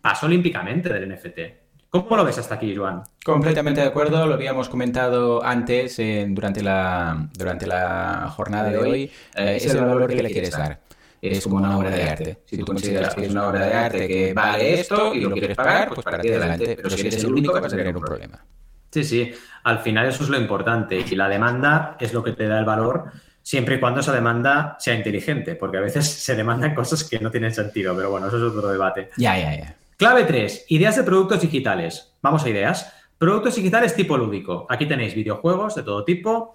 paso 0.00 0.26
olímpicamente 0.26 0.92
del 0.92 1.08
NFT. 1.14 1.59
¿Cómo 1.90 2.16
lo 2.16 2.24
ves 2.24 2.38
hasta 2.38 2.54
aquí, 2.54 2.74
Joan? 2.74 3.02
Completamente 3.24 3.80
de 3.80 3.88
acuerdo, 3.88 4.26
lo 4.26 4.34
habíamos 4.34 4.68
comentado 4.68 5.44
antes 5.44 6.00
durante, 6.28 6.62
la, 6.62 7.28
durante 7.34 7.66
la 7.66 8.32
jornada 8.34 8.70
de 8.70 8.78
hoy. 8.78 9.12
Eh, 9.34 9.56
es 9.56 9.66
el 9.74 9.84
valor 9.84 10.08
que 10.08 10.22
le 10.22 10.30
quieres 10.30 10.52
dar 10.52 10.80
es 11.22 11.44
como 11.44 11.56
una 11.56 11.76
obra 11.76 11.90
de 11.90 12.02
arte. 12.02 12.38
Si 12.46 12.56
tú 12.56 12.64
consideras 12.64 13.14
que 13.14 13.26
es 13.26 13.30
una 13.30 13.48
obra 13.48 13.66
de 13.66 13.74
arte 13.74 14.08
que 14.08 14.32
vale 14.32 14.80
esto 14.80 15.14
y 15.14 15.20
lo 15.20 15.32
quieres 15.32 15.56
pagar, 15.56 15.88
pues 15.88 16.02
para 16.02 16.20
ti 16.20 16.28
adelante. 16.28 16.76
Pero 16.76 16.90
si 16.90 17.00
eres 17.06 17.24
el 17.24 17.32
único 17.32 17.52
vas 17.52 17.72
a 17.72 17.76
tener 17.76 17.96
un 17.96 18.02
problema. 18.02 18.44
Sí, 18.90 19.04
sí. 19.04 19.32
Al 19.64 19.80
final 19.80 20.08
eso 20.08 20.24
es 20.24 20.30
lo 20.30 20.38
importante. 20.38 20.98
Y 20.98 21.14
la 21.14 21.28
demanda 21.28 21.96
es 22.00 22.12
lo 22.12 22.24
que 22.24 22.32
te 22.32 22.48
da 22.48 22.58
el 22.58 22.64
valor 22.64 23.10
siempre 23.42 23.76
y 23.76 23.80
cuando 23.80 24.00
esa 24.00 24.12
demanda 24.12 24.76
sea 24.78 24.94
inteligente, 24.94 25.54
porque 25.54 25.78
a 25.78 25.80
veces 25.80 26.06
se 26.06 26.34
demandan 26.34 26.74
cosas 26.74 27.04
que 27.04 27.18
no 27.18 27.30
tienen 27.30 27.52
sentido, 27.52 27.96
pero 27.96 28.10
bueno, 28.10 28.28
eso 28.28 28.36
es 28.36 28.42
otro 28.42 28.68
debate. 28.70 29.10
Ya, 29.16 29.38
ya, 29.38 29.56
ya. 29.56 29.76
Clave 30.00 30.24
3, 30.24 30.64
ideas 30.68 30.96
de 30.96 31.02
productos 31.02 31.42
digitales. 31.42 32.16
Vamos 32.22 32.42
a 32.42 32.48
ideas. 32.48 32.90
Productos 33.18 33.56
digitales 33.56 33.94
tipo 33.94 34.16
lúdico. 34.16 34.66
Aquí 34.70 34.86
tenéis 34.86 35.14
videojuegos 35.14 35.74
de 35.74 35.82
todo 35.82 36.06
tipo, 36.06 36.54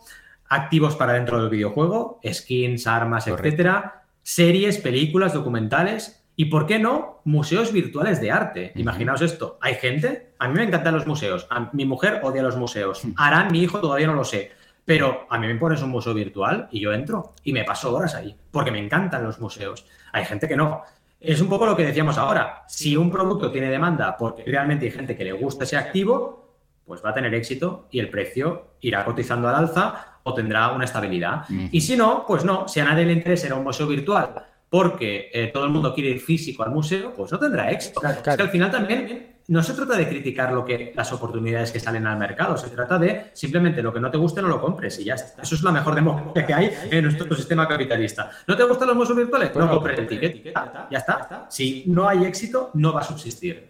activos 0.49 0.95
para 0.95 1.13
dentro 1.13 1.39
del 1.39 1.51
videojuego, 1.51 2.19
skins, 2.27 2.87
armas, 2.87 3.27
etcétera 3.27 4.01
series, 4.23 4.79
películas, 4.79 5.35
documentales 5.35 6.25
y, 6.35 6.45
¿por 6.45 6.65
qué 6.65 6.79
no?, 6.79 7.21
museos 7.23 7.71
virtuales 7.71 8.19
de 8.19 8.31
arte. 8.31 8.71
Imaginaos 8.77 9.21
esto. 9.21 9.59
Hay 9.61 9.75
gente, 9.75 10.33
a 10.39 10.47
mí 10.47 10.55
me 10.55 10.63
encantan 10.63 10.95
los 10.95 11.05
museos, 11.05 11.45
a 11.51 11.69
mi 11.71 11.85
mujer 11.85 12.21
odia 12.23 12.41
los 12.41 12.57
museos, 12.57 13.03
harán 13.15 13.51
mi 13.51 13.61
hijo 13.61 13.79
todavía 13.79 14.07
no 14.07 14.15
lo 14.15 14.23
sé, 14.23 14.53
pero 14.85 15.27
a 15.29 15.37
mí 15.37 15.45
me 15.45 15.55
pones 15.55 15.83
un 15.83 15.91
museo 15.91 16.15
virtual 16.15 16.67
y 16.71 16.79
yo 16.79 16.93
entro 16.93 17.35
y 17.43 17.53
me 17.53 17.63
paso 17.63 17.95
horas 17.95 18.15
ahí, 18.15 18.35
porque 18.49 18.71
me 18.71 18.79
encantan 18.79 19.23
los 19.23 19.39
museos. 19.39 19.85
Hay 20.11 20.25
gente 20.25 20.47
que 20.47 20.55
no. 20.55 20.81
Es 21.25 21.41
un 21.41 21.49
poco 21.49 21.65
lo 21.65 21.75
que 21.75 21.85
decíamos 21.85 22.17
ahora. 22.17 22.63
Si 22.67 22.95
un 22.95 23.09
producto 23.09 23.51
tiene 23.51 23.69
demanda 23.69 24.15
porque 24.17 24.43
realmente 24.43 24.85
hay 24.85 24.91
gente 24.91 25.15
que 25.15 25.23
le 25.23 25.31
gusta 25.31 25.63
ese 25.63 25.77
activo, 25.77 26.53
pues 26.85 27.03
va 27.03 27.09
a 27.09 27.13
tener 27.13 27.33
éxito 27.33 27.87
y 27.91 27.99
el 27.99 28.09
precio 28.09 28.75
irá 28.81 29.03
cotizando 29.03 29.47
al 29.49 29.55
alza 29.55 30.19
o 30.23 30.33
tendrá 30.33 30.71
una 30.71 30.85
estabilidad. 30.85 31.45
Y 31.71 31.81
si 31.81 31.97
no, 31.97 32.25
pues 32.27 32.45
no, 32.45 32.67
si 32.67 32.79
a 32.79 32.85
nadie 32.85 33.05
le 33.05 33.13
interesa 33.13 33.47
ir 33.47 33.53
a 33.53 33.55
un 33.55 33.63
museo 33.63 33.87
virtual 33.87 34.33
porque 34.69 35.29
eh, 35.33 35.51
todo 35.53 35.65
el 35.65 35.71
mundo 35.71 35.93
quiere 35.93 36.09
ir 36.09 36.19
físico 36.19 36.63
al 36.63 36.71
museo, 36.71 37.13
pues 37.13 37.31
no 37.31 37.39
tendrá 37.39 37.71
éxito. 37.71 38.01
Es 38.05 38.17
que 38.17 38.29
al 38.29 38.49
final 38.49 38.71
también 38.71 39.34
no 39.47 39.61
se 39.61 39.73
trata 39.73 39.95
de 39.95 40.07
criticar 40.07 40.51
lo 40.51 40.65
que, 40.65 40.91
las 40.95 41.11
oportunidades 41.13 41.71
que 41.71 41.79
salen 41.79 42.07
al 42.07 42.17
mercado, 42.17 42.57
se 42.57 42.69
trata 42.69 42.97
de 42.97 43.31
simplemente 43.33 43.83
lo 43.83 43.93
que 43.93 43.99
no 43.99 44.09
te 44.09 44.17
guste 44.17 44.41
no 44.41 44.47
lo 44.47 44.59
compres 44.59 44.99
y 44.99 45.03
ya 45.03 45.13
está. 45.13 45.43
Eso 45.43 45.55
es 45.55 45.63
la 45.63 45.71
mejor 45.71 45.93
democracia 45.93 46.45
que 46.45 46.53
hay 46.53 46.71
en 46.89 47.03
nuestro 47.03 47.35
sistema 47.35 47.67
capitalista. 47.67 48.31
¿No 48.47 48.57
te 48.57 48.63
gustan 48.63 48.87
los 48.87 48.97
museos 48.97 49.17
virtuales? 49.17 49.55
No 49.55 49.69
compres 49.69 49.99
el 49.99 50.07
ticket. 50.07 50.53
Ya 50.89 50.97
está. 50.97 51.45
Si 51.49 51.83
no 51.87 52.07
hay 52.07 52.25
éxito, 52.25 52.71
no 52.73 52.93
va 52.93 53.01
a 53.01 53.03
subsistir. 53.03 53.69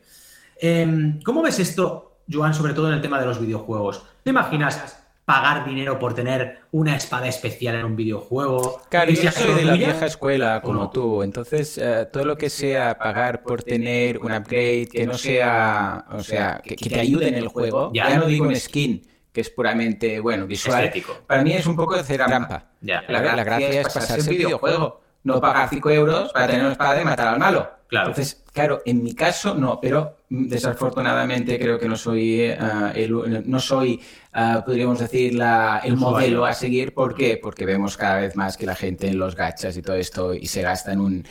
Em, 0.58 1.22
¿Cómo 1.22 1.42
ves 1.42 1.60
esto, 1.60 2.20
Joan, 2.32 2.54
sobre 2.54 2.74
todo 2.74 2.88
en 2.88 2.94
el 2.94 3.02
tema 3.02 3.20
de 3.20 3.26
los 3.26 3.40
videojuegos? 3.40 4.04
¿Te 4.24 4.30
imaginas 4.30 5.05
pagar 5.26 5.66
dinero 5.66 5.98
por 5.98 6.14
tener 6.14 6.60
una 6.72 6.96
espada 6.96 7.28
especial 7.28 7.76
en 7.76 7.86
un 7.86 7.96
videojuego. 7.96 8.82
Claro, 8.90 9.12
yo 9.12 9.32
soy 9.32 9.56
de 9.56 9.66
la 9.66 9.74
vieja 9.74 10.06
escuela 10.06 10.62
como 10.62 10.92
tú, 10.92 11.24
entonces 11.24 11.80
eh, 11.80 12.08
todo 12.14 12.26
lo 12.26 12.38
que 12.38 12.50
sea 12.50 12.98
pagar 12.98 13.42
por 13.42 13.64
tener 13.64 14.20
un 14.20 14.32
upgrade 14.32 14.88
que 14.88 15.06
no 15.08 15.18
sea, 15.18 16.06
o 16.12 16.22
sea, 16.22 16.62
que, 16.64 16.76
te 16.76 17.00
ayude 17.00 17.28
en 17.28 17.36
el 17.36 17.48
juego, 17.48 17.92
ya, 17.94 18.18
no 18.18 18.28
digo 18.28 18.46
en 18.46 18.56
skin, 18.56 19.02
que 19.32 19.42
es 19.42 19.50
puramente, 19.50 20.20
bueno, 20.20 20.46
visual. 20.46 20.92
Para 21.26 21.44
mí 21.44 21.54
es 21.54 21.66
un 21.66 21.76
poco 21.76 21.96
de 21.96 22.02
hacer 22.02 22.24
trampa. 22.24 22.68
La, 22.82 23.04
la, 23.08 23.44
gracia 23.44 23.82
es 23.82 23.94
pasarse 23.94 24.30
el 24.30 24.38
videojuego, 24.38 25.02
no 25.24 25.42
pagar 25.42 25.70
5 25.70 25.90
euros 25.90 26.32
para 26.32 26.48
tener 26.48 26.62
una 26.62 26.74
espada 26.74 27.02
y 27.02 27.06
matar 27.06 27.28
al 27.30 27.40
malo. 27.40 27.72
Claro. 27.88 28.10
Entonces, 28.10 28.44
claro, 28.54 28.82
en 28.86 29.04
mi 29.04 29.14
caso 29.14 29.56
no, 29.56 29.80
pero 29.82 30.18
desafortunadamente 30.30 31.60
creo 31.60 31.80
que 31.80 31.88
no 31.88 31.96
soy, 31.96 32.42
eh, 32.42 32.58
el, 32.96 33.44
no 33.46 33.60
soy, 33.60 34.02
eh, 34.34 34.62
podríamos 34.66 35.00
decir, 35.00 35.36
la, 35.36 35.82
el 35.84 35.98
modelo 35.98 36.46
a 36.46 36.54
seguir. 36.54 36.94
¿Por 36.94 37.16
qué? 37.16 37.40
Porque 37.42 37.66
vemos 37.66 37.98
cada 37.98 38.18
vez 38.18 38.36
más 38.36 38.58
que 38.58 38.66
la 38.66 38.76
gente 38.76 39.08
en 39.08 39.18
los 39.18 39.36
gachas 39.36 39.78
y 39.78 39.82
todo 39.82 39.96
esto 39.96 40.34
y 40.34 40.48
se 40.48 40.62
gasta 40.62 40.94
en 40.94 41.00
un, 41.00 41.24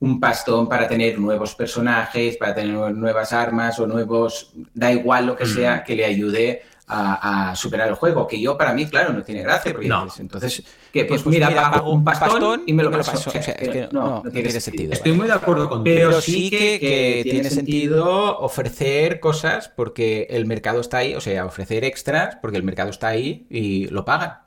un 0.00 0.18
pastón 0.18 0.68
para 0.68 0.88
tener 0.88 1.18
nuevos 1.18 1.54
personajes, 1.54 2.36
para 2.36 2.54
tener 2.54 2.74
nuevas 2.94 3.32
armas 3.32 3.78
o 3.78 3.86
nuevos, 3.86 4.52
da 4.74 4.90
igual 4.90 5.26
lo 5.26 5.36
que 5.36 5.46
sea, 5.46 5.84
que 5.84 5.94
le 5.94 6.04
ayude 6.06 6.62
a, 6.90 7.54
superar 7.56 7.88
el 7.88 7.94
juego, 7.94 8.26
que 8.26 8.40
yo 8.40 8.56
para 8.58 8.72
mí, 8.72 8.86
claro, 8.86 9.12
no 9.12 9.22
tiene 9.22 9.42
gracia. 9.42 9.72
Porque 9.72 9.88
no. 9.88 10.06
entonces, 10.18 10.62
que 10.92 11.04
pues, 11.04 11.22
pues, 11.22 11.34
mira, 11.34 11.48
pago 11.54 11.92
un 11.92 12.04
pastón 12.04 12.62
y 12.66 12.72
me 12.72 12.82
lo 12.82 12.90
paso. 12.90 13.30
es 13.32 13.46
que 13.46 13.88
no, 13.92 14.22
no, 14.24 14.30
tiene 14.30 14.50
sentido. 14.60 14.92
Estoy 14.92 15.12
muy 15.12 15.26
de 15.26 15.34
acuerdo 15.34 15.68
contigo. 15.68 15.96
Pero 15.96 16.20
sí 16.20 16.50
que, 16.50 17.20
tiene 17.22 17.50
sentido 17.50 18.38
ofrecer 18.38 19.20
cosas 19.20 19.68
porque 19.68 20.26
el 20.30 20.46
mercado 20.46 20.80
está 20.80 20.98
ahí, 20.98 21.14
o 21.14 21.20
sea, 21.20 21.46
ofrecer 21.46 21.84
extras 21.84 22.36
porque 22.40 22.56
el 22.56 22.62
mercado 22.62 22.90
está 22.90 23.08
ahí 23.08 23.46
y 23.50 23.86
lo 23.88 24.04
pagan. 24.04 24.38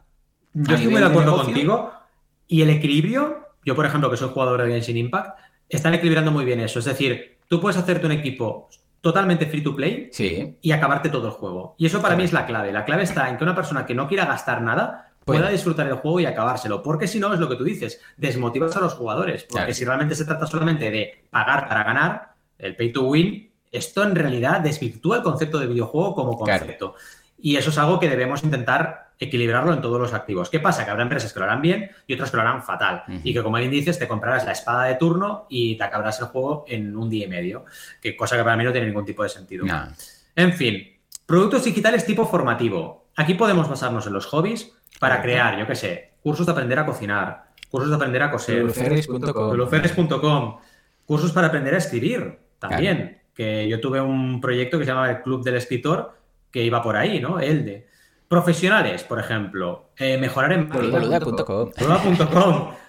Yo 0.53 0.75
estoy 0.75 0.91
muy 0.91 0.99
de 0.99 1.07
acuerdo 1.07 1.37
contigo. 1.37 1.91
Y 2.47 2.61
el 2.61 2.69
equilibrio, 2.69 3.47
yo 3.65 3.75
por 3.75 3.85
ejemplo, 3.85 4.11
que 4.11 4.17
soy 4.17 4.29
jugador 4.29 4.61
de 4.61 4.71
Genshin 4.71 4.97
Impact, 4.97 5.39
están 5.69 5.93
equilibrando 5.93 6.31
muy 6.31 6.45
bien 6.45 6.59
eso. 6.59 6.79
Es 6.79 6.85
decir, 6.85 7.39
tú 7.47 7.59
puedes 7.59 7.77
hacerte 7.77 8.05
un 8.05 8.11
equipo 8.11 8.69
totalmente 9.03 9.47
free 9.47 9.61
to 9.61 9.75
play 9.75 10.09
y 10.61 10.71
acabarte 10.71 11.09
todo 11.09 11.27
el 11.27 11.33
juego. 11.33 11.75
Y 11.77 11.85
eso 11.85 12.01
para 12.01 12.15
mí 12.15 12.23
es 12.23 12.31
la 12.31 12.45
clave. 12.45 12.71
La 12.71 12.85
clave 12.85 13.03
está 13.03 13.27
en 13.27 13.35
que 13.35 13.43
una 13.43 13.53
persona 13.53 13.85
que 13.85 13.93
no 13.93 14.07
quiera 14.07 14.25
gastar 14.25 14.61
nada 14.61 15.11
pueda 15.25 15.49
disfrutar 15.49 15.87
el 15.87 15.95
juego 15.95 16.21
y 16.21 16.25
acabárselo. 16.25 16.81
Porque 16.81 17.05
si 17.05 17.19
no, 17.19 17.33
es 17.33 17.39
lo 17.41 17.49
que 17.49 17.57
tú 17.57 17.65
dices, 17.65 17.99
desmotivas 18.15 18.77
a 18.77 18.79
los 18.79 18.93
jugadores. 18.93 19.43
Porque 19.43 19.73
si 19.73 19.83
realmente 19.83 20.15
se 20.15 20.23
trata 20.23 20.47
solamente 20.47 20.89
de 20.89 21.25
pagar 21.29 21.67
para 21.67 21.83
ganar, 21.83 22.35
el 22.57 22.77
pay 22.77 22.93
to 22.93 23.03
win, 23.03 23.51
esto 23.73 24.03
en 24.03 24.15
realidad 24.15 24.61
desvirtúa 24.61 25.17
el 25.17 25.23
concepto 25.23 25.59
de 25.59 25.67
videojuego 25.67 26.15
como 26.15 26.37
concepto. 26.37 26.95
Y 27.37 27.57
eso 27.57 27.71
es 27.71 27.77
algo 27.77 27.99
que 27.99 28.07
debemos 28.07 28.41
intentar 28.45 29.02
equilibrarlo 29.19 29.73
en 29.73 29.81
todos 29.81 29.99
los 29.99 30.13
activos. 30.13 30.49
¿Qué 30.49 30.59
pasa? 30.59 30.85
Que 30.85 30.91
habrá 30.91 31.03
empresas 31.03 31.33
que 31.33 31.39
lo 31.39 31.45
harán 31.45 31.61
bien 31.61 31.91
y 32.07 32.13
otras 32.13 32.31
que 32.31 32.37
lo 32.37 32.43
harán 32.43 32.63
fatal. 32.63 33.03
Y 33.23 33.33
que, 33.33 33.41
como 33.41 33.57
bien 33.57 33.71
dices, 33.71 33.97
te 33.99 34.07
comprarás 34.07 34.45
la 34.45 34.51
espada 34.51 34.85
de 34.85 34.95
turno 34.95 35.45
y 35.49 35.75
te 35.77 35.83
acabarás 35.83 36.19
el 36.19 36.27
juego 36.27 36.65
en 36.67 36.95
un 36.95 37.09
día 37.09 37.25
y 37.25 37.29
medio. 37.29 37.65
Que 38.01 38.15
cosa 38.15 38.37
que 38.37 38.43
para 38.43 38.57
mí 38.57 38.63
no 38.63 38.71
tiene 38.71 38.87
ningún 38.87 39.05
tipo 39.05 39.23
de 39.23 39.29
sentido. 39.29 39.65
En 40.35 40.53
fin, 40.53 40.97
productos 41.25 41.63
digitales 41.63 42.05
tipo 42.05 42.25
formativo. 42.25 43.07
Aquí 43.15 43.35
podemos 43.35 43.69
basarnos 43.69 44.07
en 44.07 44.13
los 44.13 44.25
hobbies 44.25 44.71
para 44.99 45.21
crear, 45.21 45.57
yo 45.57 45.67
qué 45.67 45.75
sé, 45.75 46.13
cursos 46.21 46.45
de 46.45 46.51
aprender 46.51 46.79
a 46.79 46.85
cocinar, 46.85 47.45
cursos 47.69 47.89
de 47.89 47.95
aprender 47.95 48.23
a 48.23 48.31
coser, 48.31 48.63
luluferris.com, 48.63 50.57
cursos 51.05 51.31
para 51.31 51.47
aprender 51.47 51.75
a 51.75 51.77
escribir 51.77 52.39
también. 52.59 53.19
Que 53.33 53.67
yo 53.67 53.79
tuve 53.79 53.99
un 53.99 54.39
proyecto 54.39 54.77
que 54.77 54.85
se 54.85 54.91
llama 54.91 55.09
el 55.09 55.21
Club 55.21 55.43
del 55.43 55.55
Escritor 55.55 56.13
que 56.51 56.63
iba 56.63 56.83
por 56.83 56.95
ahí, 56.95 57.19
¿no? 57.19 57.39
El 57.39 57.65
de 57.65 57.87
profesionales, 58.33 59.03
por 59.03 59.19
ejemplo, 59.19 59.91
eh, 59.95 60.17
mejorar 60.17 60.53
en 60.53 60.67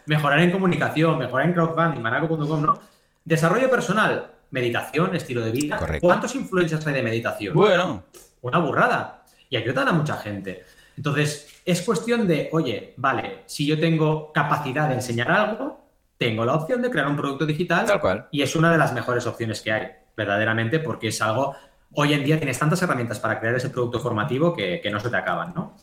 mejorar 0.07 0.41
en 0.41 0.51
comunicación, 0.51 1.19
mejorar 1.19 1.47
en 1.47 1.53
crowdfunding, 1.53 2.01
manaco.com, 2.01 2.63
¿no? 2.63 2.79
Desarrollo 3.23 3.69
personal, 3.69 4.31
meditación, 4.51 5.15
estilo 5.15 5.43
de 5.43 5.51
vida. 5.51 5.79
¿Cuántos 6.01 6.35
influencers 6.35 6.87
hay 6.87 6.95
de 6.95 7.03
meditación? 7.03 7.53
Bueno, 7.53 8.05
una 8.41 8.59
burrada. 8.59 9.25
Y 9.51 9.57
ayudan 9.57 9.89
a 9.89 9.93
mucha 9.93 10.17
gente. 10.17 10.65
Entonces, 10.97 11.61
es 11.67 11.83
cuestión 11.83 12.27
de, 12.27 12.49
oye, 12.53 12.95
vale, 12.97 13.43
si 13.45 13.67
yo 13.67 13.79
tengo 13.79 14.33
capacidad 14.33 14.89
de 14.89 14.95
enseñar 14.95 15.31
algo, 15.31 15.85
tengo 16.17 16.47
la 16.47 16.55
opción 16.55 16.81
de 16.81 16.91
crear 16.91 17.07
un 17.07 17.17
producto 17.17 17.45
digital. 17.45 17.85
Tal 17.85 18.01
cual. 18.01 18.29
Y 18.31 18.41
es 18.41 18.57
una 18.57 18.73
de 18.73 18.79
las 18.79 18.95
mejores 18.95 19.27
opciones 19.27 19.61
que 19.61 19.73
hay, 19.73 19.89
verdaderamente, 20.17 20.79
porque 20.79 21.09
es 21.09 21.21
algo 21.21 21.55
hoy 21.97 22.13
en 22.13 22.25
día 22.25 22.39
tienes 22.39 22.59
tantas 22.59 22.81
herramientas 22.83 23.19
para 23.19 23.39
crear 23.39 23.55
ese 23.55 23.71
producto 23.71 24.01
formativo 24.01 24.55
que, 24.55 24.81
no 24.91 25.01
se 25.01 25.11
te 25.11 25.17
acaban, 25.17 25.53
¿no? 25.55 25.77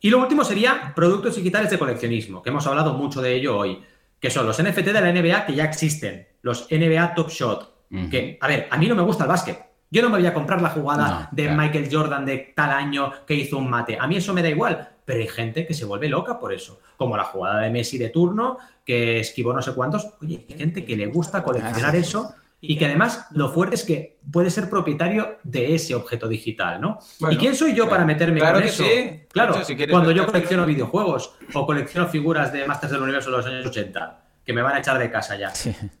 Y 0.00 0.10
lo 0.10 0.18
último 0.18 0.44
sería 0.44 0.92
productos 0.94 1.36
digitales 1.36 1.70
de 1.70 1.78
coleccionismo, 1.78 2.42
que 2.42 2.50
hemos 2.50 2.66
hablado 2.66 2.94
mucho 2.94 3.20
de 3.20 3.34
ello 3.34 3.56
hoy, 3.56 3.82
que 4.20 4.30
son 4.30 4.46
los 4.46 4.62
NFT 4.62 4.86
de 4.86 5.00
la 5.00 5.12
NBA 5.12 5.46
que 5.46 5.54
ya 5.54 5.64
existen, 5.64 6.26
los 6.42 6.68
NBA 6.70 7.14
Top 7.14 7.30
Shot, 7.30 7.74
que, 8.10 8.38
a 8.40 8.48
ver, 8.48 8.68
a 8.70 8.76
mí 8.76 8.88
no 8.88 8.94
me 8.94 9.02
gusta 9.02 9.24
el 9.24 9.28
básquet. 9.28 9.64
Yo 9.90 10.02
no 10.02 10.10
me 10.10 10.18
voy 10.18 10.26
a 10.26 10.34
comprar 10.34 10.60
la 10.60 10.70
jugada 10.70 11.28
de 11.30 11.48
Michael 11.48 11.88
Jordan 11.90 12.26
de 12.26 12.52
tal 12.54 12.70
año 12.70 13.12
que 13.24 13.34
hizo 13.34 13.56
un 13.58 13.70
mate. 13.70 13.96
A 13.98 14.06
mí 14.06 14.16
eso 14.16 14.34
me 14.34 14.42
da 14.42 14.48
igual, 14.48 14.88
pero 15.04 15.20
hay 15.20 15.28
gente 15.28 15.66
que 15.66 15.74
se 15.74 15.84
vuelve 15.84 16.08
loca 16.08 16.38
por 16.38 16.52
eso. 16.52 16.80
Como 16.96 17.16
la 17.16 17.24
jugada 17.24 17.60
de 17.60 17.70
Messi 17.70 17.96
de 17.96 18.08
turno, 18.08 18.58
que 18.84 19.20
esquivó 19.20 19.52
no 19.52 19.62
sé 19.62 19.72
cuántos. 19.72 20.08
Oye, 20.20 20.44
hay 20.50 20.58
gente 20.58 20.84
que 20.84 20.96
le 20.96 21.06
gusta 21.06 21.44
coleccionar 21.44 21.94
eso 21.94 22.34
y 22.60 22.76
que 22.78 22.86
además 22.86 23.26
lo 23.32 23.50
fuerte 23.50 23.74
es 23.74 23.84
que 23.84 24.18
puede 24.30 24.50
ser 24.50 24.70
propietario 24.70 25.38
de 25.42 25.74
ese 25.74 25.94
objeto 25.94 26.26
digital, 26.26 26.80
¿no? 26.80 26.98
¿Y 27.30 27.36
quién 27.36 27.54
soy 27.54 27.74
yo 27.74 27.88
para 27.88 28.04
meterme 28.04 28.40
claro 28.40 28.54
con 28.54 28.62
que 28.62 28.68
eso? 28.68 28.84
Sí. 28.84 29.26
Claro, 29.30 29.56
cuando 29.90 30.10
yo 30.10 30.26
colecciono 30.26 30.64
videojuegos 30.64 31.34
o 31.52 31.66
colecciono 31.66 32.08
figuras 32.08 32.52
de 32.52 32.66
Masters 32.66 32.92
del 32.92 33.02
Universo 33.02 33.30
de 33.30 33.36
los 33.36 33.46
años 33.46 33.66
80, 33.66 34.22
que 34.44 34.52
me 34.52 34.62
van 34.62 34.76
a 34.76 34.78
echar 34.78 34.98
de 34.98 35.10
casa 35.10 35.36
ya. 35.36 35.52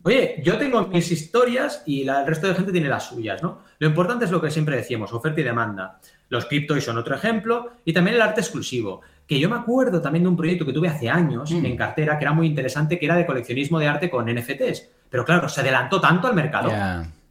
Oye, 0.02 0.40
yo 0.42 0.56
tengo 0.56 0.86
mis 0.86 1.10
historias 1.10 1.82
y 1.84 2.08
el 2.08 2.26
resto 2.26 2.46
de 2.46 2.54
gente 2.54 2.72
tiene 2.72 2.88
las 2.88 3.08
suyas, 3.08 3.42
¿no? 3.42 3.62
Lo 3.78 3.88
importante 3.88 4.24
es 4.24 4.30
lo 4.30 4.40
que 4.40 4.50
siempre 4.50 4.76
decíamos, 4.76 5.12
oferta 5.12 5.40
y 5.40 5.44
demanda. 5.44 6.00
Los 6.28 6.46
criptos 6.46 6.82
son 6.82 6.96
otro 6.96 7.14
ejemplo 7.14 7.72
y 7.84 7.92
también 7.92 8.16
el 8.16 8.22
arte 8.22 8.40
exclusivo. 8.40 9.02
Que 9.26 9.38
yo 9.38 9.50
me 9.50 9.56
acuerdo 9.56 10.00
también 10.00 10.22
de 10.22 10.28
un 10.30 10.36
proyecto 10.36 10.64
que 10.64 10.72
tuve 10.72 10.88
hace 10.88 11.10
años 11.10 11.50
mm. 11.50 11.66
en 11.66 11.76
cartera 11.76 12.18
que 12.18 12.24
era 12.24 12.32
muy 12.32 12.46
interesante, 12.46 12.98
que 12.98 13.06
era 13.06 13.16
de 13.16 13.26
coleccionismo 13.26 13.78
de 13.78 13.88
arte 13.88 14.08
con 14.08 14.32
NFTs 14.32 14.88
pero 15.10 15.24
claro, 15.24 15.48
se 15.48 15.60
adelantó 15.60 16.00
tanto 16.00 16.28
al 16.28 16.34
mercado 16.34 16.70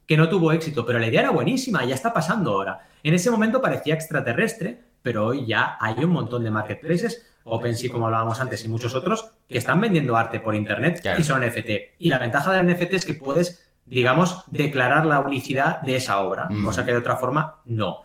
que 0.05 0.17
no 0.17 0.29
tuvo 0.29 0.51
éxito, 0.51 0.85
pero 0.85 0.99
la 0.99 1.07
idea 1.07 1.21
era 1.21 1.31
buenísima, 1.31 1.83
ya 1.83 1.95
está 1.95 2.13
pasando 2.13 2.51
ahora. 2.51 2.87
En 3.03 3.13
ese 3.13 3.31
momento 3.31 3.61
parecía 3.61 3.95
extraterrestre, 3.95 4.79
pero 5.01 5.25
hoy 5.27 5.45
ya 5.45 5.77
hay 5.79 6.03
un 6.03 6.11
montón 6.11 6.43
de 6.43 6.51
marketplaces, 6.51 7.25
OpenSea 7.43 7.91
como 7.91 8.05
hablábamos 8.05 8.39
antes 8.39 8.63
y 8.65 8.67
muchos 8.67 8.95
otros, 8.95 9.31
que 9.47 9.57
están 9.57 9.79
vendiendo 9.81 10.15
arte 10.15 10.39
por 10.39 10.55
internet 10.55 11.01
y 11.17 11.23
son 11.23 11.45
NFT. 11.45 11.69
Y 11.99 12.09
la 12.09 12.19
ventaja 12.19 12.51
del 12.51 12.67
NFT 12.67 12.93
es 12.93 13.05
que 13.05 13.13
puedes, 13.13 13.71
digamos, 13.85 14.43
declarar 14.47 15.05
la 15.05 15.19
unicidad 15.19 15.81
de 15.81 15.95
esa 15.95 16.19
obra, 16.19 16.47
mm. 16.49 16.65
cosa 16.65 16.85
que 16.85 16.91
de 16.91 16.97
otra 16.97 17.17
forma 17.17 17.61
no. 17.65 18.01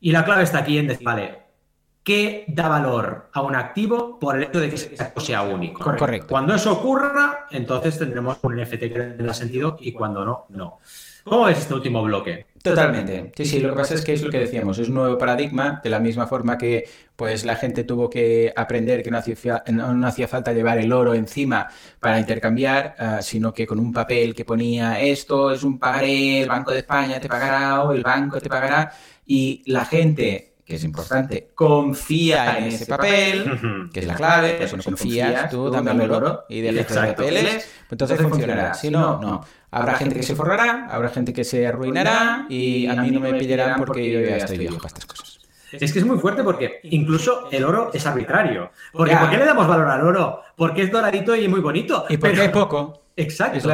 Y 0.00 0.12
la 0.12 0.24
clave 0.24 0.42
está 0.42 0.58
aquí 0.58 0.78
en 0.78 0.88
decir, 0.88 1.04
vale, 1.04 1.45
¿qué 2.06 2.44
da 2.46 2.68
valor 2.68 3.30
a 3.32 3.42
un 3.42 3.56
activo 3.56 4.16
por 4.20 4.36
el 4.36 4.44
hecho 4.44 4.60
de 4.60 4.68
que 4.68 4.76
ese 4.76 5.02
activo 5.02 5.26
sea 5.26 5.42
único? 5.42 5.82
Correcto. 5.82 6.28
Cuando 6.28 6.54
eso 6.54 6.72
ocurra, 6.72 7.48
entonces 7.50 7.98
tendremos 7.98 8.38
un 8.42 8.62
NFT 8.62 8.78
que 8.78 9.14
tenga 9.18 9.34
sentido 9.34 9.76
y 9.80 9.90
cuando 9.90 10.24
no, 10.24 10.46
no. 10.50 10.78
¿Cómo 11.24 11.46
ves 11.46 11.58
este 11.58 11.74
último 11.74 12.04
bloque? 12.04 12.46
Totalmente. 12.62 13.32
Sí, 13.36 13.44
sí, 13.44 13.58
lo 13.58 13.70
que 13.70 13.76
pasa 13.76 13.94
es 13.94 14.04
que 14.04 14.12
es 14.12 14.22
lo 14.22 14.30
que 14.30 14.38
decíamos, 14.38 14.78
es 14.78 14.88
un 14.88 14.94
nuevo 14.94 15.18
paradigma, 15.18 15.80
de 15.82 15.90
la 15.90 15.98
misma 15.98 16.28
forma 16.28 16.56
que 16.56 16.88
pues 17.16 17.44
la 17.44 17.56
gente 17.56 17.82
tuvo 17.82 18.08
que 18.08 18.52
aprender 18.54 19.02
que 19.02 19.10
no 19.10 19.18
hacía, 19.18 19.64
no, 19.72 20.06
hacía 20.06 20.28
falta 20.28 20.52
llevar 20.52 20.78
el 20.78 20.92
oro 20.92 21.12
encima 21.12 21.66
para 21.98 22.20
intercambiar, 22.20 22.94
ah, 23.00 23.18
sino 23.20 23.52
que 23.52 23.66
con 23.66 23.80
un 23.80 23.92
papel 23.92 24.32
que 24.32 24.44
ponía 24.44 25.00
esto 25.00 25.50
es 25.50 25.64
un 25.64 25.80
pagaré, 25.80 26.42
el 26.42 26.48
Banco 26.48 26.70
de 26.70 26.78
España 26.78 27.18
te 27.18 27.28
pagará 27.28 27.82
o 27.82 27.92
el 27.92 28.02
banco 28.02 28.40
te 28.40 28.48
pagará, 28.48 28.92
y 29.26 29.64
la 29.66 29.84
gente 29.84 30.55
que 30.66 30.74
es 30.74 30.82
importante, 30.82 31.52
confía 31.54 32.58
en 32.58 32.64
ese 32.64 32.86
papel, 32.86 33.88
que 33.92 34.00
es 34.00 34.06
la 34.06 34.16
clave, 34.16 34.56
pues 34.58 34.76
no 34.76 34.82
confías, 34.82 35.48
tú 35.48 35.70
dame 35.70 35.92
el 35.92 36.10
oro 36.10 36.44
y 36.48 36.60
de 36.60 36.72
los 36.72 36.86
papeles, 36.86 37.70
entonces 37.88 38.20
funcionará. 38.20 38.74
Si 38.74 38.90
no, 38.90 39.20
no. 39.20 39.44
Habrá 39.70 39.94
gente 39.94 40.16
que 40.16 40.24
se 40.24 40.34
forrará, 40.34 40.88
habrá 40.90 41.08
gente 41.10 41.32
que 41.32 41.44
se 41.44 41.66
arruinará 41.66 42.46
y 42.48 42.86
a 42.86 42.96
mí 42.96 43.12
no 43.12 43.20
me 43.20 43.34
pillarán 43.34 43.78
porque 43.78 44.10
yo 44.10 44.20
ya 44.20 44.38
estoy 44.38 44.58
viejo 44.58 44.78
para 44.78 44.88
estas 44.88 45.06
cosas. 45.06 45.38
Es 45.70 45.92
que 45.92 45.98
es 46.00 46.04
muy 46.04 46.18
fuerte 46.18 46.42
porque 46.42 46.80
incluso 46.84 47.48
el 47.50 47.64
oro 47.64 47.90
es 47.92 48.04
arbitrario. 48.06 48.70
Porque 48.92 49.16
¿por 49.16 49.30
qué 49.30 49.36
le 49.36 49.44
damos 49.44 49.68
valor 49.68 49.88
al 49.88 50.02
oro? 50.02 50.42
Porque 50.56 50.82
es 50.82 50.90
doradito 50.90 51.36
y 51.36 51.46
muy 51.48 51.60
bonito. 51.60 52.06
Y 52.08 52.16
porque 52.16 52.44
es 52.44 52.50
poco. 52.50 53.05
Exacto. 53.16 53.70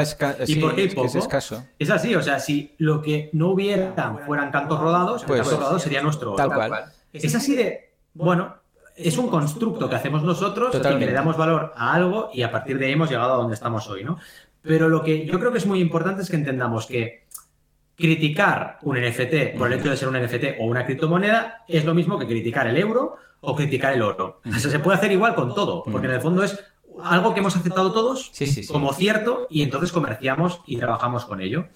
¿Y 0.47 0.57
por 0.57 0.75
qué 0.75 0.83
hay 0.83 0.89
poco? 0.89 1.09
Es, 1.09 1.17
escaso. 1.17 1.65
es 1.79 1.91
así, 1.91 2.15
o 2.15 2.23
sea, 2.23 2.39
si 2.39 2.75
lo 2.79 3.03
que 3.03 3.29
no 3.33 3.51
hubiera 3.51 3.93
fueran 4.25 4.53
cantos 4.53 4.79
rodados, 4.79 5.25
pues, 5.25 5.41
cantos 5.43 5.59
rodados 5.59 5.83
sería 5.83 6.01
nuestro. 6.01 6.35
Tal 6.35 6.53
cual. 6.53 6.85
Es 7.13 7.35
así 7.35 7.57
de, 7.57 7.93
bueno, 8.15 8.55
es 8.97 9.19
un 9.19 9.29
constructo 9.29 9.89
que 9.89 9.97
hacemos 9.97 10.23
nosotros 10.23 10.75
y 10.75 10.99
que 10.99 11.07
le 11.07 11.13
damos 11.13 11.37
valor 11.37 11.73
a 11.77 11.93
algo 11.93 12.31
y 12.33 12.43
a 12.43 12.51
partir 12.51 12.79
de 12.79 12.87
ahí 12.87 12.93
hemos 12.93 13.11
llegado 13.11 13.35
a 13.35 13.37
donde 13.37 13.55
estamos 13.55 13.89
hoy, 13.89 14.05
¿no? 14.05 14.19
Pero 14.63 14.89
lo 14.89 15.03
que 15.03 15.27
yo 15.27 15.39
creo 15.41 15.51
que 15.51 15.59
es 15.59 15.67
muy 15.67 15.81
importante 15.81 16.23
es 16.23 16.31
que 16.31 16.37
entendamos 16.37 16.87
que 16.87 17.27
criticar 17.97 18.79
un 18.83 18.97
NFT 18.97 19.59
por 19.59 19.71
el 19.71 19.79
hecho 19.79 19.91
de 19.91 19.97
ser 19.97 20.09
un 20.09 20.21
NFT 20.21 20.61
o 20.61 20.65
una 20.65 20.87
criptomoneda 20.87 21.65
es 21.69 21.85
lo 21.85 21.95
mismo 21.95 22.19
que 22.19 22.27
criticar 22.27 22.67
el 22.67 22.77
euro 22.77 23.17
o 23.41 23.57
criticar 23.57 23.93
el 23.93 24.03
oro. 24.03 24.41
O 24.47 24.59
sea, 24.59 24.71
se 24.71 24.79
puede 24.79 24.99
hacer 24.99 25.11
igual 25.11 25.35
con 25.35 25.55
todo, 25.55 25.83
porque 25.83 26.07
en 26.07 26.15
el 26.15 26.21
fondo 26.21 26.45
es 26.45 26.59
algo 27.03 27.35
que 27.35 27.41
hemos 27.41 27.57
aceptado 27.57 27.93
todos 27.93 28.33
como 28.71 28.93
cierto 28.93 29.47
y 29.51 29.63
entonces 29.63 29.93
comerciamos 29.93 30.61
y 30.67 30.77
trabajamos 30.77 31.25
con 31.25 31.41
ello. 31.41 31.67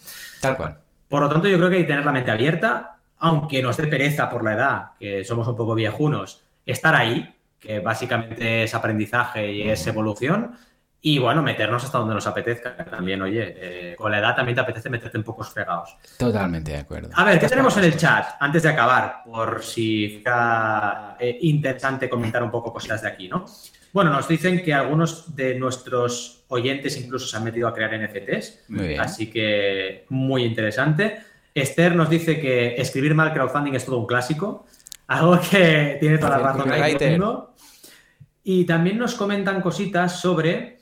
Tal 0.41 0.57
cual. 0.57 0.79
Por 1.09 1.23
lo 1.23 1.29
tanto, 1.29 1.49
yo 1.49 1.57
creo 1.57 1.71
que 1.71 1.77
hay 1.77 1.83
que 1.83 1.89
tener 1.89 2.05
la 2.05 2.13
mente 2.13 2.31
abierta, 2.31 2.99
aunque 3.19 3.63
nos 3.63 3.77
dé 3.77 3.87
pereza 3.87 4.29
por 4.29 4.45
la 4.45 4.55
edad, 4.55 4.91
que 4.99 5.25
somos 5.25 5.47
un 5.47 5.57
poco 5.57 5.75
viejunos, 5.75 6.43
estar 6.65 6.95
ahí, 6.95 7.35
que 7.59 7.81
básicamente 7.81 8.65
es 8.65 8.75
aprendizaje 8.75 9.53
y 9.53 9.63
es 9.71 9.87
evolución, 9.87 10.57
y 11.01 11.21
bueno, 11.21 11.41
meternos 11.41 11.85
hasta 11.85 11.99
donde 11.99 12.15
nos 12.15 12.27
apetezca. 12.27 12.77
También, 12.77 13.23
oye, 13.23 13.55
eh, 13.57 13.97
con 13.97 14.11
la 14.11 14.19
edad 14.19 14.35
también 14.35 14.57
te 14.57 14.63
apetece 14.63 14.91
meterte 14.91 15.17
en 15.17 15.23
pocos 15.23 15.51
fregados. 15.51 15.97
Totalmente 16.19 16.73
de 16.73 16.79
acuerdo. 16.79 17.11
A 17.15 17.23
ver, 17.23 17.39
¿qué 17.39 17.49
tenemos 17.49 17.77
en 17.77 17.85
el 17.85 17.97
chat? 17.97 18.31
Antes 18.41 18.65
de 18.65 18.71
acabar, 18.71 19.23
por 19.25 19.63
si 19.63 20.09
fica 20.17 21.17
eh, 21.21 21.39
interesante 21.43 22.09
comentar 22.09 22.43
un 22.43 22.51
poco 22.51 22.73
cosas 22.73 23.03
de 23.03 23.09
aquí, 23.09 23.29
¿no? 23.29 23.45
Bueno, 23.97 24.11
nos 24.11 24.29
dicen 24.29 24.63
que 24.63 24.75
algunos 24.75 25.35
de 25.35 25.59
nuestros 25.59 26.45
oyentes 26.49 26.99
incluso 26.99 27.27
se 27.27 27.35
han 27.35 27.45
metido 27.45 27.67
a 27.67 27.73
crear 27.73 27.99
NFTs. 27.99 28.65
Muy 28.69 28.89
bien. 28.89 29.01
Así 29.01 29.31
que 29.31 30.05
muy 30.11 30.45
interesante. 30.45 31.21
Esther 31.55 31.97
nos 31.97 32.11
dice 32.11 32.39
que 32.39 32.75
escribir 32.77 33.15
mal 33.15 33.33
crowdfunding 33.33 33.73
es 33.73 33.87
todo 33.87 33.97
un 33.97 34.07
clásico. 34.07 34.67
Algo 35.07 35.41
que 35.41 35.97
tiene 35.99 36.19
toda 36.19 36.37
la 36.37 36.53
razón 36.53 36.69
del 36.69 37.11
mundo. 37.13 37.55
Y 38.45 38.67
también 38.67 38.99
nos 38.99 39.15
comentan 39.15 39.63
cositas 39.63 40.21
sobre, 40.21 40.77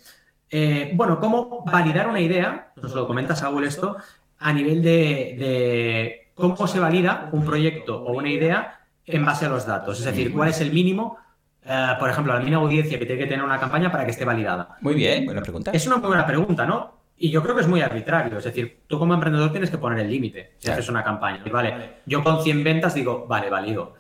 eh, 0.51 0.91
bueno, 0.95 1.21
cómo 1.21 1.63
validar 1.65 2.09
una 2.09 2.21
idea, 2.21 2.73
nos 2.83 2.97
lo 2.97 3.07
comenta 3.07 3.37
Saúl 3.37 3.63
esto, 3.63 3.97
a 4.41 4.53
nivel 4.53 4.83
de, 4.83 6.31
cómo 6.35 6.67
se 6.67 6.81
valida 6.81 7.29
un 7.31 7.45
proyecto 7.45 8.03
o 8.03 8.19
una 8.19 8.29
idea 8.29 8.81
en 9.07 9.25
base 9.25 9.47
a 9.47 9.51
los 9.51 9.65
datos. 9.67 10.01
Es 10.01 10.05
decir, 10.05 10.33
cuál 10.33 10.49
es 10.49 10.61
el 10.61 10.73
mínimo 10.73 11.24
eh, 11.67 11.87
por 11.99 12.11
ejemplo, 12.11 12.33
la 12.33 12.41
mínima 12.41 12.59
audiencia 12.59 12.99
que 12.99 13.07
tiene 13.07 13.23
que 13.23 13.29
tener 13.29 13.45
una 13.45 13.59
campaña 13.59 13.91
para 13.91 14.05
que 14.05 14.11
esté 14.11 14.25
validada. 14.25 14.77
Muy 14.81 14.95
bien, 14.95 15.25
buena 15.25 15.43
pregunta. 15.43 15.71
Es 15.73 15.87
una 15.87 15.97
buena 15.97 16.27
pregunta, 16.27 16.67
¿no? 16.67 17.05
Y 17.17 17.31
yo 17.31 17.43
creo 17.43 17.55
que 17.55 17.63
es 17.63 17.69
muy 17.69 17.81
arbitrario. 17.81 18.39
Es 18.39 18.45
decir, 18.45 18.81
tú 18.87 18.99
como 18.99 19.15
emprendedor 19.15 19.51
tienes 19.51 19.71
que 19.71 19.79
poner 19.79 20.01
el 20.01 20.11
límite 20.11 20.55
si 20.59 20.71
haces 20.71 20.89
una 20.89 21.05
campaña. 21.05 21.43
vale, 21.51 22.01
yo 22.07 22.23
con 22.23 22.43
100 22.43 22.65
ventas 22.65 22.95
digo, 22.95 23.27
vale, 23.27 23.51
válido 23.51 23.95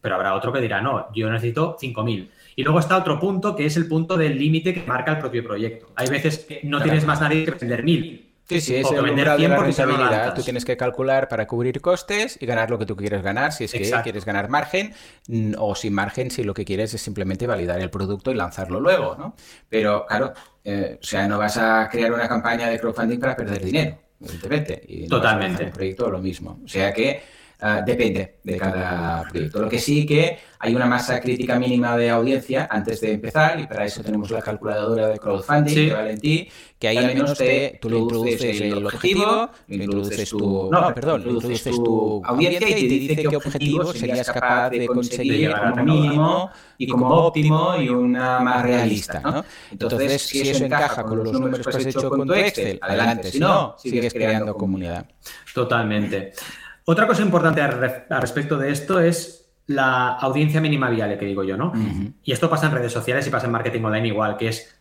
pero 0.00 0.14
habrá 0.14 0.34
otro 0.34 0.52
que 0.52 0.60
dirá, 0.60 0.80
no, 0.80 1.12
yo 1.14 1.30
necesito 1.30 1.76
5.000. 1.80 2.28
Y 2.56 2.62
luego 2.62 2.78
está 2.78 2.96
otro 2.96 3.18
punto 3.20 3.54
que 3.54 3.66
es 3.66 3.76
el 3.76 3.86
punto 3.86 4.16
del 4.16 4.38
límite 4.38 4.72
que 4.74 4.82
marca 4.86 5.12
el 5.12 5.18
propio 5.18 5.44
proyecto. 5.44 5.88
Hay 5.94 6.08
veces 6.08 6.38
que 6.38 6.60
no 6.64 6.82
tienes 6.82 7.04
más 7.04 7.20
nadie 7.20 7.44
que 7.44 7.52
vender 7.52 7.84
1.000. 7.84 8.29
Sí, 8.50 8.60
sí, 8.60 8.74
es 8.74 8.90
el 8.90 9.02
vender 9.02 9.30
de 9.36 9.48
la 9.48 9.56
rentabilidad. 9.58 10.34
Tú 10.34 10.42
tienes 10.42 10.64
que 10.64 10.76
calcular 10.76 11.28
para 11.28 11.46
cubrir 11.46 11.80
costes 11.80 12.36
y 12.40 12.46
ganar 12.46 12.68
lo 12.68 12.80
que 12.80 12.86
tú 12.86 12.96
quieres 12.96 13.22
ganar, 13.22 13.52
si 13.52 13.64
es 13.64 13.72
que 13.72 13.88
quieres 14.02 14.24
ganar 14.24 14.48
margen, 14.48 14.92
o 15.56 15.76
sin 15.76 15.94
margen 15.94 16.32
si 16.32 16.42
lo 16.42 16.52
que 16.52 16.64
quieres 16.64 16.92
es 16.92 17.00
simplemente 17.00 17.46
validar 17.46 17.80
el 17.80 17.90
producto 17.90 18.32
y 18.32 18.34
lanzarlo 18.34 18.80
luego, 18.80 19.14
¿no? 19.16 19.36
Pero, 19.68 20.04
claro, 20.04 20.32
eh, 20.64 20.98
o 21.00 21.04
sea, 21.04 21.28
no 21.28 21.38
vas 21.38 21.56
a 21.58 21.88
crear 21.88 22.12
una 22.12 22.28
campaña 22.28 22.68
de 22.68 22.80
crowdfunding 22.80 23.20
para 23.20 23.36
perder 23.36 23.64
dinero, 23.64 23.98
evidentemente. 24.20 24.82
Y 24.88 25.06
Totalmente. 25.06 25.66
un 25.66 25.70
proyecto 25.70 26.10
lo 26.10 26.18
mismo. 26.18 26.58
O 26.64 26.68
sea 26.68 26.92
que 26.92 27.22
Ah, 27.62 27.82
depende 27.84 28.38
de 28.42 28.56
cada 28.56 29.22
proyecto. 29.28 29.60
Lo 29.60 29.68
que 29.68 29.78
sí 29.78 30.06
que 30.06 30.38
hay 30.58 30.74
una 30.74 30.86
masa 30.86 31.20
crítica 31.20 31.58
mínima 31.58 31.96
de 31.96 32.08
audiencia 32.08 32.68
antes 32.70 33.00
de 33.00 33.12
empezar 33.12 33.60
y 33.60 33.66
para 33.66 33.84
eso 33.84 34.02
tenemos 34.02 34.30
la 34.30 34.40
calculadora 34.40 35.08
de 35.08 35.18
crowdfunding 35.18 35.74
sí. 35.74 35.90
Valentí, 35.90 36.48
que 36.78 36.88
ahí 36.88 36.96
al 36.96 37.06
menos 37.06 37.36
te, 37.36 37.78
tú 37.80 37.90
le 37.90 37.98
introduces 37.98 38.60
el 38.60 38.86
objetivo, 38.86 39.50
le 39.68 39.84
introduces 39.84 40.30
tu, 40.30 40.70
no, 40.70 40.94
perdón, 40.94 41.22
introduces 41.22 41.76
tu 41.76 42.22
audiencia 42.24 42.68
y 42.68 42.72
te 42.72 42.94
dice 42.94 43.22
qué 43.24 43.36
objetivo 43.36 43.92
serías 43.92 44.30
capaz 44.30 44.70
de 44.70 44.86
conseguir 44.86 45.52
como 45.54 45.84
mínimo 45.84 46.50
y 46.78 46.86
como 46.86 47.08
óptimo 47.08 47.76
y 47.76 47.90
una 47.90 48.40
más 48.40 48.62
realista. 48.62 49.20
¿no? 49.20 49.44
Entonces, 49.70 50.22
si 50.22 50.48
eso 50.48 50.64
encaja 50.64 51.02
con 51.02 51.18
los 51.18 51.32
números 51.32 51.66
que 51.66 51.76
has 51.76 51.86
hecho 51.86 52.08
con 52.08 52.26
tu 52.26 52.32
Excel, 52.32 52.78
adelante. 52.80 53.30
Si 53.30 53.38
no, 53.38 53.76
sigues 53.78 54.12
creando 54.14 54.54
comunidad. 54.54 55.06
Totalmente. 55.54 56.32
Otra 56.84 57.06
cosa 57.06 57.22
importante 57.22 57.60
al, 57.60 57.72
respecto 58.20 58.56
de 58.56 58.70
esto 58.70 59.00
es 59.00 59.52
la 59.66 60.08
audiencia 60.14 60.60
mínima 60.60 60.90
viable, 60.90 61.18
que 61.18 61.26
digo 61.26 61.44
yo, 61.44 61.56
¿no? 61.56 61.72
Y 62.24 62.32
esto 62.32 62.50
pasa 62.50 62.66
en 62.66 62.72
redes 62.72 62.92
sociales 62.92 63.26
y 63.26 63.30
pasa 63.30 63.46
en 63.46 63.52
marketing 63.52 63.84
online 63.84 64.08
igual, 64.08 64.36
que 64.36 64.48
es 64.48 64.76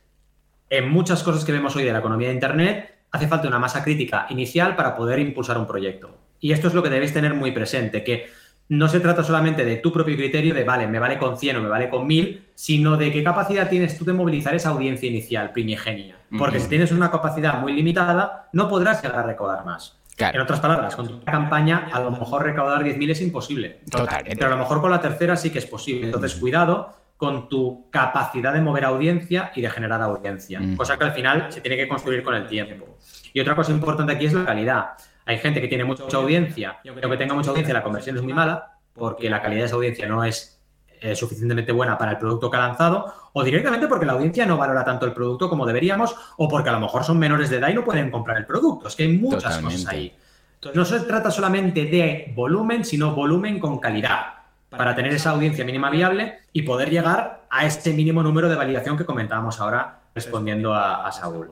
en 0.69 0.89
muchas 0.89 1.23
cosas 1.23 1.45
que 1.45 1.51
vemos 1.51 1.75
hoy 1.75 1.83
de 1.83 1.91
la 1.91 1.99
economía 1.99 2.29
de 2.29 2.33
Internet, 2.35 2.95
hace 3.11 3.27
falta 3.27 3.47
una 3.47 3.59
masa 3.59 3.83
crítica 3.83 4.27
inicial 4.29 4.75
para 4.75 4.95
poder 4.95 5.19
impulsar 5.19 5.57
un 5.57 5.67
proyecto. 5.67 6.17
Y 6.39 6.51
esto 6.51 6.67
es 6.67 6.73
lo 6.73 6.83
que 6.83 6.89
debéis 6.89 7.13
tener 7.13 7.33
muy 7.33 7.51
presente, 7.51 8.03
que 8.03 8.27
no 8.69 8.87
se 8.87 8.99
trata 8.99 9.23
solamente 9.23 9.65
de 9.65 9.77
tu 9.77 9.91
propio 9.91 10.15
criterio 10.15 10.53
de, 10.53 10.63
vale, 10.63 10.87
me 10.87 10.99
vale 10.99 11.17
con 11.17 11.37
100 11.37 11.57
o 11.57 11.61
me 11.61 11.69
vale 11.69 11.89
con 11.89 12.05
1000, 12.05 12.49
sino 12.53 12.97
de 12.97 13.11
qué 13.11 13.23
capacidad 13.23 13.67
tienes 13.67 13.97
tú 13.97 14.05
de 14.05 14.13
movilizar 14.13 14.53
esa 14.53 14.69
audiencia 14.69 15.09
inicial, 15.09 15.51
primigenia. 15.51 16.17
Porque 16.37 16.59
si 16.59 16.69
tienes 16.69 16.91
una 16.91 17.09
capacidad 17.09 17.59
muy 17.59 17.73
limitada, 17.73 18.49
no 18.53 18.69
podrás 18.69 19.01
llegar 19.01 19.19
a 19.19 19.23
recaudar 19.23 19.65
más. 19.65 19.98
En 20.19 20.41
otras 20.41 20.59
palabras, 20.59 20.95
con 20.95 21.07
tu 21.07 21.23
campaña 21.23 21.89
a 21.91 21.99
lo 21.99 22.11
mejor 22.11 22.43
recaudar 22.43 22.83
10.000 22.83 23.11
es 23.11 23.21
imposible. 23.21 23.81
Pero 23.89 24.47
a 24.47 24.49
lo 24.49 24.57
mejor 24.57 24.81
con 24.81 24.91
la 24.91 24.99
tercera 24.99 25.35
sí 25.35 25.49
que 25.49 25.59
es 25.59 25.65
posible. 25.65 26.07
Entonces, 26.07 26.35
cuidado 26.35 26.93
con 27.15 27.49
tu 27.49 27.89
capacidad 27.89 28.53
de 28.53 28.61
mover 28.61 28.85
audiencia 28.85 29.51
y 29.53 29.61
de 29.61 29.69
generar 29.69 30.01
audiencia, 30.01 30.61
cosa 30.77 30.97
que 30.97 31.03
al 31.03 31.11
final 31.11 31.51
se 31.51 31.59
tiene 31.59 31.75
que 31.75 31.87
construir 31.87 32.23
con 32.23 32.33
el 32.33 32.47
tiempo. 32.47 32.97
Y 33.33 33.41
otra 33.41 33.55
cosa 33.55 33.71
importante 33.71 34.13
aquí 34.13 34.25
es 34.25 34.33
la 34.33 34.45
calidad. 34.45 34.91
Hay 35.25 35.37
gente 35.37 35.61
que 35.61 35.67
tiene 35.67 35.83
mucha 35.83 36.05
audiencia, 36.15 36.79
y 36.83 36.87
aunque 36.87 37.17
tenga 37.17 37.33
mucha 37.33 37.49
audiencia, 37.49 37.73
la 37.73 37.83
conversión 37.83 38.15
es 38.15 38.23
muy 38.23 38.33
mala, 38.33 38.73
porque 38.93 39.29
la 39.29 39.41
calidad 39.41 39.61
de 39.61 39.65
esa 39.65 39.75
audiencia 39.75 40.07
no 40.07 40.23
es 40.23 40.58
eh, 41.01 41.15
suficientemente 41.15 41.71
buena 41.71 41.97
para 41.97 42.11
el 42.11 42.17
producto 42.17 42.49
que 42.49 42.57
ha 42.57 42.67
lanzado, 42.67 43.13
o 43.33 43.43
directamente 43.43 43.87
porque 43.87 44.05
la 44.05 44.13
audiencia 44.13 44.45
no 44.45 44.57
valora 44.57 44.83
tanto 44.83 45.05
el 45.05 45.13
producto 45.13 45.49
como 45.49 45.65
deberíamos, 45.65 46.15
o 46.37 46.47
porque 46.47 46.69
a 46.69 46.73
lo 46.73 46.79
mejor 46.79 47.03
son 47.03 47.19
menores 47.19 47.49
de 47.49 47.57
edad 47.57 47.69
y 47.69 47.73
no 47.73 47.83
pueden 47.83 48.11
comprar 48.11 48.37
el 48.37 48.45
producto. 48.45 48.87
Es 48.87 48.95
que 48.95 49.03
hay 49.03 49.17
muchas 49.17 49.57
cosas 49.59 49.85
ahí. 49.87 50.13
Entonces, 50.55 50.75
no 50.75 50.85
se 50.85 51.05
trata 51.05 51.31
solamente 51.31 51.85
de 51.85 52.33
volumen, 52.35 52.83
sino 52.83 53.15
volumen 53.15 53.59
con 53.59 53.79
calidad, 53.79 54.39
para 54.69 54.93
tener 54.93 55.13
esa 55.13 55.31
audiencia 55.31 55.65
mínima 55.65 55.89
viable 55.89 56.39
y 56.53 56.63
poder 56.63 56.89
llegar 56.89 57.45
a 57.49 57.65
este 57.65 57.93
mínimo 57.93 58.21
número 58.21 58.49
de 58.49 58.55
validación 58.55 58.97
que 58.97 59.05
comentábamos 59.05 59.59
ahora 59.59 60.01
respondiendo 60.13 60.73
a, 60.73 61.11
Saúl. 61.11 61.49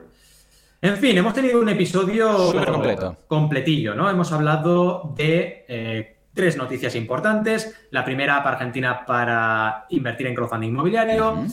En 0.80 0.96
fin, 0.96 1.16
hemos 1.16 1.34
tenido 1.34 1.60
un 1.60 1.68
episodio 1.68 2.52
completillo, 3.26 3.94
¿no? 3.94 4.08
Hemos 4.08 4.30
hablado 4.30 5.12
de 5.16 5.64
eh, 5.68 6.17
tres 6.38 6.56
noticias 6.56 6.94
importantes. 6.94 7.74
La 7.90 8.04
primera 8.04 8.40
para 8.44 8.54
Argentina 8.54 9.04
para 9.04 9.86
invertir 9.88 10.28
en 10.28 10.36
crowdfunding 10.36 10.68
inmobiliario. 10.68 11.44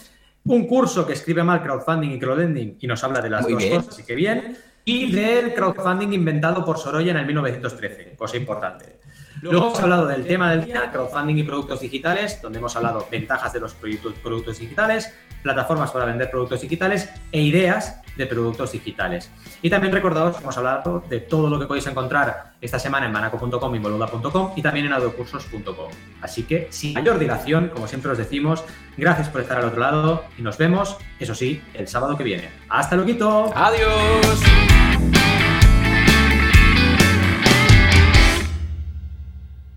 Un 0.43 0.67
curso 0.67 1.07
que 1.07 1.13
escribe 1.13 1.43
mal 1.43 1.63
crowdfunding 1.63 2.11
y 2.11 2.19
crowdlending 2.19 2.77
y 2.79 2.85
nos 2.85 3.03
habla 3.03 3.19
de 3.19 3.31
las 3.31 3.47
dos 3.47 3.65
cosas, 3.65 3.87
así 3.89 4.03
que 4.03 4.13
bien. 4.13 4.55
Y 4.83 5.11
del 5.11 5.55
crowdfunding 5.55 6.13
inventado 6.13 6.63
por 6.63 6.77
Sorolla 6.77 7.09
en 7.09 7.17
el 7.17 7.25
1913, 7.25 8.13
cosa 8.15 8.37
importante. 8.37 8.99
Luego 9.41 9.69
hemos 9.69 9.79
hablado 9.79 10.05
del 10.05 10.23
tema 10.27 10.51
del 10.51 10.65
día, 10.65 10.91
crowdfunding 10.91 11.37
y 11.37 11.43
productos 11.43 11.79
digitales, 11.79 12.39
donde 12.39 12.59
hemos 12.59 12.75
hablado 12.75 13.07
ventajas 13.09 13.53
de 13.53 13.61
los 13.61 13.73
productos 13.73 14.59
digitales, 14.59 15.11
plataformas 15.41 15.89
para 15.89 16.05
vender 16.05 16.29
productos 16.29 16.61
digitales 16.61 17.09
e 17.31 17.41
ideas 17.41 18.03
de 18.17 18.25
productos 18.25 18.71
digitales. 18.71 19.31
Y 19.61 19.69
también 19.69 19.93
recordados 19.93 20.37
que 20.37 20.43
hemos 20.43 20.57
hablado 20.57 21.03
de 21.09 21.19
todo 21.19 21.49
lo 21.49 21.59
que 21.59 21.65
podéis 21.65 21.87
encontrar 21.87 22.53
esta 22.61 22.79
semana 22.79 23.05
en 23.05 23.11
manaco.com 23.11 23.75
y 23.75 23.79
boluda.com 23.79 24.51
y 24.55 24.61
también 24.61 24.87
en 24.87 24.93
audiocursos.com. 24.93 25.91
Así 26.21 26.43
que, 26.43 26.67
sin 26.71 26.93
mayor 26.93 27.19
dilación, 27.19 27.69
como 27.73 27.87
siempre 27.87 28.11
os 28.11 28.17
decimos, 28.17 28.63
gracias 28.97 29.29
por 29.29 29.41
estar 29.41 29.57
al 29.57 29.65
otro 29.65 29.79
lado 29.79 30.25
y 30.37 30.41
nos 30.41 30.57
vemos, 30.57 30.97
eso 31.19 31.35
sí, 31.35 31.61
el 31.73 31.87
sábado 31.87 32.17
que 32.17 32.23
viene. 32.23 32.49
¡Hasta 32.69 32.95
luego! 32.95 33.53
¡Adiós! 33.55 35.44